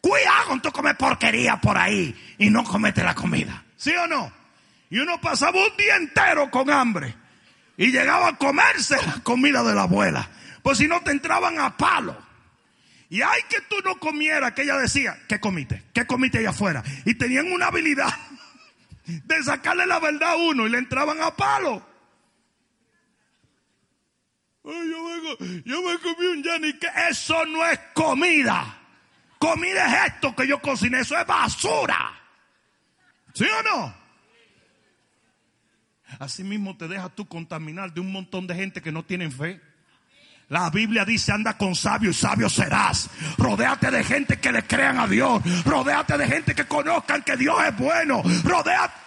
Cuidado 0.00 0.60
tu 0.62 0.70
comer 0.70 0.96
porquería 0.96 1.60
por 1.60 1.76
ahí 1.76 2.14
y 2.38 2.48
no 2.48 2.62
comete 2.62 3.02
la 3.02 3.12
comida. 3.12 3.64
¿Sí 3.76 3.90
o 3.90 4.06
no? 4.06 4.32
Y 4.88 5.00
uno 5.00 5.20
pasaba 5.20 5.58
un 5.58 5.76
día 5.76 5.96
entero 5.96 6.48
con 6.48 6.70
hambre 6.70 7.12
y 7.76 7.90
llegaba 7.90 8.28
a 8.28 8.36
comerse 8.38 9.04
la 9.04 9.20
comida 9.24 9.64
de 9.64 9.74
la 9.74 9.82
abuela. 9.82 10.30
Pues 10.62 10.78
si 10.78 10.86
no 10.86 11.00
te 11.00 11.10
entraban 11.10 11.58
a 11.58 11.76
palo. 11.76 12.16
Y 13.08 13.20
hay 13.20 13.42
que 13.48 13.62
tú 13.62 13.78
no 13.84 13.98
comieras, 13.98 14.52
que 14.52 14.62
ella 14.62 14.76
decía, 14.76 15.18
¿qué 15.28 15.40
comiste? 15.40 15.82
¿Qué 15.92 16.06
comiste 16.06 16.38
allá 16.38 16.50
afuera? 16.50 16.84
Y 17.04 17.14
tenían 17.14 17.50
una 17.50 17.66
habilidad 17.66 18.14
de 19.06 19.42
sacarle 19.42 19.86
la 19.86 19.98
verdad 19.98 20.34
a 20.34 20.36
uno 20.36 20.68
y 20.68 20.70
le 20.70 20.78
entraban 20.78 21.20
a 21.20 21.34
palo 21.34 21.95
yo, 24.72 25.62
yo 25.64 25.82
me 25.82 25.98
comí 25.98 26.26
un 26.26 26.42
que 26.78 26.88
Eso 27.08 27.44
no 27.46 27.64
es 27.66 27.78
comida. 27.94 28.78
Comida 29.38 29.86
es 29.86 30.12
esto 30.12 30.34
que 30.34 30.46
yo 30.46 30.60
cociné. 30.60 31.00
Eso 31.00 31.16
es 31.18 31.26
basura. 31.26 32.12
¿Sí 33.34 33.44
o 33.44 33.62
no? 33.62 33.94
Así 36.18 36.42
mismo 36.42 36.76
te 36.76 36.88
dejas 36.88 37.14
tú 37.14 37.26
contaminar 37.26 37.92
de 37.92 38.00
un 38.00 38.10
montón 38.10 38.46
de 38.46 38.54
gente 38.54 38.80
que 38.80 38.92
no 38.92 39.04
tienen 39.04 39.30
fe. 39.32 39.60
La 40.48 40.70
Biblia 40.70 41.04
dice, 41.04 41.32
anda 41.32 41.58
con 41.58 41.74
sabio 41.74 42.10
y 42.10 42.14
sabio 42.14 42.48
serás. 42.48 43.10
Rodéate 43.36 43.90
de 43.90 44.04
gente 44.04 44.38
que 44.38 44.52
le 44.52 44.62
crean 44.62 44.98
a 44.98 45.06
Dios. 45.06 45.42
Rodéate 45.64 46.16
de 46.16 46.26
gente 46.26 46.54
que 46.54 46.66
conozcan 46.66 47.22
que 47.22 47.36
Dios 47.36 47.56
es 47.66 47.76
bueno. 47.76 48.22
Rodéate. 48.44 49.05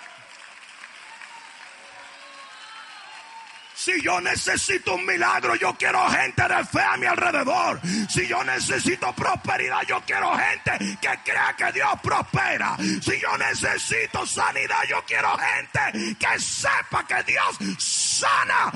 Si 3.90 4.04
yo 4.04 4.22
necesito 4.22 4.94
un 4.94 5.04
milagro, 5.04 5.56
yo 5.56 5.76
quiero 5.76 6.08
gente 6.10 6.44
de 6.44 6.64
fe 6.64 6.80
a 6.80 6.96
mi 6.96 7.08
alrededor. 7.08 7.82
Si 8.08 8.28
yo 8.28 8.44
necesito 8.44 9.12
prosperidad, 9.14 9.82
yo 9.88 10.00
quiero 10.06 10.32
gente 10.38 10.98
que 11.02 11.10
crea 11.26 11.56
que 11.58 11.72
Dios 11.72 11.90
prospera. 12.04 12.78
Si 12.78 13.20
yo 13.20 13.36
necesito 13.38 14.28
sanidad, 14.28 14.84
yo 14.88 15.04
quiero 15.08 15.36
gente 15.38 16.16
que 16.16 16.40
sepa 16.40 17.08
que 17.08 17.24
Dios 17.24 17.58
sana. 17.80 18.72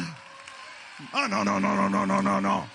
No, 1.14 1.28
no, 1.28 1.44
no, 1.44 1.60
no, 1.60 1.90
no, 1.90 2.06
no, 2.08 2.22
no, 2.22 2.42
no. 2.42 2.70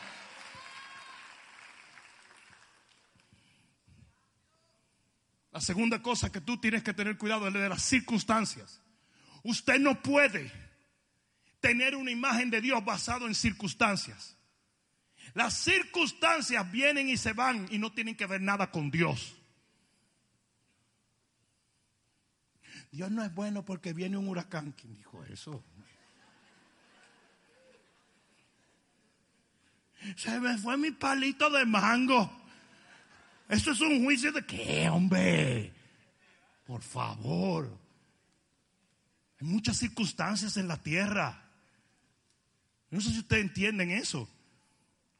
La 5.50 5.60
segunda 5.60 6.00
cosa 6.00 6.30
que 6.30 6.40
tú 6.40 6.60
tienes 6.60 6.84
que 6.84 6.94
tener 6.94 7.18
cuidado 7.18 7.48
es 7.48 7.54
de 7.54 7.68
las 7.68 7.82
circunstancias. 7.82 8.80
Usted 9.42 9.80
no 9.80 10.00
puede 10.00 10.67
tener 11.60 11.96
una 11.96 12.10
imagen 12.10 12.50
de 12.50 12.60
Dios 12.60 12.84
basado 12.84 13.26
en 13.26 13.34
circunstancias. 13.34 14.36
Las 15.34 15.54
circunstancias 15.54 16.70
vienen 16.70 17.08
y 17.08 17.16
se 17.16 17.32
van 17.32 17.66
y 17.70 17.78
no 17.78 17.92
tienen 17.92 18.16
que 18.16 18.26
ver 18.26 18.40
nada 18.40 18.70
con 18.70 18.90
Dios. 18.90 19.34
Dios 22.90 23.10
no 23.10 23.22
es 23.22 23.34
bueno 23.34 23.64
porque 23.64 23.92
viene 23.92 24.16
un 24.16 24.28
huracán. 24.28 24.72
¿Quién 24.72 24.94
dijo 24.94 25.22
eso? 25.24 25.62
Se 30.16 30.40
me 30.40 30.56
fue 30.56 30.76
mi 30.76 30.90
palito 30.92 31.50
de 31.50 31.66
mango. 31.66 32.30
Eso 33.48 33.72
es 33.72 33.80
un 33.80 34.04
juicio 34.04 34.32
de 34.32 34.44
qué, 34.44 34.88
hombre. 34.88 35.72
Por 36.66 36.82
favor. 36.82 37.78
Hay 39.40 39.46
muchas 39.46 39.76
circunstancias 39.76 40.56
en 40.56 40.68
la 40.68 40.76
tierra. 40.76 41.47
No 42.90 43.00
sé 43.00 43.10
si 43.10 43.18
ustedes 43.18 43.42
entienden 43.42 43.90
eso. 43.90 44.28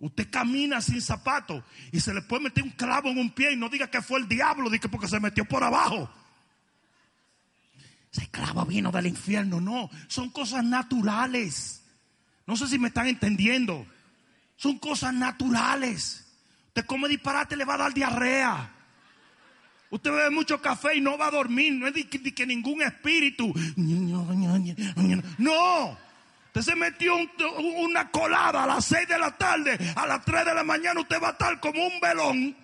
Usted 0.01 0.31
camina 0.31 0.81
sin 0.81 1.03
zapato 1.03 1.65
y 1.91 2.01
se 2.01 2.15
le 2.15 2.23
puede 2.23 2.45
meter 2.45 2.63
un 2.63 2.71
clavo 2.71 3.09
en 3.09 3.19
un 3.19 3.31
pie 3.31 3.53
y 3.53 3.57
no 3.57 3.69
diga 3.69 3.91
que 3.91 4.01
fue 4.01 4.21
el 4.21 4.29
diablo, 4.29 4.71
diga 4.71 4.89
porque 4.89 5.09
se 5.09 5.19
metió 5.19 5.45
por 5.45 5.65
abajo. 5.65 6.09
Ese 8.13 8.29
clavo 8.29 8.65
vino 8.65 8.91
del 8.91 9.09
infierno, 9.09 9.61
no. 9.61 9.91
Son 10.07 10.31
cosas 10.31 10.65
naturales. 10.65 11.83
No 12.47 12.57
sé 12.57 12.69
si 12.69 12.79
me 12.79 12.89
están 12.89 13.07
entendiendo. 13.07 13.87
Son 14.57 14.79
cosas 14.79 15.13
naturales. 15.13 16.25
Usted 16.69 16.87
come 16.87 17.09
disparate, 17.09 17.57
le 17.57 17.65
va 17.65 17.75
a 17.75 17.79
dar 17.79 17.95
diarrea. 17.95 18.73
Usted 19.91 20.11
bebe 20.11 20.31
mucho 20.31 20.61
café 20.61 20.97
y 20.97 21.01
no 21.01 21.19
va 21.19 21.27
a 21.27 21.31
dormir. 21.31 21.75
No 21.75 21.87
es 21.87 21.95
de 21.95 22.09
que, 22.09 22.47
ningún 22.47 22.83
espíritu. 22.83 23.53
No. 25.39 25.99
Se 26.63 26.75
metió 26.75 27.17
una 27.77 28.11
colada 28.11 28.65
a 28.65 28.67
las 28.67 28.85
6 28.85 29.09
de 29.09 29.19
la 29.19 29.37
tarde. 29.37 29.79
A 29.97 30.07
las 30.07 30.25
3 30.25 30.45
de 30.45 30.55
la 30.55 30.65
mañana 30.65 31.01
usted 31.01 31.21
va 31.23 31.29
a 31.29 31.33
estar 31.33 31.61
como 31.61 31.87
un 31.87 32.01
velón. 32.01 32.57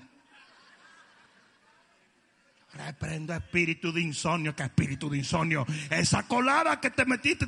Reprendo 2.73 3.35
espíritu 3.35 3.93
de 3.93 4.01
insomnio. 4.01 4.55
¿Qué 4.55 4.65
espíritu 4.65 5.09
de 5.09 5.19
insomnio? 5.19 5.65
Esa 5.91 6.25
colada 6.25 6.81
que 6.81 6.91
te 6.91 7.05
metiste. 7.05 7.47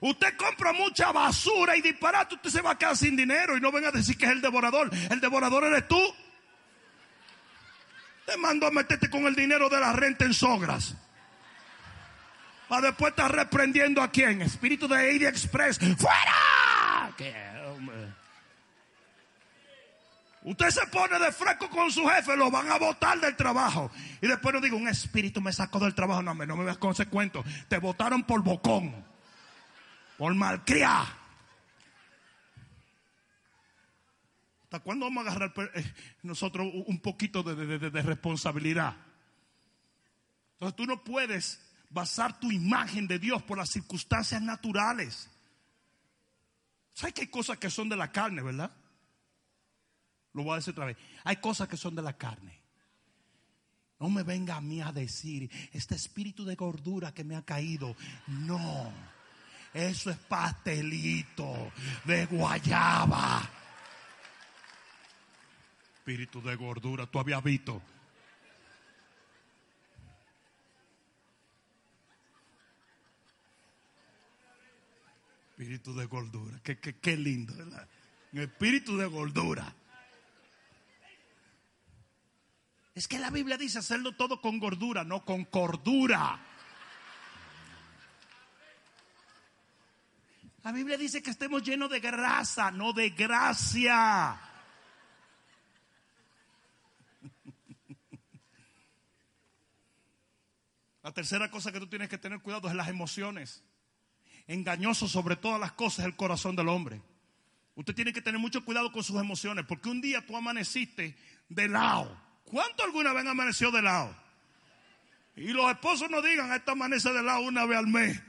Usted 0.00 0.36
compra 0.36 0.72
mucha 0.72 1.12
basura 1.12 1.76
y 1.76 1.82
disparate, 1.82 2.34
usted 2.34 2.50
se 2.50 2.62
va 2.62 2.70
a 2.70 2.78
quedar 2.78 2.96
sin 2.96 3.14
dinero 3.16 3.56
y 3.56 3.60
no 3.60 3.70
venga 3.70 3.90
a 3.90 3.92
decir 3.92 4.16
que 4.16 4.24
es 4.24 4.32
el 4.32 4.40
devorador. 4.40 4.90
El 5.10 5.20
devorador 5.20 5.64
eres 5.64 5.86
tú. 5.86 6.00
Te 8.26 8.36
mando 8.38 8.66
a 8.66 8.70
meterte 8.70 9.10
con 9.10 9.26
el 9.26 9.34
dinero 9.34 9.68
de 9.68 9.78
la 9.78 9.92
renta 9.92 10.24
en 10.24 10.32
sogras. 10.32 10.96
Para 12.70 12.86
después 12.86 13.10
estar 13.10 13.34
reprendiendo 13.34 14.00
a 14.00 14.12
quién. 14.12 14.42
Espíritu 14.42 14.86
de 14.86 14.94
AD 14.94 15.22
Express. 15.28 15.76
¡Fuera! 15.98 17.12
Usted 20.44 20.70
se 20.70 20.86
pone 20.86 21.18
de 21.18 21.32
fresco 21.32 21.68
con 21.68 21.90
su 21.90 22.06
jefe, 22.06 22.36
lo 22.36 22.48
van 22.48 22.70
a 22.70 22.78
botar 22.78 23.18
del 23.18 23.34
trabajo. 23.34 23.90
Y 24.22 24.28
después 24.28 24.54
no 24.54 24.60
digo, 24.60 24.76
un 24.76 24.86
espíritu 24.86 25.40
me 25.40 25.52
sacó 25.52 25.80
del 25.80 25.96
trabajo. 25.96 26.22
No, 26.22 26.32
no 26.32 26.56
me 26.56 26.64
veas 26.64 26.78
con 26.78 26.92
ese 26.92 27.06
cuento. 27.06 27.44
Te 27.68 27.78
votaron 27.78 28.22
por 28.22 28.40
bocón 28.40 29.04
por 30.16 30.32
malcriar. 30.36 31.08
¿Hasta 34.62 34.78
cuándo 34.78 35.06
vamos 35.06 35.26
a 35.26 35.30
agarrar 35.32 35.52
eh, 35.74 35.92
nosotros 36.22 36.68
un 36.86 37.00
poquito 37.00 37.42
de, 37.42 37.90
de, 37.90 38.02
responsabilidad? 38.02 38.94
Entonces 40.52 40.76
tú 40.76 40.86
no 40.86 41.02
puedes 41.02 41.69
basar 41.90 42.38
tu 42.38 42.50
imagen 42.50 43.06
de 43.06 43.18
Dios 43.18 43.42
por 43.42 43.58
las 43.58 43.70
circunstancias 43.70 44.40
naturales. 44.40 45.28
¿Sabes 46.94 47.14
que 47.14 47.22
hay 47.22 47.26
cosas 47.28 47.58
que 47.58 47.70
son 47.70 47.88
de 47.88 47.96
la 47.96 48.10
carne, 48.10 48.42
verdad? 48.42 48.70
Lo 50.32 50.44
voy 50.44 50.52
a 50.52 50.56
decir 50.56 50.72
otra 50.72 50.86
vez. 50.86 50.96
Hay 51.24 51.36
cosas 51.36 51.68
que 51.68 51.76
son 51.76 51.94
de 51.94 52.02
la 52.02 52.16
carne. 52.16 52.60
No 53.98 54.08
me 54.08 54.22
venga 54.22 54.56
a 54.56 54.60
mí 54.60 54.80
a 54.80 54.92
decir, 54.92 55.50
este 55.72 55.94
espíritu 55.94 56.44
de 56.44 56.54
gordura 56.54 57.12
que 57.12 57.24
me 57.24 57.36
ha 57.36 57.42
caído. 57.42 57.94
No. 58.26 58.92
Eso 59.74 60.10
es 60.10 60.16
pastelito 60.16 61.72
de 62.04 62.26
guayaba. 62.26 63.48
Espíritu 65.96 66.40
de 66.40 66.56
gordura, 66.56 67.06
tú 67.06 67.18
habías 67.18 67.42
visto. 67.42 67.82
Espíritu 75.60 75.92
de 75.92 76.06
gordura. 76.06 76.58
Qué, 76.62 76.80
qué, 76.80 76.98
qué 76.98 77.18
lindo, 77.18 77.54
¿verdad? 77.54 77.86
espíritu 78.32 78.96
de 78.96 79.04
gordura. 79.04 79.74
Es 82.94 83.06
que 83.06 83.18
la 83.18 83.28
Biblia 83.28 83.58
dice 83.58 83.80
hacerlo 83.80 84.16
todo 84.16 84.40
con 84.40 84.58
gordura, 84.58 85.04
no 85.04 85.22
con 85.22 85.44
cordura. 85.44 86.40
La 90.62 90.72
Biblia 90.72 90.96
dice 90.96 91.22
que 91.22 91.28
estemos 91.28 91.62
llenos 91.62 91.90
de 91.90 92.00
grasa, 92.00 92.70
no 92.70 92.94
de 92.94 93.10
gracia. 93.10 94.40
La 101.02 101.12
tercera 101.12 101.50
cosa 101.50 101.70
que 101.70 101.80
tú 101.80 101.86
tienes 101.86 102.08
que 102.08 102.16
tener 102.16 102.40
cuidado 102.40 102.66
es 102.66 102.74
las 102.74 102.88
emociones. 102.88 103.62
Engañoso 104.50 105.06
sobre 105.06 105.36
todas 105.36 105.60
las 105.60 105.70
cosas 105.70 106.06
el 106.06 106.16
corazón 106.16 106.56
del 106.56 106.68
hombre. 106.68 107.00
Usted 107.76 107.94
tiene 107.94 108.12
que 108.12 108.20
tener 108.20 108.40
mucho 108.40 108.64
cuidado 108.64 108.90
con 108.90 109.04
sus 109.04 109.20
emociones, 109.20 109.64
porque 109.64 109.88
un 109.88 110.00
día 110.00 110.26
tú 110.26 110.36
amaneciste 110.36 111.16
de 111.48 111.68
lado. 111.68 112.20
¿Cuánto 112.42 112.82
alguna 112.82 113.12
vez 113.12 113.24
amaneció 113.24 113.70
de 113.70 113.80
lado? 113.80 114.12
Y 115.36 115.52
los 115.52 115.70
esposos 115.70 116.10
no 116.10 116.20
digan, 116.20 116.50
esto 116.52 116.72
amanece 116.72 117.12
de 117.12 117.22
lado 117.22 117.42
una 117.42 117.64
vez 117.64 117.78
al 117.78 117.86
mes. 117.86 118.20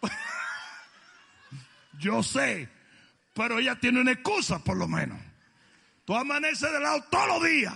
Yo 1.98 2.22
sé, 2.22 2.70
pero 3.34 3.58
ella 3.58 3.78
tiene 3.78 4.00
una 4.00 4.12
excusa 4.12 4.64
por 4.64 4.78
lo 4.78 4.88
menos. 4.88 5.20
Tú 6.06 6.16
amaneces 6.16 6.72
de 6.72 6.80
lado 6.80 7.04
todos 7.10 7.28
los 7.28 7.44
días. 7.44 7.74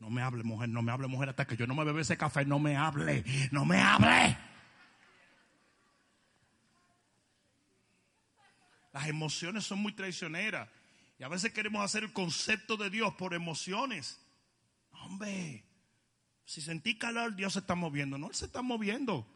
No 0.00 0.10
me 0.10 0.22
hable, 0.22 0.42
mujer, 0.42 0.70
no 0.70 0.82
me 0.82 0.90
hable, 0.90 1.06
mujer, 1.06 1.28
hasta 1.28 1.46
que 1.46 1.56
yo 1.56 1.68
no 1.68 1.76
me 1.76 1.84
bebe 1.84 2.02
ese 2.02 2.16
café, 2.16 2.44
no 2.44 2.58
me 2.58 2.76
hable, 2.76 3.24
no 3.52 3.64
me 3.64 3.80
hable. 3.80 4.36
Las 8.94 9.08
emociones 9.08 9.64
son 9.64 9.80
muy 9.80 9.92
traicioneras. 9.92 10.68
Y 11.18 11.24
a 11.24 11.28
veces 11.28 11.52
queremos 11.52 11.84
hacer 11.84 12.04
el 12.04 12.12
concepto 12.12 12.76
de 12.76 12.90
Dios 12.90 13.12
por 13.14 13.34
emociones. 13.34 14.20
Hombre, 14.92 15.64
si 16.44 16.60
sentí 16.60 16.96
calor, 16.96 17.34
Dios 17.34 17.54
se 17.54 17.58
está 17.58 17.74
moviendo. 17.74 18.18
No, 18.18 18.28
Él 18.28 18.36
se 18.36 18.44
está 18.44 18.62
moviendo. 18.62 19.26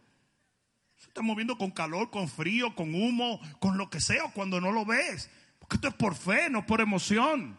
Se 0.96 1.09
está 1.09 1.22
moviendo 1.22 1.59
con 1.59 1.72
calor, 1.72 2.09
con 2.11 2.28
frío, 2.28 2.76
con 2.76 2.94
humo, 2.94 3.40
con 3.59 3.76
lo 3.76 3.90
que 3.90 4.00
sea 4.00 4.30
cuando 4.32 4.61
no 4.61 4.70
lo 4.70 4.86
ves. 4.86 5.28
Porque 5.59 5.74
esto 5.74 5.88
es 5.88 5.94
por 5.94 6.14
fe, 6.14 6.48
no 6.48 6.64
por 6.64 6.80
emoción. 6.80 7.59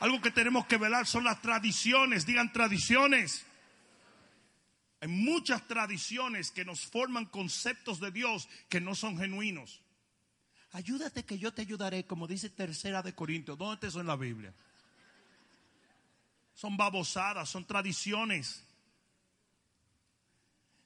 Algo 0.00 0.20
que 0.20 0.32
tenemos 0.32 0.66
que 0.66 0.78
velar 0.78 1.06
son 1.06 1.22
las 1.22 1.40
tradiciones, 1.40 2.26
digan 2.26 2.52
tradiciones. 2.52 3.46
Hay 5.04 5.08
muchas 5.08 5.68
tradiciones 5.68 6.50
que 6.50 6.64
nos 6.64 6.80
forman 6.86 7.26
conceptos 7.26 8.00
de 8.00 8.10
Dios 8.10 8.48
que 8.70 8.80
no 8.80 8.94
son 8.94 9.18
genuinos. 9.18 9.82
Ayúdate 10.72 11.24
que 11.26 11.38
yo 11.38 11.52
te 11.52 11.60
ayudaré, 11.60 12.06
como 12.06 12.26
dice 12.26 12.48
tercera 12.48 13.02
de 13.02 13.14
Corintios. 13.14 13.58
¿Dónde 13.58 13.74
está 13.74 13.86
eso 13.88 14.00
en 14.00 14.06
la 14.06 14.16
Biblia? 14.16 14.54
son 16.54 16.78
babosadas, 16.78 17.50
son 17.50 17.66
tradiciones. 17.66 18.64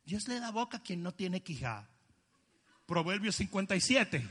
Dios 0.05 0.27
le 0.27 0.41
da 0.41 0.51
boca 0.51 0.79
a 0.79 0.83
quien 0.83 1.01
no 1.01 1.15
tiene 1.15 1.45
quijá. 1.45 1.87
Proverbios 2.87 3.37
57. 3.37 4.29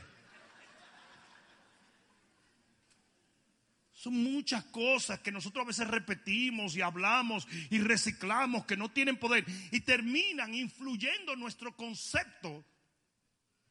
Son 4.08 4.24
muchas 4.24 4.64
cosas 4.66 5.20
que 5.20 5.34
nosotros 5.34 5.64
a 5.64 5.68
veces 5.68 5.88
repetimos 5.88 6.78
y 6.78 6.82
hablamos 6.82 7.46
y 7.70 7.80
reciclamos 7.80 8.66
que 8.66 8.78
no 8.78 8.90
tienen 8.90 9.18
poder 9.18 9.44
y 9.70 9.82
terminan 9.82 10.54
influyendo 10.54 11.36
nuestro 11.36 11.76
concepto 11.76 12.64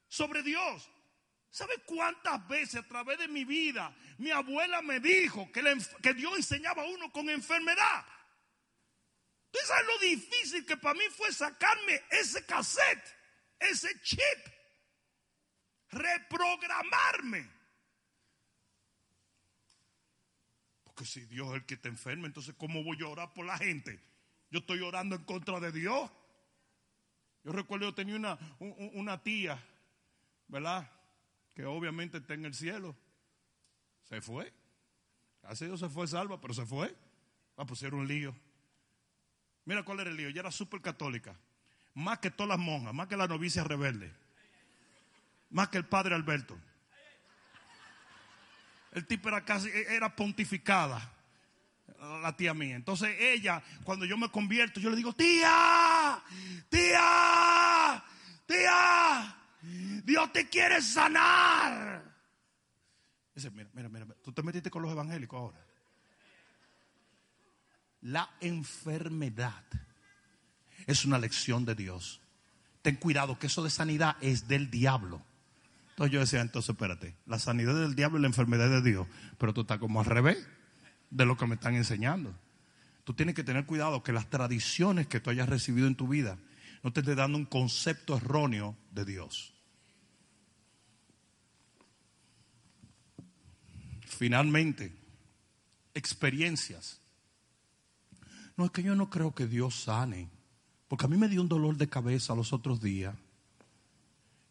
sobre 0.08 0.42
Dios. 0.42 0.90
¿Sabe 1.48 1.72
cuántas 1.86 2.46
veces 2.48 2.76
a 2.76 2.86
través 2.86 3.18
de 3.18 3.28
mi 3.28 3.46
vida 3.46 3.96
mi 4.18 4.30
abuela 4.30 4.82
me 4.82 5.00
dijo 5.00 5.50
que, 5.52 5.62
que 6.02 6.12
Dios 6.12 6.36
enseñaba 6.36 6.82
a 6.82 6.86
uno 6.86 7.10
con 7.10 7.30
enfermedad? 7.30 8.04
¿Tú 9.50 9.58
sabes 9.66 9.86
lo 9.86 9.98
difícil 10.00 10.66
que 10.66 10.76
para 10.76 10.92
mí 10.92 11.04
fue 11.16 11.32
sacarme 11.32 12.02
ese 12.10 12.44
cassette? 12.44 13.16
ese 13.58 13.88
chip, 14.02 14.20
reprogramarme. 15.90 17.55
Porque 20.96 21.10
si 21.10 21.26
Dios 21.26 21.48
es 21.48 21.54
el 21.56 21.66
que 21.66 21.76
te 21.76 21.90
enferma, 21.90 22.26
entonces 22.26 22.54
¿cómo 22.56 22.82
voy 22.82 22.96
a 23.02 23.06
orar 23.08 23.34
por 23.34 23.44
la 23.44 23.58
gente? 23.58 24.00
Yo 24.50 24.60
estoy 24.60 24.80
orando 24.80 25.14
en 25.14 25.24
contra 25.24 25.60
de 25.60 25.70
Dios. 25.70 26.10
Yo 27.44 27.52
recuerdo, 27.52 27.84
yo 27.84 27.94
tenía 27.94 28.16
una, 28.16 28.38
una 28.58 29.22
tía, 29.22 29.62
¿verdad? 30.48 30.90
Que 31.54 31.66
obviamente 31.66 32.16
está 32.16 32.32
en 32.32 32.46
el 32.46 32.54
cielo. 32.54 32.96
Se 34.04 34.22
fue. 34.22 34.50
Hace 35.42 35.66
Dios 35.66 35.80
se 35.80 35.90
fue 35.90 36.06
salva, 36.06 36.40
pero 36.40 36.54
se 36.54 36.64
fue. 36.64 36.88
Va 37.58 37.64
a 37.64 37.66
pusieron 37.66 38.00
un 38.00 38.08
lío. 38.08 38.34
Mira 39.66 39.82
cuál 39.82 40.00
era 40.00 40.08
el 40.08 40.16
lío. 40.16 40.28
Ella 40.28 40.40
era 40.40 40.50
súper 40.50 40.80
católica. 40.80 41.36
Más 41.92 42.20
que 42.20 42.30
todas 42.30 42.48
las 42.48 42.58
monjas, 42.58 42.94
más 42.94 43.06
que 43.06 43.18
la 43.18 43.28
novicia 43.28 43.64
rebelde. 43.64 44.10
Más 45.50 45.68
que 45.68 45.76
el 45.76 45.84
padre 45.84 46.14
Alberto. 46.14 46.58
El 48.92 49.06
tipo 49.06 49.28
era 49.28 49.44
casi, 49.44 49.70
era 49.70 50.14
pontificada. 50.14 51.12
La 52.22 52.36
tía 52.36 52.52
mía. 52.54 52.76
Entonces 52.76 53.16
ella, 53.18 53.62
cuando 53.84 54.04
yo 54.04 54.16
me 54.18 54.30
convierto, 54.30 54.80
yo 54.80 54.90
le 54.90 54.96
digo, 54.96 55.12
tía, 55.12 56.22
tía, 56.68 58.04
tía, 58.46 59.36
Dios 60.04 60.32
te 60.32 60.48
quiere 60.48 60.82
sanar. 60.82 62.04
Dice, 63.34 63.50
mira, 63.50 63.68
mira, 63.72 63.88
mira, 63.88 64.06
tú 64.22 64.32
te 64.32 64.42
metiste 64.42 64.70
con 64.70 64.82
los 64.82 64.92
evangélicos 64.92 65.38
ahora. 65.38 65.66
La 68.02 68.30
enfermedad 68.40 69.64
es 70.86 71.04
una 71.04 71.18
lección 71.18 71.64
de 71.64 71.74
Dios. 71.74 72.20
Ten 72.82 72.94
cuidado 72.96 73.36
que 73.38 73.48
eso 73.48 73.64
de 73.64 73.70
sanidad 73.70 74.16
es 74.20 74.46
del 74.46 74.70
diablo. 74.70 75.25
Entonces 75.96 76.12
yo 76.12 76.20
decía, 76.20 76.42
entonces 76.42 76.68
espérate, 76.68 77.16
la 77.24 77.38
sanidad 77.38 77.74
del 77.74 77.94
diablo 77.94 78.18
y 78.18 78.20
la 78.20 78.28
enfermedad 78.28 78.68
de 78.68 78.82
Dios. 78.82 79.06
Pero 79.38 79.54
tú 79.54 79.62
estás 79.62 79.78
como 79.78 80.00
al 80.00 80.04
revés 80.04 80.46
de 81.08 81.24
lo 81.24 81.38
que 81.38 81.46
me 81.46 81.54
están 81.54 81.74
enseñando. 81.74 82.34
Tú 83.04 83.14
tienes 83.14 83.34
que 83.34 83.42
tener 83.42 83.64
cuidado 83.64 84.02
que 84.02 84.12
las 84.12 84.28
tradiciones 84.28 85.06
que 85.06 85.20
tú 85.20 85.30
hayas 85.30 85.48
recibido 85.48 85.86
en 85.86 85.94
tu 85.94 86.06
vida 86.06 86.36
no 86.82 86.92
te 86.92 87.00
estén 87.00 87.16
dando 87.16 87.38
un 87.38 87.46
concepto 87.46 88.14
erróneo 88.14 88.76
de 88.90 89.06
Dios. 89.06 89.54
Finalmente, 94.02 94.94
experiencias. 95.94 97.00
No 98.54 98.66
es 98.66 98.70
que 98.70 98.82
yo 98.82 98.94
no 98.94 99.08
creo 99.08 99.34
que 99.34 99.46
Dios 99.46 99.76
sane, 99.76 100.28
porque 100.88 101.06
a 101.06 101.08
mí 101.08 101.16
me 101.16 101.28
dio 101.28 101.40
un 101.40 101.48
dolor 101.48 101.78
de 101.78 101.88
cabeza 101.88 102.34
los 102.34 102.52
otros 102.52 102.82
días 102.82 103.14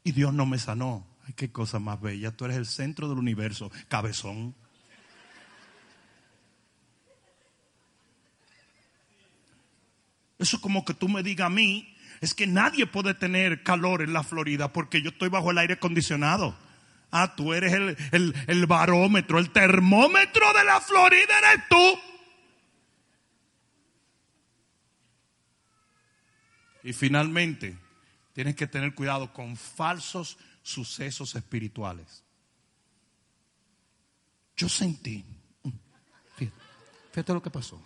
y 0.04 0.12
Dios 0.12 0.34
no 0.34 0.48
me 0.48 0.58
sanó. 0.58 1.06
Ay, 1.26 1.34
qué 1.34 1.52
cosa 1.52 1.80
más 1.80 2.00
bella. 2.00 2.32
Tú 2.32 2.46
eres 2.46 2.58
el 2.58 2.66
centro 2.68 3.10
del 3.10 3.18
universo, 3.18 3.72
cabezón. 3.88 4.56
Eso 10.38 10.58
es 10.58 10.62
como 10.62 10.86
que 10.86 10.94
tú 10.94 11.08
me 11.08 11.24
digas 11.24 11.48
a 11.48 11.50
mí, 11.50 11.96
es 12.22 12.34
que 12.34 12.46
nadie 12.46 12.86
puede 12.86 13.14
tener 13.14 13.64
calor 13.64 14.02
en 14.02 14.14
la 14.14 14.24
Florida 14.24 14.72
porque 14.72 15.02
yo 15.02 15.10
estoy 15.10 15.30
bajo 15.30 15.52
el 15.52 15.58
aire 15.58 15.76
acondicionado. 15.76 16.56
Ah, 17.10 17.36
tú 17.36 17.54
eres 17.54 17.74
el, 17.74 18.36
el 18.48 18.66
barómetro, 18.68 19.40
el 19.40 19.52
termómetro 19.52 20.54
de 20.54 20.66
la 20.66 20.82
Florida 20.82 21.40
eres 21.40 21.68
tú. 21.70 22.00
Y 26.84 26.94
finalmente, 26.94 27.78
tienes 28.34 28.56
que 28.56 28.68
tener 28.68 28.94
cuidado 28.94 29.34
con 29.34 29.56
falsos 29.56 30.38
sucesos 30.66 31.36
espirituales. 31.36 32.24
Yo 34.58 34.68
sentí, 34.68 35.24
fíjate, 36.36 36.58
fíjate 37.12 37.34
lo 37.34 37.42
que 37.44 37.52
pasó, 37.52 37.80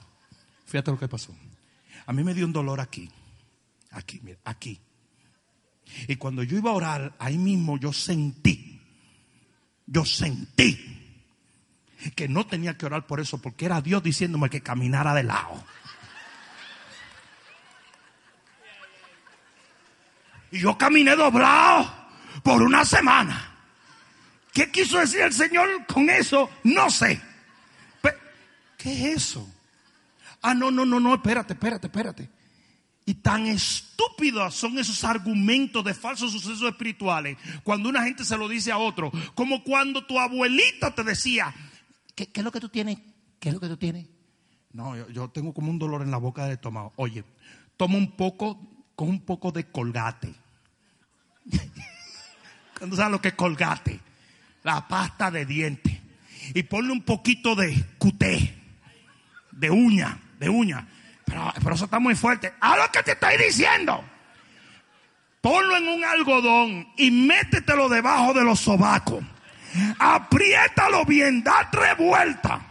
fíjate 0.65 0.89
lo 0.89 0.97
que 0.97 1.09
pasó. 1.09 1.35
A 2.05 2.13
mí 2.13 2.23
me 2.23 2.33
dio 2.33 2.45
un 2.45 2.53
dolor 2.53 2.79
aquí, 2.79 3.11
aquí, 3.91 4.21
mira, 4.23 4.39
aquí. 4.45 4.79
Y 6.07 6.15
cuando 6.15 6.41
yo 6.41 6.57
iba 6.57 6.71
a 6.71 6.75
orar, 6.75 7.15
ahí 7.19 7.37
mismo 7.37 7.77
yo 7.77 7.91
sentí, 7.91 8.79
yo 9.85 10.05
sentí 10.05 10.95
que 12.15 12.29
no 12.29 12.47
tenía 12.47 12.77
que 12.77 12.85
orar 12.85 13.05
por 13.05 13.19
eso, 13.19 13.41
porque 13.41 13.65
era 13.65 13.81
Dios 13.81 14.01
diciéndome 14.01 14.49
que 14.49 14.61
caminara 14.61 15.13
de 15.13 15.23
lado. 15.23 15.65
Y 20.51 20.59
yo 20.59 20.77
caminé 20.77 21.17
doblado 21.17 21.99
por 22.43 22.61
una 22.61 22.85
semana. 22.85 23.55
¿Qué 24.53 24.71
quiso 24.71 24.99
decir 24.99 25.21
el 25.21 25.33
Señor 25.33 25.85
con 25.85 26.09
eso? 26.09 26.49
No 26.63 26.89
sé. 26.89 27.21
¿Qué 28.77 28.93
es 28.93 29.17
eso? 29.17 29.47
Ah, 30.41 30.53
no, 30.53 30.71
no, 30.71 30.85
no, 30.85 30.99
no, 31.01 31.13
espérate, 31.13 31.53
espérate, 31.53 31.87
espérate. 31.87 32.29
Y 33.05 33.15
tan 33.15 33.45
estúpidos 33.47 34.55
son 34.55 34.79
esos 34.79 35.03
argumentos 35.03 35.83
de 35.83 35.93
falsos 35.93 36.31
sucesos 36.31 36.61
espirituales 36.61 37.37
cuando 37.63 37.89
una 37.89 38.03
gente 38.03 38.23
se 38.23 38.37
lo 38.37 38.47
dice 38.47 38.71
a 38.71 38.77
otro. 38.77 39.11
Como 39.35 39.63
cuando 39.63 40.05
tu 40.05 40.17
abuelita 40.17 40.95
te 40.95 41.03
decía, 41.03 41.53
¿qué, 42.15 42.29
es 42.33 42.43
lo 42.43 42.51
que 42.51 42.61
tú 42.61 42.69
tienes? 42.69 42.99
¿Qué 43.39 43.49
es 43.49 43.55
lo 43.55 43.59
que 43.59 43.67
tú 43.67 43.77
tienes? 43.77 44.07
No, 44.71 44.95
yo, 45.09 45.29
tengo 45.29 45.53
como 45.53 45.71
un 45.71 45.79
dolor 45.79 46.01
en 46.01 46.11
la 46.11 46.17
boca 46.17 46.43
del 46.43 46.53
estómago. 46.53 46.93
Oye, 46.95 47.25
toma 47.75 47.97
un 47.97 48.15
poco, 48.15 48.85
con 48.95 49.09
un 49.09 49.25
poco 49.25 49.51
de 49.51 49.69
colgate. 49.69 50.33
Cuando 52.79 52.95
sabes 52.95 53.11
lo 53.11 53.21
que 53.21 53.27
es 53.27 53.33
colgate, 53.35 53.99
la 54.63 54.87
pasta 54.87 55.29
de 55.29 55.45
dientes. 55.45 55.97
Y 56.53 56.63
ponle 56.63 56.93
un 56.93 57.03
poquito 57.03 57.53
de 57.55 57.85
cuté, 57.97 58.55
de 59.51 59.69
uña, 59.69 60.17
de 60.39 60.49
uña. 60.49 60.87
Pero, 61.25 61.53
eso 61.73 61.85
está 61.85 61.99
muy 61.99 62.15
fuerte. 62.15 62.53
A 62.59 62.77
lo 62.77 62.89
que 62.91 63.03
te 63.03 63.11
estoy 63.11 63.37
diciendo. 63.37 64.03
Ponlo 65.41 65.77
en 65.77 65.87
un 65.87 66.03
algodón 66.03 66.87
y 66.97 67.11
métetelo 67.11 67.89
debajo 67.89 68.33
de 68.33 68.43
los 68.43 68.59
sobacos. 68.59 69.23
Apriétalo 69.99 71.05
bien, 71.05 71.43
da 71.43 71.69
revuelta. 71.71 72.61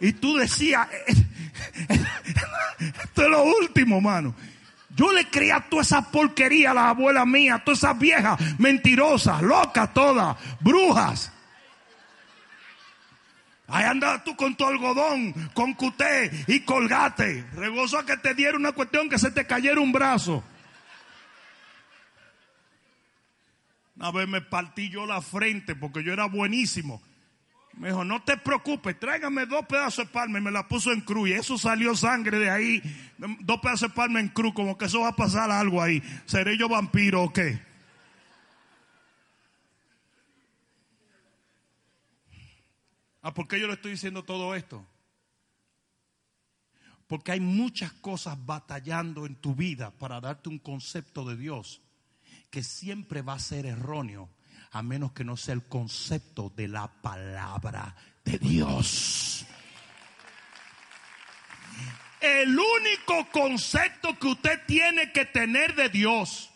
Y 0.00 0.12
tú 0.12 0.36
decías, 0.36 0.86
esto 1.88 3.22
es 3.22 3.28
lo 3.28 3.42
último, 3.42 4.00
mano. 4.00 4.34
Yo 4.96 5.12
le 5.12 5.28
creía 5.28 5.60
toda 5.68 5.82
esa 5.82 6.10
porquería 6.10 6.70
a 6.70 6.74
la 6.74 6.88
abuela 6.88 7.26
mía, 7.26 7.62
todas 7.62 7.78
esas 7.78 7.98
viejas 7.98 8.40
mentirosas, 8.58 9.42
locas 9.42 9.92
todas, 9.92 10.36
brujas. 10.58 11.32
Ahí 13.68 13.84
andabas 13.84 14.24
tú 14.24 14.34
con 14.36 14.54
tu 14.56 14.64
algodón, 14.64 15.32
con 15.52 15.74
cuté 15.74 16.30
y 16.46 16.60
colgate. 16.60 17.44
Regozo 17.54 17.98
a 17.98 18.06
que 18.06 18.16
te 18.16 18.32
diera 18.32 18.56
una 18.56 18.72
cuestión 18.72 19.08
que 19.08 19.18
se 19.18 19.30
te 19.30 19.46
cayera 19.46 19.80
un 19.80 19.92
brazo. 19.92 20.42
Una 23.96 24.10
vez 24.12 24.28
me 24.28 24.40
partí 24.40 24.88
yo 24.88 25.04
la 25.04 25.20
frente 25.20 25.74
porque 25.74 26.02
yo 26.02 26.12
era 26.12 26.24
buenísimo. 26.26 27.02
Me 27.76 27.88
dijo, 27.88 28.04
no 28.04 28.22
te 28.22 28.38
preocupes, 28.38 28.98
tráigame 28.98 29.44
dos 29.44 29.66
pedazos 29.66 30.06
de 30.06 30.12
palma 30.12 30.38
y 30.38 30.42
me 30.42 30.50
la 30.50 30.66
puso 30.66 30.92
en 30.92 31.02
cruz. 31.02 31.28
Y 31.28 31.32
eso 31.34 31.58
salió 31.58 31.94
sangre 31.94 32.38
de 32.38 32.50
ahí. 32.50 32.82
Dos 33.40 33.60
pedazos 33.60 33.90
de 33.90 33.94
palma 33.94 34.18
en 34.18 34.28
cruz, 34.28 34.54
como 34.54 34.78
que 34.78 34.86
eso 34.86 35.00
va 35.00 35.08
a 35.08 35.16
pasar 35.16 35.50
algo 35.50 35.82
ahí. 35.82 36.02
¿Seré 36.24 36.56
yo 36.56 36.70
vampiro 36.70 37.22
o 37.22 37.32
qué? 37.32 37.60
Ah, 43.20 43.34
¿por 43.34 43.46
qué 43.46 43.60
yo 43.60 43.66
le 43.66 43.74
estoy 43.74 43.90
diciendo 43.90 44.24
todo 44.24 44.54
esto? 44.54 44.86
Porque 47.06 47.32
hay 47.32 47.40
muchas 47.40 47.92
cosas 47.92 48.38
batallando 48.46 49.26
en 49.26 49.36
tu 49.36 49.54
vida 49.54 49.90
para 49.90 50.20
darte 50.20 50.48
un 50.48 50.58
concepto 50.58 51.24
de 51.24 51.36
Dios 51.36 51.82
que 52.50 52.62
siempre 52.62 53.20
va 53.20 53.34
a 53.34 53.38
ser 53.38 53.66
erróneo 53.66 54.30
a 54.76 54.82
menos 54.82 55.12
que 55.12 55.24
no 55.24 55.36
sea 55.36 55.54
el 55.54 55.64
concepto 55.64 56.52
de 56.54 56.68
la 56.68 56.88
palabra 56.88 57.94
de 58.24 58.38
Dios. 58.38 59.46
El 62.20 62.58
único 62.58 63.30
concepto 63.32 64.18
que 64.18 64.26
usted 64.28 64.60
tiene 64.66 65.12
que 65.12 65.24
tener 65.24 65.74
de 65.74 65.88
Dios 65.88 66.50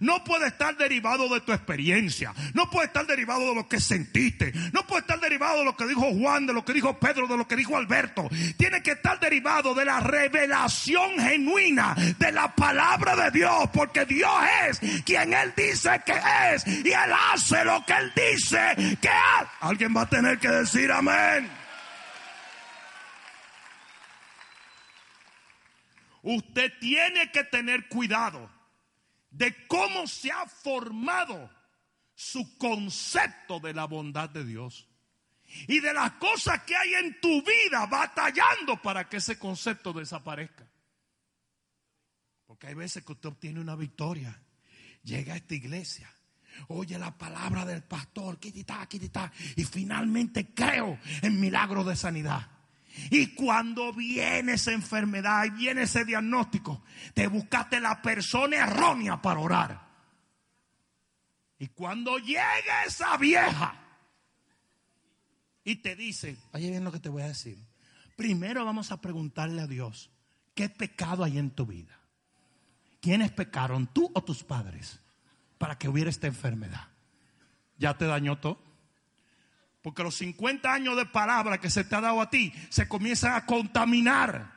no 0.00 0.22
puede 0.24 0.48
estar 0.48 0.76
derivado 0.76 1.28
de 1.28 1.40
tu 1.40 1.52
experiencia. 1.52 2.34
No 2.54 2.70
puede 2.70 2.86
estar 2.86 3.06
derivado 3.06 3.48
de 3.48 3.54
lo 3.54 3.68
que 3.68 3.80
sentiste. 3.80 4.52
No 4.72 4.86
puede 4.86 5.00
estar 5.00 5.20
derivado 5.20 5.58
de 5.58 5.64
lo 5.64 5.76
que 5.76 5.86
dijo 5.86 6.12
Juan, 6.12 6.46
de 6.46 6.52
lo 6.52 6.64
que 6.64 6.72
dijo 6.72 6.98
Pedro, 6.98 7.26
de 7.26 7.36
lo 7.36 7.46
que 7.46 7.56
dijo 7.56 7.76
Alberto. 7.76 8.28
Tiene 8.56 8.82
que 8.82 8.92
estar 8.92 9.18
derivado 9.20 9.74
de 9.74 9.84
la 9.84 10.00
revelación 10.00 11.18
genuina 11.18 11.94
de 12.18 12.32
la 12.32 12.54
palabra 12.54 13.16
de 13.16 13.30
Dios. 13.30 13.70
Porque 13.72 14.04
Dios 14.04 14.32
es 14.68 14.80
quien 15.04 15.32
Él 15.32 15.52
dice 15.56 16.00
que 16.04 16.14
es. 16.52 16.66
Y 16.66 16.88
Él 16.88 17.12
hace 17.32 17.64
lo 17.64 17.84
que 17.84 17.92
Él 17.92 18.12
dice 18.14 18.98
que 19.00 19.08
hace. 19.08 19.48
Alguien 19.60 19.94
va 19.96 20.02
a 20.02 20.08
tener 20.08 20.38
que 20.38 20.48
decir 20.48 20.90
amén. 20.90 21.62
usted 26.22 26.72
tiene 26.80 27.30
que 27.30 27.44
tener 27.44 27.88
cuidado 27.88 28.48
de 29.32 29.66
cómo 29.66 30.06
se 30.06 30.30
ha 30.30 30.46
formado 30.46 31.50
su 32.14 32.56
concepto 32.58 33.58
de 33.58 33.74
la 33.74 33.86
bondad 33.86 34.30
de 34.30 34.44
Dios. 34.44 34.88
Y 35.66 35.80
de 35.80 35.92
las 35.92 36.12
cosas 36.12 36.62
que 36.62 36.76
hay 36.76 36.94
en 36.94 37.20
tu 37.20 37.42
vida 37.42 37.86
batallando 37.86 38.80
para 38.80 39.08
que 39.08 39.18
ese 39.18 39.38
concepto 39.38 39.92
desaparezca. 39.92 40.66
Porque 42.46 42.68
hay 42.68 42.74
veces 42.74 43.04
que 43.04 43.12
usted 43.12 43.30
obtiene 43.30 43.60
una 43.60 43.76
victoria, 43.76 44.40
llega 45.02 45.34
a 45.34 45.36
esta 45.36 45.54
iglesia, 45.54 46.10
oye 46.68 46.98
la 46.98 47.16
palabra 47.16 47.64
del 47.64 47.82
pastor, 47.82 48.38
y 49.56 49.64
finalmente 49.64 50.54
creo 50.54 50.98
en 51.22 51.40
milagros 51.40 51.86
de 51.86 51.96
sanidad. 51.96 52.51
Y 53.10 53.28
cuando 53.34 53.92
viene 53.92 54.54
esa 54.54 54.72
enfermedad 54.72 55.44
y 55.44 55.50
viene 55.50 55.82
ese 55.82 56.04
diagnóstico, 56.04 56.82
te 57.14 57.26
buscaste 57.26 57.80
la 57.80 58.00
persona 58.02 58.56
errónea 58.56 59.20
para 59.20 59.40
orar. 59.40 59.88
Y 61.58 61.68
cuando 61.68 62.18
llega 62.18 62.84
esa 62.86 63.16
vieja 63.16 63.74
y 65.64 65.76
te 65.76 65.94
dice, 65.94 66.36
oye 66.52 66.70
bien 66.70 66.84
lo 66.84 66.92
que 66.92 66.98
te 66.98 67.08
voy 67.08 67.22
a 67.22 67.28
decir, 67.28 67.58
primero 68.16 68.64
vamos 68.64 68.90
a 68.90 69.00
preguntarle 69.00 69.62
a 69.62 69.66
Dios, 69.66 70.10
¿qué 70.54 70.68
pecado 70.68 71.24
hay 71.24 71.38
en 71.38 71.50
tu 71.50 71.66
vida? 71.66 71.98
¿Quiénes 73.00 73.30
pecaron, 73.30 73.86
tú 73.86 74.10
o 74.14 74.22
tus 74.22 74.44
padres, 74.44 75.00
para 75.58 75.78
que 75.78 75.88
hubiera 75.88 76.10
esta 76.10 76.26
enfermedad? 76.26 76.88
¿Ya 77.78 77.96
te 77.96 78.06
dañó 78.06 78.38
todo? 78.38 78.71
Porque 79.82 80.04
los 80.04 80.14
50 80.14 80.72
años 80.72 80.96
de 80.96 81.06
palabra 81.06 81.58
que 81.58 81.68
se 81.68 81.84
te 81.84 81.96
ha 81.96 82.00
dado 82.00 82.20
a 82.20 82.30
ti 82.30 82.52
se 82.70 82.86
comienzan 82.86 83.34
a 83.34 83.44
contaminar. 83.44 84.52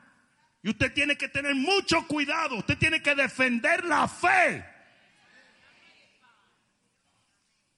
Y 0.62 0.70
usted 0.70 0.94
tiene 0.94 1.18
que 1.18 1.30
tener 1.30 1.56
mucho 1.56 2.08
cuidado. 2.08 2.58
Usted 2.58 2.78
tiene 2.78 3.02
que 3.02 3.16
defender 3.16 3.84
la 3.86 4.08
fe. 4.08 4.66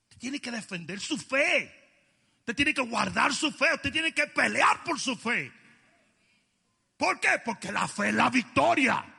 Usted 0.03 0.17
tiene 0.19 0.39
que 0.39 0.51
defender 0.51 0.99
su 0.99 1.17
fe. 1.17 1.73
Usted 2.39 2.55
tiene 2.55 2.73
que 2.73 2.81
guardar 2.81 3.33
su 3.33 3.51
fe. 3.51 3.73
Usted 3.73 3.91
tiene 3.91 4.13
que 4.13 4.27
pelear 4.27 4.83
por 4.83 4.99
su 4.99 5.15
fe. 5.15 5.51
¿Por 6.97 7.19
qué? 7.19 7.41
Porque 7.45 7.71
la 7.71 7.87
fe 7.87 8.09
es 8.09 8.13
la 8.13 8.29
victoria. 8.29 9.16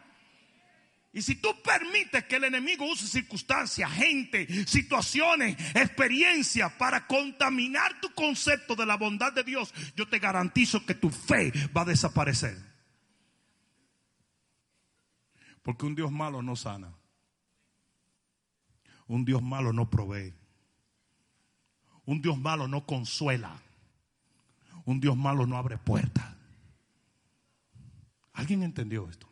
Y 1.13 1.23
si 1.23 1.37
tú 1.37 1.49
permites 1.63 2.25
que 2.25 2.37
el 2.37 2.45
enemigo 2.45 2.85
use 2.85 3.07
circunstancias, 3.07 3.91
gente, 3.91 4.47
situaciones, 4.67 5.57
experiencias 5.75 6.73
para 6.75 7.07
contaminar 7.07 8.01
tu 8.01 8.13
concepto 8.13 8.77
de 8.77 8.85
la 8.85 8.97
bondad 8.97 9.33
de 9.33 9.43
Dios, 9.43 9.73
yo 9.97 10.07
te 10.07 10.19
garantizo 10.19 10.85
que 10.85 10.95
tu 10.95 11.11
fe 11.11 11.51
va 11.77 11.83
a 11.83 11.87
desaparecer. 11.87 12.57
Porque 15.63 15.87
un 15.87 15.95
Dios 15.95 16.13
malo 16.13 16.43
no 16.43 16.57
sana. 16.57 16.95
Un 19.07 19.25
Dios 19.25 19.43
malo 19.43 19.73
no 19.73 19.89
provee. 19.89 20.35
Un 22.05 22.21
Dios 22.21 22.39
malo 22.39 22.69
no 22.69 22.85
consuela. 22.85 23.61
Un 24.85 25.01
Dios 25.01 25.17
malo 25.17 25.47
no 25.47 25.57
abre 25.57 25.79
puertas. 25.79 26.37
¿Alguien 28.35 28.63
entendió 28.63 29.09
esto? 29.09 29.29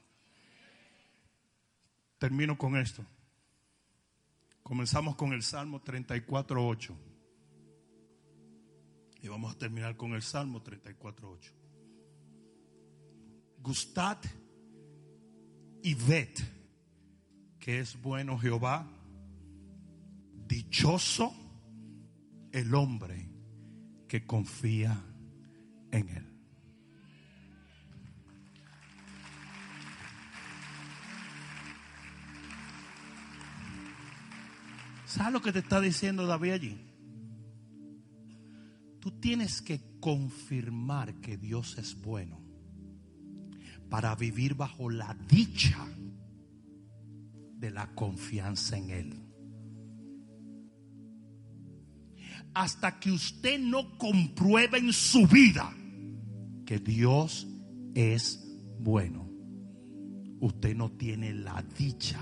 Termino 2.18 2.56
con 2.56 2.76
esto. 2.76 3.04
Comenzamos 4.62 5.16
con 5.16 5.32
el 5.32 5.42
Salmo 5.42 5.82
34.8. 5.82 6.94
Y 9.22 9.28
vamos 9.28 9.54
a 9.54 9.58
terminar 9.58 9.96
con 9.96 10.12
el 10.14 10.22
Salmo 10.22 10.62
34.8. 10.62 11.52
Gustad 13.58 14.18
y 15.82 15.94
ved 15.94 16.36
que 17.58 17.80
es 17.80 18.00
bueno 18.00 18.38
Jehová. 18.38 18.88
Dichoso 20.46 21.34
el 22.52 22.74
hombre 22.74 23.28
que 24.08 24.24
confía 24.24 24.96
en 25.90 26.08
él. 26.08 26.35
¿Sabes 35.16 35.32
lo 35.32 35.40
que 35.40 35.50
te 35.50 35.60
está 35.60 35.80
diciendo 35.80 36.26
David 36.26 36.50
allí? 36.50 36.76
Tú 39.00 39.12
tienes 39.12 39.62
que 39.62 39.80
confirmar 39.98 41.14
que 41.22 41.38
Dios 41.38 41.78
es 41.78 41.98
bueno 42.02 42.38
para 43.88 44.14
vivir 44.14 44.54
bajo 44.56 44.90
la 44.90 45.14
dicha 45.26 45.88
de 47.54 47.70
la 47.70 47.94
confianza 47.94 48.76
en 48.76 48.90
Él. 48.90 49.14
Hasta 52.52 53.00
que 53.00 53.10
usted 53.10 53.58
no 53.58 53.96
compruebe 53.96 54.76
en 54.76 54.92
su 54.92 55.26
vida 55.26 55.74
que 56.66 56.78
Dios 56.78 57.46
es 57.94 58.46
bueno, 58.80 59.30
usted 60.40 60.76
no 60.76 60.90
tiene 60.90 61.32
la 61.32 61.62
dicha 61.78 62.20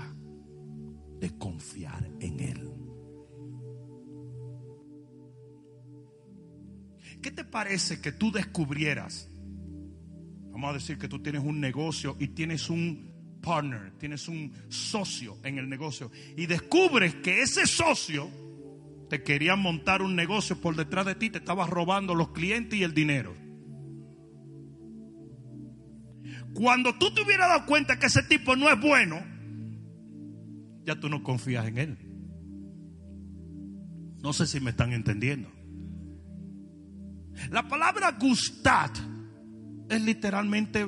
de 1.19 1.37
confiar 1.37 2.09
en 2.21 2.39
Él. 2.39 2.74
¿Qué 7.25 7.31
te 7.31 7.43
parece 7.43 7.99
que 8.01 8.11
tú 8.11 8.31
descubrieras? 8.31 9.27
Vamos 10.51 10.69
a 10.69 10.73
decir 10.73 10.99
que 10.99 11.07
tú 11.07 11.23
tienes 11.23 11.43
un 11.43 11.59
negocio 11.59 12.15
y 12.19 12.27
tienes 12.27 12.69
un 12.69 13.39
partner, 13.41 13.97
tienes 13.97 14.27
un 14.27 14.53
socio 14.69 15.39
en 15.43 15.57
el 15.57 15.67
negocio 15.67 16.11
y 16.37 16.45
descubres 16.45 17.15
que 17.15 17.41
ese 17.41 17.65
socio 17.65 18.29
te 19.09 19.23
quería 19.23 19.55
montar 19.55 20.03
un 20.03 20.15
negocio 20.15 20.61
por 20.61 20.75
detrás 20.75 21.07
de 21.07 21.15
ti, 21.15 21.31
te 21.31 21.39
estaba 21.39 21.65
robando 21.65 22.13
los 22.13 22.29
clientes 22.29 22.77
y 22.77 22.83
el 22.83 22.93
dinero. 22.93 23.35
Cuando 26.53 26.93
tú 26.99 27.11
te 27.11 27.23
hubieras 27.23 27.49
dado 27.49 27.65
cuenta 27.65 27.97
que 27.97 28.05
ese 28.05 28.21
tipo 28.21 28.55
no 28.55 28.69
es 28.69 28.79
bueno, 28.79 29.19
ya 30.83 30.99
tú 30.99 31.09
no 31.09 31.23
confías 31.23 31.65
en 31.65 31.77
él. 31.79 31.97
No 34.21 34.31
sé 34.31 34.45
si 34.45 34.59
me 34.59 34.69
están 34.69 34.93
entendiendo. 34.93 35.54
La 37.51 37.67
palabra 37.67 38.11
gustad 38.19 38.91
es 39.89 40.01
literalmente 40.01 40.87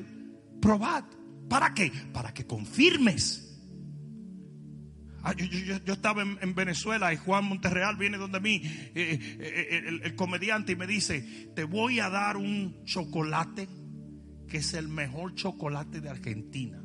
probad. 0.62 1.04
¿Para 1.50 1.74
qué? 1.74 1.92
Para 2.14 2.34
que 2.34 2.46
confirmes. 2.46 3.44
Ah, 5.24 5.34
yo, 5.36 5.94
estaba 5.94 6.22
en, 6.22 6.56
Venezuela 6.56 7.12
y 7.12 7.18
Juan 7.18 7.46
Monterreal 7.46 7.98
viene 7.98 8.18
donde 8.18 8.40
mí, 8.40 8.62
eh, 8.64 8.94
eh, 8.96 9.20
eh, 9.40 10.00
el, 10.04 10.16
comediante, 10.16 10.72
y 10.72 10.76
me 10.78 10.88
dice, 10.88 11.52
te 11.54 11.66
voy 11.66 12.00
a 12.00 12.10
dar 12.10 12.38
un 12.38 12.86
chocolate 12.86 13.68
que 14.48 14.58
es 14.58 14.74
el 14.74 14.88
mejor 14.88 15.36
chocolate 15.36 16.00
de 16.00 16.10
Argentina. 16.10 16.82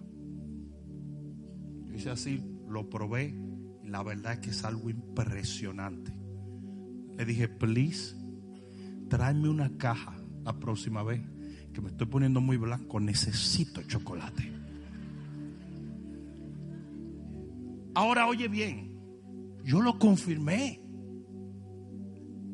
Yo 1.86 1.94
hice 1.94 2.10
así, 2.10 2.42
lo 2.68 2.90
probé 2.90 3.32
y 3.84 3.88
la 3.88 4.02
verdad 4.02 4.32
es 4.32 4.38
que 4.40 4.50
es 4.50 4.64
algo 4.64 4.90
impresionante. 4.90 6.12
Le 7.16 7.24
dije, 7.24 7.46
please, 7.46 8.16
tráeme 9.12 9.50
una 9.50 9.76
caja 9.76 10.16
la 10.42 10.58
próxima 10.58 11.02
vez, 11.02 11.20
que 11.74 11.82
me 11.82 11.90
estoy 11.90 12.06
poniendo 12.06 12.40
muy 12.40 12.56
blanco, 12.56 12.98
necesito 12.98 13.82
chocolate. 13.82 14.50
Ahora 17.94 18.26
oye 18.26 18.48
bien, 18.48 18.90
yo 19.64 19.82
lo 19.82 19.98
confirmé, 19.98 20.80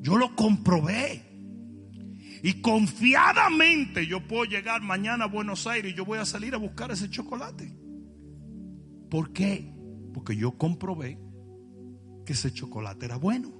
yo 0.00 0.18
lo 0.18 0.34
comprobé. 0.34 1.22
Y 2.42 2.54
confiadamente 2.54 4.08
yo 4.08 4.26
puedo 4.26 4.42
llegar 4.42 4.82
mañana 4.82 5.26
a 5.26 5.28
Buenos 5.28 5.64
Aires 5.68 5.92
y 5.92 5.94
yo 5.94 6.04
voy 6.04 6.18
a 6.18 6.24
salir 6.24 6.56
a 6.56 6.58
buscar 6.58 6.90
ese 6.90 7.08
chocolate. 7.08 7.72
¿Por 9.08 9.32
qué? 9.32 9.72
Porque 10.12 10.34
yo 10.34 10.58
comprobé 10.58 11.20
que 12.26 12.32
ese 12.32 12.52
chocolate 12.52 13.06
era 13.06 13.16
bueno. 13.16 13.57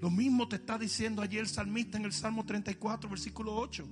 Lo 0.00 0.10
mismo 0.10 0.48
te 0.48 0.56
está 0.56 0.78
diciendo 0.78 1.22
ayer 1.22 1.40
el 1.40 1.48
salmista 1.48 1.98
en 1.98 2.04
el 2.04 2.12
Salmo 2.12 2.44
34, 2.44 3.08
versículo 3.08 3.54
8. 3.54 3.88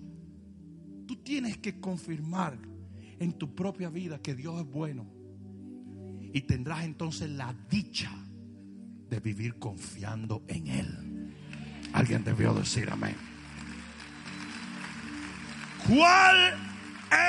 Tú 1.07 1.17
tienes 1.17 1.59
que 1.59 1.81
confirmar 1.81 2.59
en 3.19 3.33
tu 3.33 3.55
propia 3.55 3.89
vida 3.89 4.21
que 4.21 4.35
Dios 4.35 4.61
es 4.61 4.67
bueno. 4.67 5.07
Y 6.33 6.43
tendrás 6.43 6.85
entonces 6.85 7.31
la 7.31 7.55
dicha 7.71 8.11
de 9.09 9.21
vivir 9.21 9.59
confiando 9.59 10.45
en 10.49 10.67
Él. 10.67 11.33
Alguien 11.93 12.25
debió 12.25 12.53
decir 12.53 12.91
amén. 12.91 13.17
¿Cuál 15.89 16.55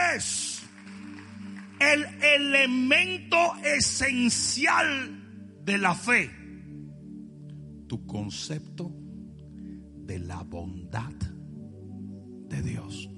es 0.09 0.63
el 1.79 2.03
elemento 2.23 3.55
esencial 3.63 5.63
de 5.63 5.77
la 5.77 5.93
fe? 5.93 6.36
Tu 7.87 8.05
concepto 8.05 8.91
de 10.05 10.19
la 10.19 10.43
bondad 10.43 11.13
de 12.49 12.61
Dios. 12.61 13.09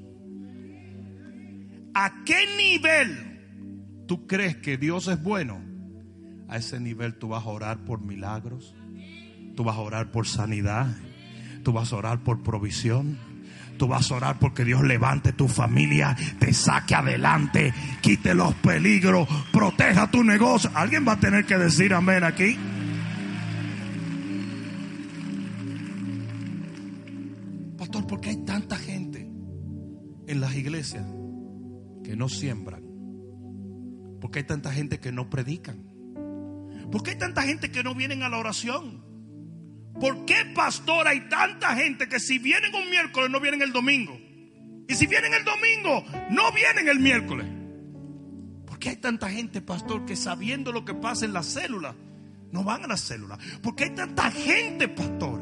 ¿A 1.94 2.24
qué 2.24 2.38
nivel 2.58 4.06
tú 4.08 4.26
crees 4.26 4.58
que 4.58 4.78
Dios 4.78 5.08
es 5.08 5.22
bueno, 5.22 5.62
a 6.48 6.58
ese 6.58 6.80
nivel 6.80 7.16
tú 7.16 7.30
vas 7.30 7.46
a 7.46 7.50
orar 7.50 7.80
por 7.86 8.02
milagros, 8.02 8.76
tú 9.56 9.64
vas 9.64 9.76
a 9.76 9.82
orar 9.82 10.12
por 10.12 10.28
sanidad, 10.28 10.88
tú 11.64 11.74
vas 11.74 11.94
a 11.94 11.98
orar 11.98 12.24
por 12.24 12.44
provisión. 12.44 13.18
Tú 13.78 13.88
vas 13.88 14.12
a 14.12 14.16
orar 14.16 14.40
porque 14.40 14.66
Dios 14.66 14.84
levante 14.84 15.32
tu 15.32 15.48
familia, 15.48 16.14
te 16.38 16.54
saque 16.54 16.96
adelante, 16.96 17.74
quite 18.02 18.34
los 18.34 18.54
peligros, 18.56 19.26
proteja 19.54 20.12
tu 20.12 20.22
negocio. 20.22 20.70
Alguien 20.74 21.08
va 21.08 21.14
a 21.14 21.20
tener 21.22 21.46
que 21.46 21.58
decir 21.58 21.94
amén 21.94 22.26
aquí. 22.26 22.58
Las 30.40 30.56
iglesias 30.56 31.06
que 32.04 32.16
no 32.16 32.30
siembran? 32.30 32.84
¿Por 34.20 34.32
qué 34.32 34.40
hay 34.40 34.46
tanta 34.46 34.72
gente 34.72 35.00
que 35.00 35.12
no 35.12 35.30
predican? 35.30 35.84
¿Por 36.92 37.04
qué 37.04 37.12
hay 37.12 37.18
tanta 37.18 37.44
gente 37.44 37.72
que 37.72 37.84
no 37.84 37.96
vienen 37.96 38.24
a 38.24 38.30
la 38.30 38.38
oración? 38.38 39.04
¿Por 40.00 40.26
qué, 40.26 40.46
pastor, 40.56 41.08
hay 41.08 41.28
tanta 41.30 41.76
gente 41.76 42.08
que 42.08 42.20
si 42.20 42.40
vienen 42.40 42.74
un 42.74 42.90
miércoles 42.90 43.30
no 43.30 43.40
vienen 43.40 43.62
el 43.62 43.74
domingo? 43.74 44.18
Y 44.88 44.96
si 44.96 45.06
vienen 45.06 45.34
el 45.34 45.44
domingo, 45.44 46.04
no 46.32 46.52
vienen 46.52 46.88
el 46.88 47.00
miércoles. 47.00 47.46
¿Por 48.66 48.80
qué 48.80 48.90
hay 48.90 48.96
tanta 48.96 49.30
gente, 49.30 49.62
pastor, 49.62 50.06
que 50.06 50.16
sabiendo 50.16 50.72
lo 50.72 50.86
que 50.86 50.96
pasa 50.96 51.26
en 51.26 51.34
la 51.34 51.44
célula, 51.44 51.96
no 52.52 52.64
van 52.64 52.84
a 52.86 52.88
la 52.88 52.98
célula? 52.98 53.38
¿Por 53.62 53.76
qué 53.76 53.86
hay 53.86 53.90
tanta 53.92 54.32
gente, 54.32 54.88
pastor, 54.88 55.42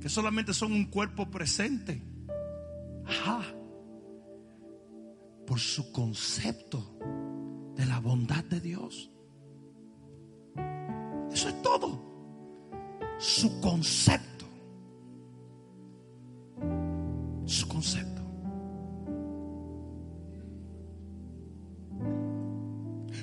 que 0.00 0.08
solamente 0.08 0.52
son 0.52 0.72
un 0.72 0.86
cuerpo 0.86 1.30
presente? 1.30 2.02
Ajá. 3.06 3.42
Por 5.46 5.58
su 5.58 5.92
concepto 5.92 6.98
de 7.74 7.86
la 7.86 8.00
bondad 8.00 8.44
de 8.44 8.60
Dios. 8.60 9.10
Eso 11.30 11.48
es 11.48 11.62
todo 11.62 12.12
su 13.22 13.60
concepto. 13.60 14.46
Su 17.44 17.68
concepto. 17.68 18.22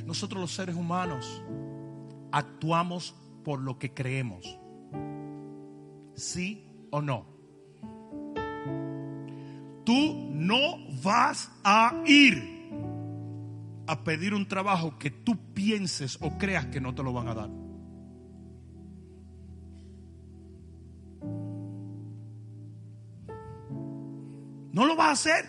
Nosotros 0.05 0.39
los 0.39 0.53
seres 0.53 0.75
humanos 0.75 1.43
actuamos 2.31 3.13
por 3.43 3.59
lo 3.59 3.77
que 3.77 3.93
creemos. 3.93 4.57
¿Sí 6.13 6.87
o 6.91 7.01
no? 7.01 7.25
Tú 9.85 10.29
no 10.31 10.77
vas 11.01 11.51
a 11.63 12.03
ir 12.05 12.59
a 13.87 14.03
pedir 14.03 14.33
un 14.33 14.47
trabajo 14.47 14.99
que 14.99 15.09
tú 15.09 15.53
pienses 15.53 16.17
o 16.21 16.37
creas 16.37 16.67
que 16.67 16.79
no 16.79 16.93
te 16.93 17.01
lo 17.01 17.11
van 17.11 17.27
a 17.27 17.33
dar. 17.33 17.49
No 24.71 24.85
lo 24.85 24.95
vas 24.95 25.07
a 25.07 25.11
hacer. 25.11 25.45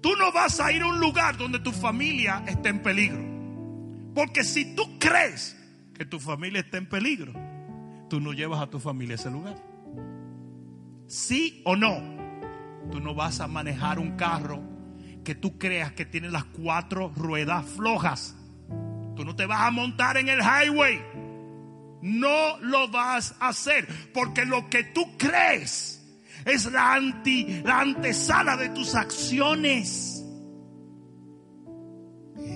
Tú 0.00 0.14
no 0.16 0.32
vas 0.32 0.60
a 0.60 0.70
ir 0.72 0.82
a 0.82 0.86
un 0.86 1.00
lugar 1.00 1.36
donde 1.36 1.58
tu 1.58 1.72
familia 1.72 2.44
esté 2.46 2.68
en 2.68 2.82
peligro. 2.82 3.20
Porque 4.14 4.44
si 4.44 4.74
tú 4.74 4.98
crees 4.98 5.56
que 5.94 6.04
tu 6.04 6.20
familia 6.20 6.60
está 6.60 6.78
en 6.78 6.88
peligro, 6.88 7.32
tú 8.08 8.20
no 8.20 8.32
llevas 8.32 8.62
a 8.62 8.70
tu 8.70 8.78
familia 8.78 9.14
a 9.14 9.16
ese 9.16 9.30
lugar. 9.30 9.56
¿Sí 11.06 11.62
o 11.64 11.76
no? 11.76 12.21
Tú 12.90 13.00
no 13.00 13.14
vas 13.14 13.40
a 13.40 13.46
manejar 13.46 13.98
un 13.98 14.16
carro 14.16 14.62
que 15.24 15.34
tú 15.34 15.58
creas 15.58 15.92
que 15.92 16.04
tiene 16.04 16.30
las 16.30 16.44
cuatro 16.44 17.12
ruedas 17.14 17.64
flojas. 17.66 18.34
Tú 19.16 19.24
no 19.24 19.36
te 19.36 19.46
vas 19.46 19.60
a 19.60 19.70
montar 19.70 20.16
en 20.16 20.28
el 20.28 20.40
highway. 20.40 21.00
No 22.02 22.58
lo 22.58 22.88
vas 22.88 23.34
a 23.38 23.48
hacer 23.48 23.86
porque 24.12 24.44
lo 24.44 24.68
que 24.68 24.84
tú 24.84 25.16
crees 25.16 26.02
es 26.44 26.70
la, 26.70 26.94
anti, 26.94 27.62
la 27.62 27.80
antesala 27.80 28.56
de 28.56 28.70
tus 28.70 28.94
acciones. 28.94 30.24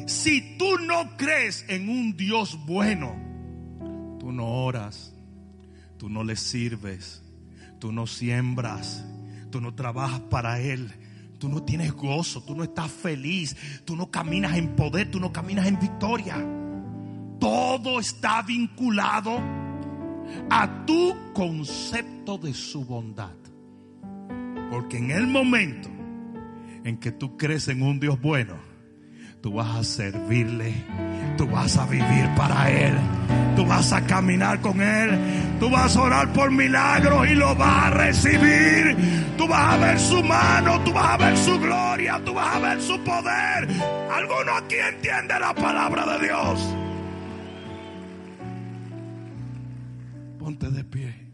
Si 0.06 0.56
tú 0.58 0.78
no 0.78 1.16
crees 1.16 1.64
en 1.68 1.88
un 1.88 2.16
Dios 2.16 2.58
bueno, 2.66 3.14
tú 4.18 4.32
no 4.32 4.46
oras, 4.64 5.14
tú 5.98 6.08
no 6.08 6.24
le 6.24 6.36
sirves, 6.36 7.22
tú 7.78 7.92
no 7.92 8.06
siembras, 8.06 9.04
tú 9.56 9.62
no 9.62 9.74
trabajas 9.74 10.20
para 10.20 10.60
Él, 10.60 10.92
tú 11.38 11.48
no 11.48 11.62
tienes 11.62 11.90
gozo, 11.92 12.42
tú 12.42 12.54
no 12.54 12.62
estás 12.62 12.92
feliz, 12.92 13.56
tú 13.86 13.96
no 13.96 14.10
caminas 14.10 14.54
en 14.54 14.76
poder, 14.76 15.10
tú 15.10 15.18
no 15.18 15.32
caminas 15.32 15.66
en 15.66 15.80
victoria. 15.80 16.36
Todo 17.40 17.98
está 17.98 18.42
vinculado 18.42 19.38
a 20.50 20.84
tu 20.84 21.16
concepto 21.32 22.36
de 22.36 22.52
su 22.52 22.84
bondad. 22.84 23.32
Porque 24.70 24.98
en 24.98 25.10
el 25.10 25.26
momento 25.26 25.88
en 26.84 26.98
que 26.98 27.12
tú 27.12 27.38
crees 27.38 27.68
en 27.68 27.80
un 27.80 27.98
Dios 27.98 28.20
bueno, 28.20 28.56
tú 29.46 29.52
vas 29.52 29.76
a 29.76 29.84
servirle, 29.84 30.74
tú 31.38 31.46
vas 31.46 31.76
a 31.76 31.86
vivir 31.86 32.28
para 32.36 32.68
Él, 32.68 32.94
tú 33.54 33.64
vas 33.64 33.92
a 33.92 34.04
caminar 34.04 34.60
con 34.60 34.80
Él, 34.80 35.20
tú 35.60 35.70
vas 35.70 35.96
a 35.96 36.02
orar 36.02 36.32
por 36.32 36.50
milagros 36.50 37.28
y 37.28 37.36
lo 37.36 37.54
vas 37.54 37.84
a 37.84 37.90
recibir, 37.90 38.96
tú 39.38 39.46
vas 39.46 39.74
a 39.74 39.76
ver 39.76 40.00
su 40.00 40.20
mano, 40.24 40.80
tú 40.80 40.92
vas 40.92 41.10
a 41.10 41.16
ver 41.18 41.36
su 41.36 41.60
gloria, 41.60 42.20
tú 42.24 42.34
vas 42.34 42.56
a 42.56 42.58
ver 42.58 42.82
su 42.82 42.98
poder. 43.04 43.68
¿Alguno 44.12 44.56
aquí 44.56 44.74
entiende 44.92 45.38
la 45.38 45.54
palabra 45.54 46.18
de 46.18 46.26
Dios? 46.26 46.74
Ponte 50.40 50.70
de 50.70 50.82
pie. 50.82 51.25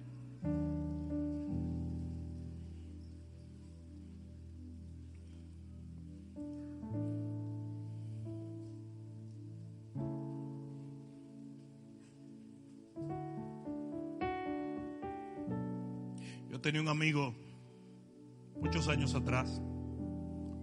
Tenía 16.62 16.80
un 16.80 16.88
amigo 16.88 17.34
muchos 18.60 18.88
años 18.88 19.14
atrás. 19.14 19.60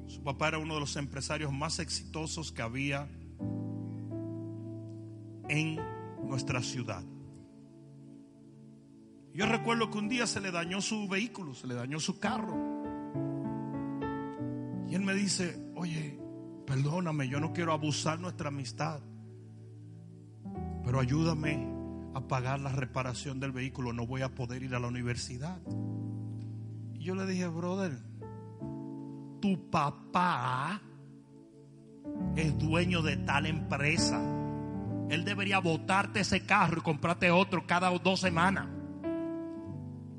Su 0.07 0.23
papá 0.23 0.47
era 0.47 0.57
uno 0.57 0.73
de 0.73 0.79
los 0.79 0.95
empresarios 0.95 1.51
más 1.51 1.77
exitosos 1.77 2.51
que 2.51 2.61
había 2.63 3.07
en 5.49 5.77
nuestra 6.25 6.63
ciudad. 6.63 7.03
Yo 9.33 9.45
recuerdo 9.45 9.91
que 9.91 9.97
un 9.99 10.09
día 10.09 10.25
se 10.25 10.41
le 10.41 10.51
dañó 10.51 10.81
su 10.81 11.07
vehículo, 11.07 11.53
se 11.53 11.67
le 11.67 11.75
dañó 11.75 11.99
su 11.99 12.17
carro. 12.17 12.55
Y 14.89 14.95
él 14.95 15.01
me 15.01 15.13
dice, 15.13 15.71
oye, 15.75 16.19
perdóname, 16.65 17.27
yo 17.27 17.39
no 17.39 17.53
quiero 17.53 17.73
abusar 17.73 18.19
nuestra 18.19 18.47
amistad, 18.47 19.01
pero 20.83 20.99
ayúdame 20.99 21.78
a 22.13 22.27
pagar 22.27 22.59
la 22.59 22.71
reparación 22.71 23.39
del 23.39 23.51
vehículo, 23.51 23.93
no 23.93 24.05
voy 24.05 24.21
a 24.21 24.33
poder 24.33 24.63
ir 24.63 24.75
a 24.75 24.79
la 24.79 24.87
universidad. 24.87 25.59
Y 26.93 27.03
yo 27.03 27.15
le 27.15 27.25
dije, 27.25 27.47
brother, 27.47 27.97
tu 29.41 29.69
papá 29.69 30.81
es 32.35 32.57
dueño 32.57 33.01
de 33.01 33.17
tal 33.17 33.45
empresa. 33.45 34.19
Él 35.09 35.25
debería 35.25 35.59
botarte 35.59 36.21
ese 36.21 36.45
carro 36.45 36.79
y 36.79 36.81
comprarte 36.81 37.31
otro 37.31 37.65
cada 37.65 37.89
dos 37.97 38.19
semanas. 38.19 38.67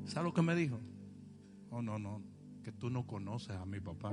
¿Sabes 0.05 0.25
lo 0.25 0.33
que 0.33 0.41
me 0.41 0.55
dijo? 0.55 0.79
Oh, 1.69 1.81
no, 1.81 1.97
no, 1.97 2.21
que 2.63 2.71
tú 2.71 2.89
no 2.89 3.07
conoces 3.07 3.55
a 3.55 3.65
mi 3.65 3.79
papá. 3.79 4.11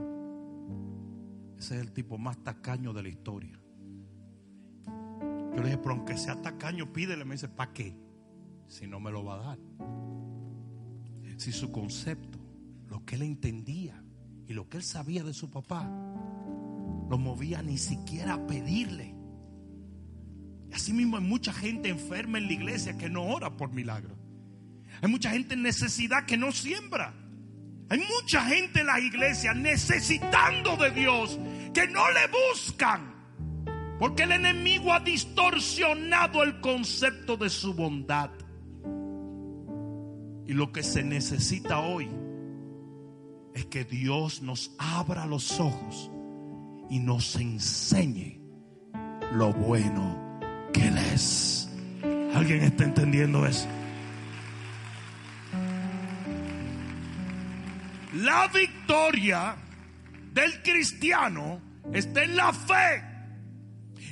Ese 1.56 1.74
es 1.74 1.80
el 1.80 1.92
tipo 1.92 2.18
más 2.18 2.38
tacaño 2.44 2.92
de 2.92 3.02
la 3.02 3.08
historia. 3.08 3.58
Yo 5.58 5.64
le 5.64 5.70
dije, 5.70 5.82
pero 5.82 5.96
aunque 5.96 6.16
sea 6.16 6.40
tacaño, 6.40 6.92
pídele. 6.92 7.24
Me 7.24 7.34
dice, 7.34 7.48
¿para 7.48 7.72
qué? 7.72 7.92
Si 8.68 8.86
no 8.86 9.00
me 9.00 9.10
lo 9.10 9.24
va 9.24 9.34
a 9.34 9.38
dar. 9.38 9.58
Si 11.36 11.50
su 11.50 11.72
concepto, 11.72 12.38
lo 12.86 13.04
que 13.04 13.16
él 13.16 13.22
entendía 13.22 14.00
y 14.46 14.52
lo 14.52 14.68
que 14.68 14.76
él 14.76 14.84
sabía 14.84 15.24
de 15.24 15.34
su 15.34 15.50
papá, 15.50 15.82
lo 17.10 17.18
movía 17.18 17.60
ni 17.60 17.76
siquiera 17.76 18.34
a 18.34 18.46
pedirle. 18.46 19.16
Y 20.70 20.74
así 20.74 20.92
mismo 20.92 21.16
hay 21.16 21.24
mucha 21.24 21.52
gente 21.52 21.88
enferma 21.88 22.38
en 22.38 22.46
la 22.46 22.52
iglesia 22.52 22.96
que 22.96 23.10
no 23.10 23.24
ora 23.24 23.56
por 23.56 23.72
milagros. 23.72 24.16
Hay 25.02 25.10
mucha 25.10 25.30
gente 25.30 25.54
en 25.54 25.62
necesidad 25.64 26.24
que 26.24 26.36
no 26.36 26.52
siembra. 26.52 27.12
Hay 27.88 27.98
mucha 27.98 28.44
gente 28.44 28.82
en 28.82 28.86
la 28.86 29.00
iglesia 29.00 29.54
necesitando 29.54 30.76
de 30.76 30.92
Dios 30.92 31.36
que 31.74 31.88
no 31.88 32.08
le 32.12 32.28
buscan. 32.28 33.17
Porque 33.98 34.22
el 34.22 34.32
enemigo 34.32 34.92
ha 34.92 35.00
distorsionado 35.00 36.42
el 36.42 36.60
concepto 36.60 37.36
de 37.36 37.50
su 37.50 37.74
bondad. 37.74 38.30
Y 40.46 40.52
lo 40.52 40.72
que 40.72 40.82
se 40.82 41.02
necesita 41.02 41.80
hoy 41.80 42.08
es 43.54 43.66
que 43.66 43.84
Dios 43.84 44.40
nos 44.40 44.70
abra 44.78 45.26
los 45.26 45.58
ojos 45.58 46.10
y 46.88 47.00
nos 47.00 47.36
enseñe 47.36 48.40
lo 49.34 49.52
bueno 49.52 50.38
que 50.72 50.88
Él 50.88 50.98
es. 50.98 51.68
¿Alguien 52.34 52.62
está 52.62 52.84
entendiendo 52.84 53.44
eso? 53.46 53.66
La 58.14 58.48
victoria 58.48 59.56
del 60.32 60.62
cristiano 60.62 61.60
está 61.92 62.22
en 62.22 62.36
la 62.36 62.52
fe. 62.52 63.07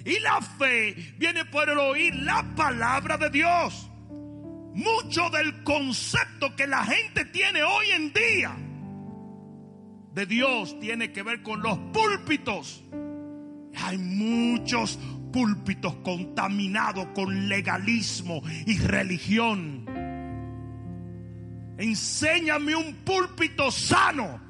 Y 0.06 0.20
la 0.20 0.40
fe 0.40 0.94
viene 1.18 1.44
por 1.46 1.68
el 1.68 1.78
oír 1.78 2.14
la 2.14 2.44
palabra 2.54 3.18
de 3.18 3.28
Dios. 3.28 3.90
Mucho 4.72 5.28
del 5.30 5.64
concepto 5.64 6.54
que 6.54 6.66
la 6.68 6.84
gente 6.84 7.24
tiene 7.24 7.62
hoy 7.64 7.90
en 7.90 8.12
día 8.12 8.56
de 10.16 10.24
Dios 10.24 10.78
tiene 10.80 11.12
que 11.12 11.22
ver 11.22 11.42
con 11.42 11.60
los 11.60 11.76
púlpitos. 11.92 12.82
Hay 13.82 13.98
muchos 13.98 14.98
púlpitos 15.30 15.94
contaminados 15.96 17.08
con 17.14 17.48
legalismo 17.48 18.42
y 18.64 18.78
religión. 18.78 19.84
Enséñame 21.76 22.74
un 22.74 22.94
púlpito 23.04 23.70
sano 23.70 24.40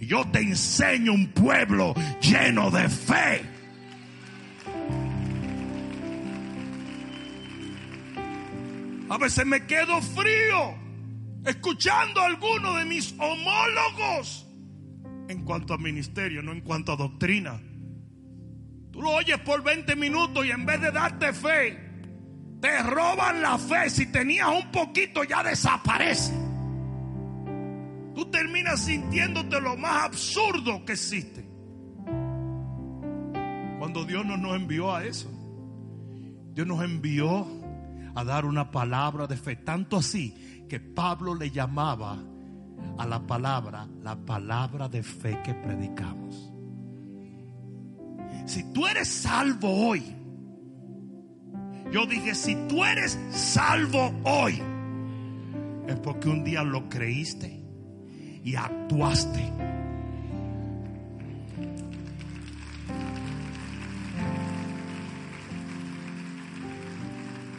y 0.00 0.06
yo 0.06 0.26
te 0.32 0.40
enseño 0.40 1.12
un 1.12 1.28
pueblo 1.28 1.94
lleno 2.20 2.70
de 2.72 2.88
fe. 2.88 3.51
A 9.08 9.18
veces 9.18 9.44
me 9.46 9.66
quedo 9.66 10.00
frío 10.00 10.74
escuchando 11.44 12.20
a 12.20 12.26
algunos 12.26 12.78
de 12.78 12.84
mis 12.84 13.12
homólogos 13.18 14.46
en 15.28 15.44
cuanto 15.44 15.74
a 15.74 15.78
ministerio, 15.78 16.42
no 16.42 16.52
en 16.52 16.60
cuanto 16.60 16.92
a 16.92 16.96
doctrina. 16.96 17.60
Tú 18.90 19.00
lo 19.00 19.10
oyes 19.10 19.38
por 19.40 19.62
20 19.62 19.96
minutos 19.96 20.44
y 20.44 20.50
en 20.50 20.66
vez 20.66 20.80
de 20.80 20.90
darte 20.90 21.32
fe, 21.32 21.78
te 22.60 22.82
roban 22.82 23.40
la 23.40 23.58
fe. 23.58 23.90
Si 23.90 24.06
tenías 24.06 24.48
un 24.48 24.70
poquito 24.70 25.24
ya 25.24 25.42
desaparece. 25.42 26.32
Tú 28.14 28.30
terminas 28.30 28.84
sintiéndote 28.84 29.60
lo 29.60 29.76
más 29.76 30.04
absurdo 30.04 30.84
que 30.84 30.92
existe. 30.92 31.44
Cuando 33.78 34.04
Dios 34.04 34.24
no 34.26 34.36
nos 34.36 34.54
envió 34.54 34.94
a 34.94 35.04
eso. 35.04 35.30
Dios 36.54 36.66
nos 36.66 36.84
envió 36.84 37.61
a 38.14 38.24
dar 38.24 38.44
una 38.44 38.70
palabra 38.70 39.26
de 39.26 39.36
fe. 39.36 39.56
Tanto 39.56 39.98
así 39.98 40.66
que 40.68 40.80
Pablo 40.80 41.34
le 41.34 41.50
llamaba 41.50 42.18
a 42.98 43.06
la 43.06 43.26
palabra 43.26 43.88
la 44.02 44.16
palabra 44.16 44.88
de 44.88 45.02
fe 45.02 45.40
que 45.42 45.54
predicamos. 45.54 46.52
Si 48.46 48.72
tú 48.72 48.86
eres 48.86 49.08
salvo 49.08 49.88
hoy, 49.88 50.02
yo 51.92 52.06
dije, 52.06 52.34
si 52.34 52.56
tú 52.68 52.84
eres 52.84 53.18
salvo 53.30 54.12
hoy, 54.24 54.60
es 55.86 55.96
porque 55.96 56.28
un 56.28 56.42
día 56.42 56.62
lo 56.62 56.88
creíste 56.88 57.62
y 58.42 58.54
actuaste. 58.56 59.71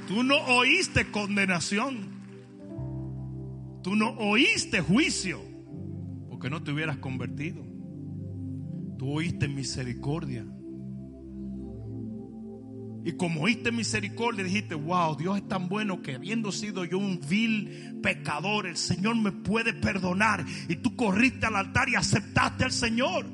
Tú 0.08 0.24
no 0.24 0.36
oíste 0.36 1.12
condenación. 1.12 2.12
Tú 3.82 3.96
no 3.96 4.12
oíste 4.12 4.82
juicio 4.82 5.42
porque 6.30 6.50
no 6.50 6.64
te 6.64 6.72
hubieras 6.72 6.98
convertido. 6.98 7.64
Tú 8.98 9.12
oíste 9.12 9.48
misericordia. 9.48 10.46
Y 13.06 13.12
como 13.14 13.42
oíste 13.42 13.72
misericordia, 13.74 14.46
dijiste, 14.46 14.76
wow, 14.76 15.18
Dios 15.18 15.38
es 15.38 15.48
tan 15.48 15.68
bueno 15.68 16.02
que 16.02 16.16
habiendo 16.16 16.54
sido 16.54 16.86
yo 16.86 16.98
un 16.98 17.20
vil 17.28 18.00
pecador, 18.02 18.66
el 18.66 18.78
Señor 18.78 19.18
me 19.18 19.34
puede 19.34 19.74
perdonar. 19.74 20.46
Y 20.70 20.78
tú 20.78 20.96
corriste 20.96 21.46
al 21.46 21.58
altar 21.58 21.90
y 21.90 21.96
aceptaste 21.96 22.64
al 22.64 22.72
Señor. 22.72 23.26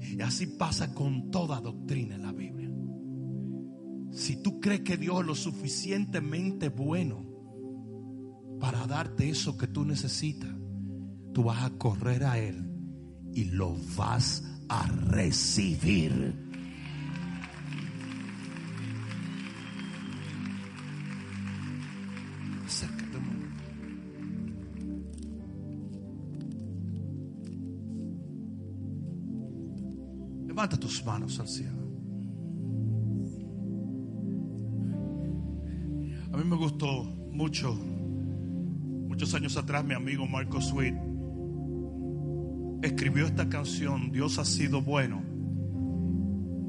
Y 0.00 0.22
así 0.22 0.46
pasa 0.46 0.94
con 0.94 1.30
toda 1.30 1.60
doctrina 1.60 2.14
en 2.14 2.22
la 2.22 2.32
Biblia. 2.32 2.55
Si 4.16 4.36
tú 4.36 4.60
crees 4.60 4.80
que 4.80 4.96
Dios 4.96 5.20
es 5.20 5.26
lo 5.26 5.34
suficientemente 5.34 6.70
bueno 6.70 7.22
para 8.58 8.86
darte 8.86 9.28
eso 9.28 9.58
que 9.58 9.66
tú 9.66 9.84
necesitas, 9.84 10.50
tú 11.34 11.44
vas 11.44 11.62
a 11.62 11.70
correr 11.76 12.24
a 12.24 12.38
Él 12.38 12.66
y 13.34 13.44
lo 13.44 13.76
vas 13.94 14.42
a 14.70 14.86
recibir. 14.86 16.34
Acércate. 22.64 23.18
Levanta 30.46 30.80
tus 30.80 31.04
manos 31.04 31.38
al 31.38 31.48
cielo. 31.48 31.85
A 36.36 36.38
mí 36.38 36.44
me 36.44 36.56
gustó 36.56 37.02
mucho, 37.32 37.72
muchos 37.72 39.32
años 39.32 39.56
atrás, 39.56 39.82
mi 39.86 39.94
amigo 39.94 40.26
Marco 40.26 40.60
Sweet 40.60 40.94
escribió 42.82 43.24
esta 43.24 43.48
canción, 43.48 44.12
Dios 44.12 44.38
ha 44.38 44.44
sido 44.44 44.82
bueno. 44.82 45.22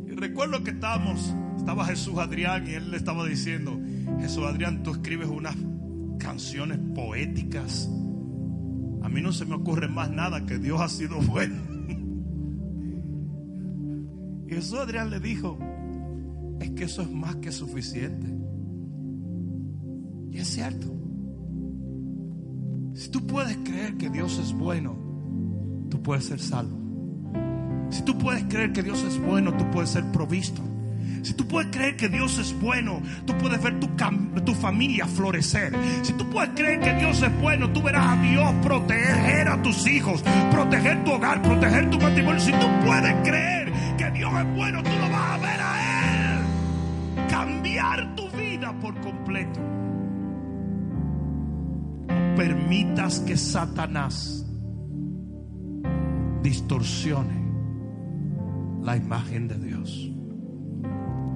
Y 0.08 0.12
recuerdo 0.12 0.64
que 0.64 0.72
estábamos, 0.72 1.36
estaba 1.58 1.84
Jesús 1.84 2.18
Adrián 2.18 2.66
y 2.66 2.76
él 2.76 2.92
le 2.92 2.96
estaba 2.96 3.26
diciendo, 3.26 3.78
Jesús 4.22 4.46
Adrián, 4.46 4.84
tú 4.84 4.92
escribes 4.92 5.28
unas 5.28 5.58
canciones 6.18 6.80
poéticas. 6.96 7.90
A 9.04 9.10
mí 9.10 9.20
no 9.22 9.34
se 9.34 9.44
me 9.44 9.56
ocurre 9.56 9.90
más 9.90 10.10
nada 10.10 10.46
que 10.46 10.60
Dios 10.60 10.80
ha 10.80 10.88
sido 10.88 11.20
bueno. 11.20 11.62
Y 14.48 14.50
Jesús 14.56 14.80
Adrián 14.80 15.10
le 15.10 15.20
dijo, 15.20 15.60
es 16.62 16.72
que 16.72 16.86
eso 16.86 17.02
es 17.02 17.12
más 17.12 17.36
que 17.36 17.52
suficiente. 17.52 18.47
Es 20.38 20.50
cierto. 20.50 20.88
Si 22.94 23.10
tú 23.10 23.26
puedes 23.26 23.58
creer 23.58 23.98
que 23.98 24.10
Dios 24.10 24.38
es 24.38 24.54
bueno, 24.54 24.96
tú 25.90 26.02
puedes 26.04 26.26
ser 26.26 26.40
salvo. 26.40 26.78
Si 27.90 28.04
tú 28.04 28.18
puedes 28.20 28.44
creer 28.44 28.72
que 28.72 28.84
Dios 28.84 29.04
es 29.04 29.20
bueno, 29.20 29.56
tú 29.58 29.70
puedes 29.72 29.90
ser 29.90 30.06
provisto. 30.12 30.62
Si 31.24 31.34
tú 31.34 31.48
puedes 31.48 31.72
creer 31.76 31.98
que 31.98 32.08
Dios 32.08 32.38
es 32.38 32.58
bueno, 32.60 33.02
tú 33.26 33.36
puedes 33.38 33.62
ver 33.62 33.80
tu, 33.80 33.90
tu, 34.46 34.54
familia 34.54 35.08
florecer. 35.08 35.74
Si 36.04 36.14
tú 36.14 36.30
puedes 36.30 36.52
creer 36.52 36.80
que 36.82 36.94
Dios 36.94 37.20
es 37.22 37.42
bueno, 37.42 37.72
tú 37.74 37.82
verás 37.82 38.18
a 38.18 38.22
Dios 38.22 38.54
proteger 38.62 39.48
a 39.48 39.62
tus 39.64 39.88
hijos, 39.88 40.24
proteger 40.52 41.04
tu 41.04 41.14
hogar, 41.14 41.42
proteger 41.42 41.90
tu 41.90 42.00
matrimonio. 42.00 42.40
Si 42.40 42.52
tú 42.52 42.68
puedes 42.86 43.16
creer 43.28 43.72
que 43.98 44.12
Dios 44.12 44.32
es 44.40 44.56
bueno, 44.56 44.84
tú 44.84 44.92
lo 45.02 45.10
vas 45.10 45.32
a 45.32 45.38
ver 45.38 45.62
a 45.62 46.36
Él. 46.36 47.28
Cambiar 47.28 48.16
tu 48.16 48.30
vida 48.32 48.72
por 48.80 48.96
completo. 49.02 49.87
Permitas 52.38 53.20
que 53.22 53.36
Satanás 53.36 54.46
distorsione 56.44 57.36
la 58.84 58.96
imagen 58.96 59.48
de 59.48 59.58
Dios. 59.58 60.12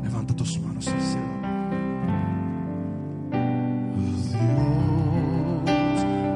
Levanta 0.04 0.36
tus 0.36 0.60
manos 0.60 0.88
al 0.88 1.02
cielo. 1.02 1.26
Dios 3.98 4.36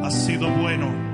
ha 0.03 0.09
sido 0.09 0.49
bueno. 0.57 1.05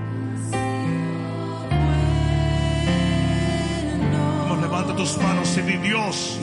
Levanta 4.61 4.95
tus 4.95 5.17
manos 5.17 5.57
y 5.57 5.61
di 5.61 5.77
Dios. 5.77 6.39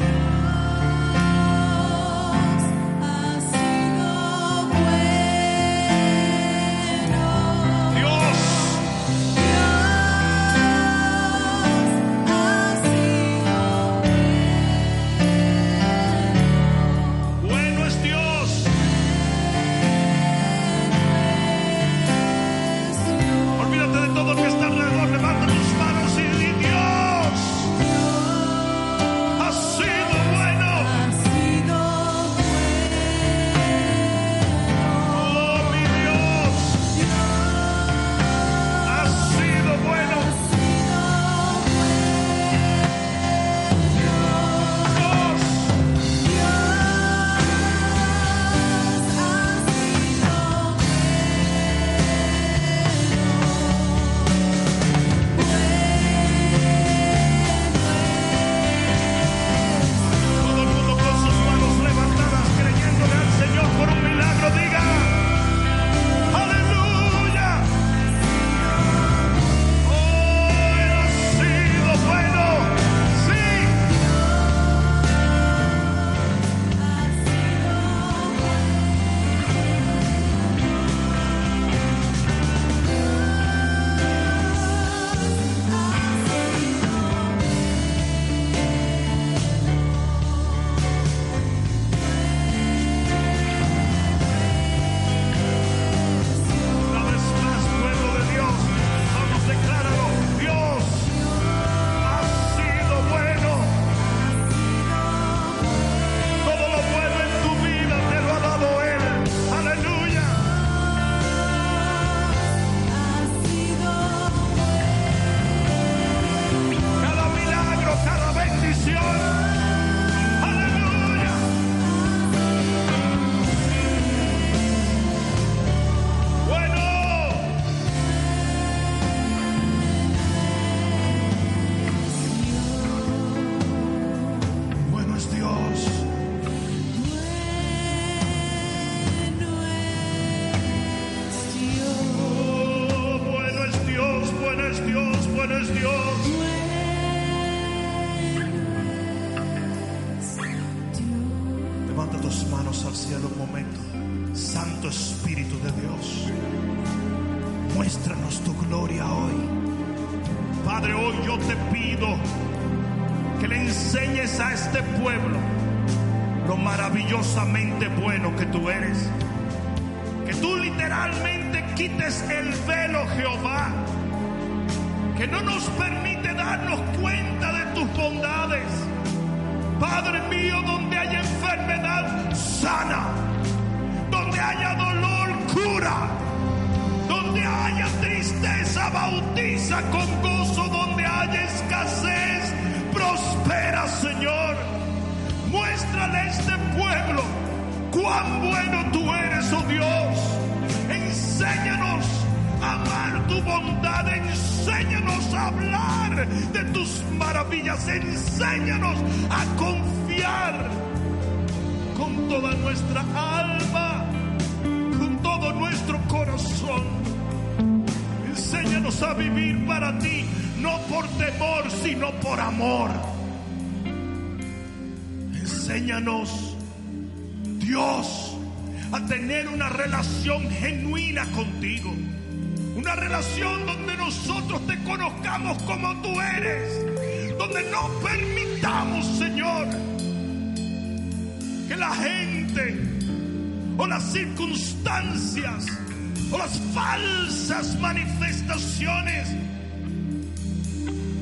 O 246.30 246.38
las 246.38 246.58
falsas 246.74 247.78
manifestaciones 247.80 249.28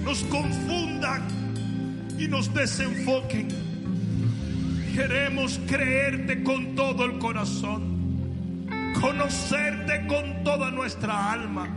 nos 0.05 0.23
confundan 0.25 1.23
y 2.19 2.29
nos 2.29 2.53
desenfoquen. 2.53 3.49
Queremos 4.95 5.61
creerte 5.67 6.43
con 6.43 6.75
todo 6.75 7.05
el 7.05 7.19
corazón, 7.19 8.67
conocerte 9.01 10.07
con 10.07 10.43
toda 10.43 10.71
nuestra 10.71 11.33
alma 11.33 11.69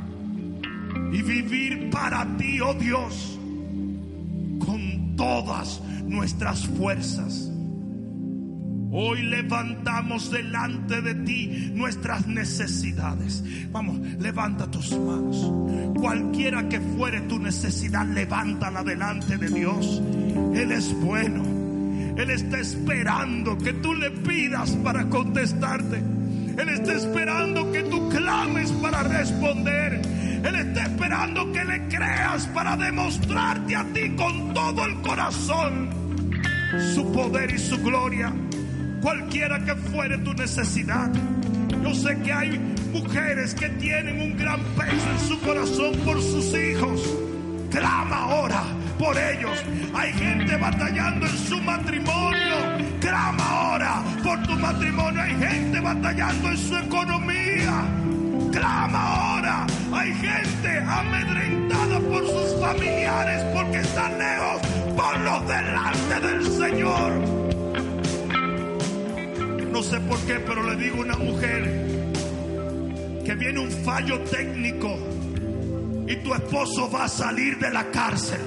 y 1.11 1.21
vivir 1.21 1.89
para 1.89 2.25
ti, 2.37 2.61
oh 2.61 2.73
Dios, 2.73 3.37
con 4.65 5.15
todas 5.17 5.81
nuestras 6.05 6.65
fuerzas. 6.65 7.51
Hoy 8.91 9.21
levantamos 9.21 10.31
delante 10.31 10.99
de 11.01 11.13
ti 11.13 11.71
nuestras 11.75 12.25
necesidades. 12.25 13.43
Vamos, 13.71 13.99
levanta 14.19 14.69
tus 14.71 14.97
manos. 14.97 15.53
Cualquiera 15.95 16.67
que 16.67 16.79
fuere 16.79 17.21
tu 17.21 17.37
necesidad, 17.37 18.07
levántala 18.07 18.83
delante 18.83 19.37
de 19.37 19.47
Dios. 19.47 20.01
Él 20.55 20.71
es 20.71 20.91
bueno. 21.01 21.43
Él 22.17 22.31
está 22.31 22.59
esperando 22.59 23.59
que 23.59 23.73
tú 23.73 23.93
le 23.93 24.09
pidas 24.09 24.71
para 24.83 25.07
contestarte. 25.07 25.97
Él 26.57 26.69
está 26.69 26.93
esperando 26.93 27.71
que 27.71 27.83
tú 27.83 28.09
clames 28.09 28.71
para 28.71 29.03
responder. 29.03 30.01
Él 30.43 30.55
está 30.55 30.85
esperando 30.85 31.51
que 31.51 31.63
le 31.63 31.87
creas 31.89 32.47
para 32.47 32.75
demostrarte 32.75 33.75
a 33.75 33.83
ti 33.93 34.15
con 34.15 34.51
todo 34.51 34.83
el 34.83 34.95
corazón 35.01 35.89
su 36.95 37.11
poder 37.11 37.51
y 37.51 37.57
su 37.59 37.77
gloria 37.83 38.33
cualquiera 39.01 39.59
que 39.63 39.75
fuere 39.75 40.17
tu 40.19 40.33
necesidad. 40.33 41.09
Yo 41.83 41.93
sé 41.93 42.17
que 42.19 42.31
hay 42.31 42.59
mujeres 42.91 43.53
que 43.53 43.69
tienen 43.69 44.21
un 44.21 44.37
gran 44.37 44.59
peso 44.75 45.09
en 45.11 45.19
su 45.27 45.39
corazón 45.41 45.93
por 46.05 46.21
sus 46.21 46.53
hijos. 46.53 47.01
Clama 47.71 48.15
ahora 48.15 48.63
por 48.97 49.17
ellos. 49.17 49.57
Hay 49.93 50.11
gente 50.13 50.57
batallando 50.57 51.25
en 51.25 51.37
su 51.37 51.61
matrimonio. 51.61 52.55
Clama 52.99 53.43
ahora 53.43 54.03
por 54.23 54.41
tu 54.43 54.53
matrimonio. 54.55 55.21
Hay 55.21 55.35
gente 55.35 55.79
batallando 55.79 56.49
en 56.49 56.57
su 56.57 56.75
economía. 56.75 57.83
Clama 58.51 58.99
ahora. 58.99 59.67
Hay 59.93 60.13
gente 60.13 60.79
amedrentada 60.79 61.99
por 61.99 62.25
sus 62.25 62.59
familiares 62.59 63.45
porque 63.53 63.77
están 63.79 64.17
lejos. 64.17 64.61
Ponlos 64.95 65.47
delante 65.47 66.19
del 66.27 66.51
Señor. 66.51 67.38
No 69.71 69.83
sé 69.83 69.99
por 70.01 70.19
qué, 70.21 70.39
pero 70.39 70.63
le 70.63 70.75
digo 70.75 70.97
a 70.97 71.01
una 71.01 71.15
mujer 71.17 71.63
que 73.23 73.35
viene 73.35 73.59
un 73.59 73.71
fallo 73.71 74.19
técnico 74.21 74.97
y 76.07 76.15
tu 76.17 76.33
esposo 76.33 76.89
va 76.89 77.03
a 77.03 77.07
salir 77.07 77.59
de 77.59 77.71
la 77.71 77.85
cárcel. 77.91 78.41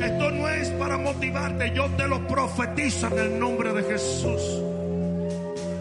Esto 0.00 0.30
no 0.30 0.48
es 0.48 0.70
para 0.70 0.96
motivarte, 0.96 1.72
yo 1.74 1.86
te 1.96 2.06
lo 2.06 2.26
profetizo 2.28 3.08
en 3.08 3.18
el 3.18 3.38
nombre 3.38 3.72
de 3.72 3.82
Jesús. 3.82 4.40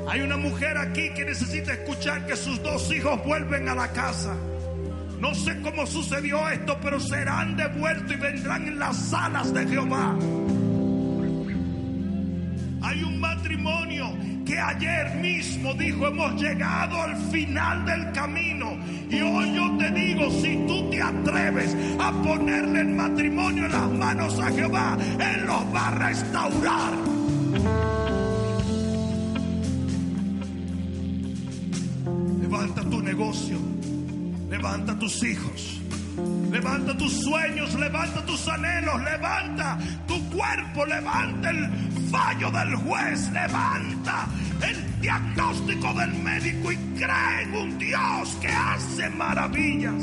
Hay 0.07 0.21
una 0.21 0.37
mujer 0.37 0.77
aquí 0.77 1.13
que 1.13 1.25
necesita 1.25 1.73
escuchar 1.73 2.25
que 2.25 2.35
sus 2.35 2.61
dos 2.63 2.91
hijos 2.91 3.23
vuelven 3.25 3.69
a 3.69 3.75
la 3.75 3.89
casa. 3.89 4.35
No 5.19 5.35
sé 5.35 5.61
cómo 5.61 5.85
sucedió 5.85 6.49
esto, 6.49 6.77
pero 6.81 6.99
serán 6.99 7.55
devueltos 7.55 8.11
y 8.11 8.15
vendrán 8.15 8.67
en 8.67 8.79
las 8.79 8.95
salas 9.09 9.53
de 9.53 9.67
Jehová. 9.67 10.15
Ayer 14.59 15.15
mismo 15.15 15.73
dijo 15.73 16.07
hemos 16.07 16.41
llegado 16.41 17.01
al 17.01 17.15
final 17.31 17.85
del 17.85 18.11
camino. 18.11 18.77
Y 19.09 19.21
hoy 19.21 19.55
yo 19.55 19.77
te 19.77 19.91
digo, 19.91 20.29
si 20.31 20.57
tú 20.67 20.89
te 20.89 21.01
atreves 21.01 21.75
a 21.99 22.11
ponerle 22.11 22.81
el 22.81 22.89
matrimonio 22.89 23.65
en 23.65 23.71
las 23.71 23.91
manos 23.91 24.39
a 24.39 24.51
Jehová, 24.51 24.97
Él 25.19 25.45
los 25.45 25.75
va 25.75 25.87
a 25.87 25.91
restaurar. 25.91 26.93
Levanta 32.41 32.81
tu 32.89 33.01
negocio, 33.01 33.57
levanta 34.49 34.97
tus 34.97 35.23
hijos. 35.23 35.81
Levanta 36.51 36.95
tus 36.97 37.11
sueños, 37.21 37.73
levanta 37.75 38.25
tus 38.25 38.47
anhelos, 38.47 39.01
levanta 39.03 39.77
tu 40.07 40.29
cuerpo, 40.29 40.85
levanta 40.85 41.49
el 41.49 41.69
fallo 42.09 42.49
del 42.51 42.75
juez, 42.75 43.29
levanta 43.31 44.27
el 44.61 45.01
diagnóstico 45.01 45.93
del 45.93 46.13
médico 46.23 46.71
y 46.71 46.77
cree 46.97 47.43
en 47.43 47.55
un 47.55 47.77
Dios 47.77 48.37
que 48.41 48.47
hace 48.47 49.09
maravillas. 49.09 50.01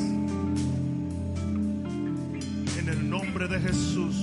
En 2.78 2.89
el 2.89 3.09
nombre 3.09 3.48
de 3.48 3.60
Jesús, 3.60 4.22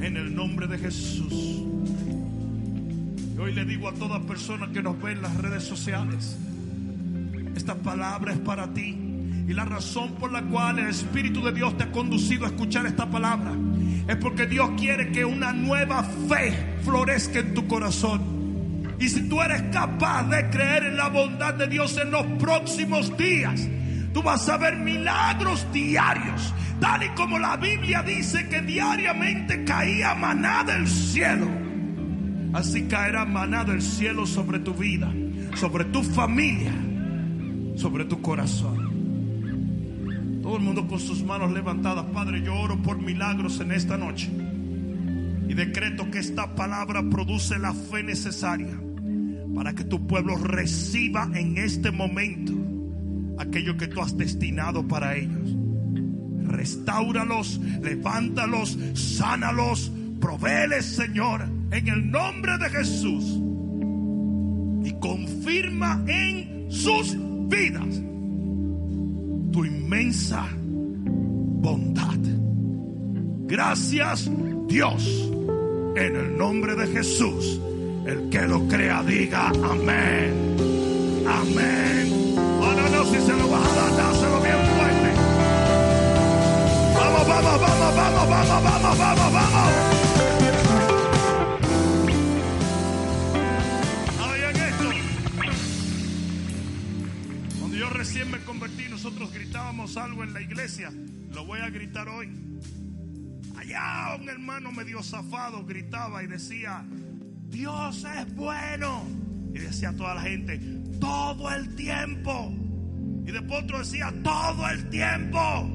en 0.00 0.16
el 0.16 0.34
nombre 0.34 0.66
de 0.66 0.78
Jesús. 0.78 1.32
Y 3.34 3.38
hoy 3.38 3.54
le 3.54 3.64
digo 3.64 3.88
a 3.88 3.94
toda 3.94 4.20
persona 4.20 4.68
que 4.72 4.82
nos 4.82 5.00
ve 5.00 5.12
en 5.12 5.22
las 5.22 5.34
redes 5.36 5.64
sociales, 5.64 6.36
esta 7.56 7.74
palabra 7.76 8.32
es 8.32 8.38
para 8.40 8.72
ti. 8.74 9.07
Y 9.48 9.54
la 9.54 9.64
razón 9.64 10.12
por 10.16 10.30
la 10.30 10.42
cual 10.42 10.78
el 10.78 10.88
Espíritu 10.88 11.42
de 11.42 11.52
Dios 11.52 11.74
te 11.78 11.84
ha 11.84 11.90
conducido 11.90 12.44
a 12.44 12.48
escuchar 12.48 12.84
esta 12.84 13.10
palabra 13.10 13.54
es 14.06 14.16
porque 14.16 14.46
Dios 14.46 14.72
quiere 14.76 15.10
que 15.10 15.24
una 15.24 15.54
nueva 15.54 16.02
fe 16.02 16.76
florezca 16.84 17.38
en 17.38 17.54
tu 17.54 17.66
corazón. 17.66 18.20
Y 19.00 19.08
si 19.08 19.26
tú 19.26 19.40
eres 19.40 19.62
capaz 19.72 20.24
de 20.24 20.50
creer 20.50 20.84
en 20.84 20.98
la 20.98 21.08
bondad 21.08 21.54
de 21.54 21.66
Dios 21.66 21.96
en 21.96 22.10
los 22.10 22.26
próximos 22.38 23.16
días, 23.16 23.66
tú 24.12 24.22
vas 24.22 24.46
a 24.50 24.58
ver 24.58 24.76
milagros 24.76 25.66
diarios, 25.72 26.52
tal 26.78 27.04
y 27.04 27.08
como 27.10 27.38
la 27.38 27.56
Biblia 27.56 28.02
dice 28.02 28.50
que 28.50 28.60
diariamente 28.60 29.64
caía 29.64 30.14
maná 30.14 30.62
del 30.62 30.86
cielo. 30.86 31.48
Así 32.52 32.82
caerá 32.82 33.24
maná 33.24 33.64
del 33.64 33.80
cielo 33.80 34.26
sobre 34.26 34.58
tu 34.58 34.74
vida, 34.74 35.10
sobre 35.54 35.86
tu 35.86 36.02
familia, 36.02 36.72
sobre 37.76 38.04
tu 38.04 38.20
corazón. 38.20 38.87
Todo 40.48 40.56
el 40.56 40.62
mundo 40.62 40.88
con 40.88 40.98
sus 40.98 41.22
manos 41.22 41.52
levantadas. 41.52 42.06
Padre, 42.06 42.40
yo 42.40 42.54
oro 42.54 42.80
por 42.80 42.98
milagros 42.98 43.60
en 43.60 43.70
esta 43.70 43.98
noche. 43.98 44.30
Y 45.46 45.52
decreto 45.52 46.10
que 46.10 46.20
esta 46.20 46.54
palabra 46.54 47.02
produce 47.02 47.58
la 47.58 47.74
fe 47.74 48.02
necesaria 48.02 48.80
para 49.54 49.74
que 49.74 49.84
tu 49.84 50.06
pueblo 50.06 50.38
reciba 50.38 51.28
en 51.34 51.58
este 51.58 51.90
momento 51.90 52.54
aquello 53.38 53.76
que 53.76 53.88
tú 53.88 54.00
has 54.00 54.16
destinado 54.16 54.88
para 54.88 55.16
ellos. 55.16 55.54
Restáuralos, 56.46 57.60
levántalos, 57.82 58.78
sánalos, 58.94 59.92
provéles, 60.18 60.86
Señor, 60.86 61.42
en 61.72 61.88
el 61.88 62.10
nombre 62.10 62.56
de 62.56 62.70
Jesús. 62.70 63.38
Y 64.82 64.98
confirma 64.98 66.02
en 66.06 66.72
sus 66.72 67.18
vidas 67.50 68.07
tu 69.58 69.64
inmensa 69.64 70.46
bondad. 70.62 72.20
Gracias, 73.48 74.30
Dios, 74.68 75.32
en 75.96 76.14
el 76.14 76.38
nombre 76.38 76.76
de 76.76 76.86
Jesús. 76.86 77.60
El 78.06 78.28
que 78.28 78.42
lo 78.42 78.68
crea, 78.68 79.02
diga 79.02 79.48
amén. 79.48 80.56
Amén. 81.26 82.36
Ahora 82.38 82.88
no, 82.88 83.04
si 83.06 83.18
se 83.20 83.36
lo 83.36 83.48
vas 83.48 83.68
a 83.68 83.74
dar, 83.74 83.96
dáselo 83.96 84.40
bien 84.42 84.60
fuerte. 84.76 85.10
Vamos, 86.94 87.28
vamos, 87.28 87.60
vamos, 87.60 87.96
vamos, 87.96 88.28
vamos, 88.28 88.62
vamos, 88.62 88.98
vamos, 88.98 89.32
vamos. 89.32 89.98
Recién 98.08 98.30
me 98.30 98.38
convertí, 98.38 98.87
nosotros 99.08 99.32
gritábamos 99.32 99.96
algo 99.96 100.22
en 100.22 100.34
la 100.34 100.42
iglesia. 100.42 100.92
Lo 101.32 101.46
voy 101.46 101.60
a 101.60 101.70
gritar 101.70 102.10
hoy. 102.10 102.28
Allá 103.56 104.14
un 104.20 104.28
hermano 104.28 104.70
medio 104.70 105.02
zafado 105.02 105.64
gritaba 105.64 106.22
y 106.22 106.26
decía, 106.26 106.84
Dios 107.48 108.04
es 108.04 108.34
bueno. 108.34 109.04
Y 109.54 109.60
decía 109.60 109.94
toda 109.96 110.16
la 110.16 110.20
gente, 110.20 110.60
todo 111.00 111.50
el 111.50 111.74
tiempo. 111.74 112.52
Y 113.26 113.32
después 113.32 113.64
otro 113.64 113.78
decía, 113.78 114.12
todo 114.22 114.68
el 114.68 114.90
tiempo. 114.90 115.70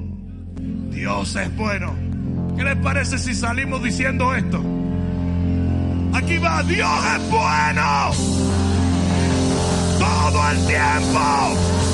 Dios 0.92 1.34
es 1.34 1.56
bueno. 1.56 1.92
¿Qué 2.56 2.62
les 2.62 2.76
parece 2.76 3.18
si 3.18 3.34
salimos 3.34 3.82
diciendo 3.82 4.32
esto? 4.32 4.62
Aquí 6.12 6.38
va, 6.38 6.62
Dios 6.62 7.04
es 7.16 7.30
bueno. 7.30 8.12
Todo 9.98 10.50
el 10.52 10.66
tiempo. 10.68 11.93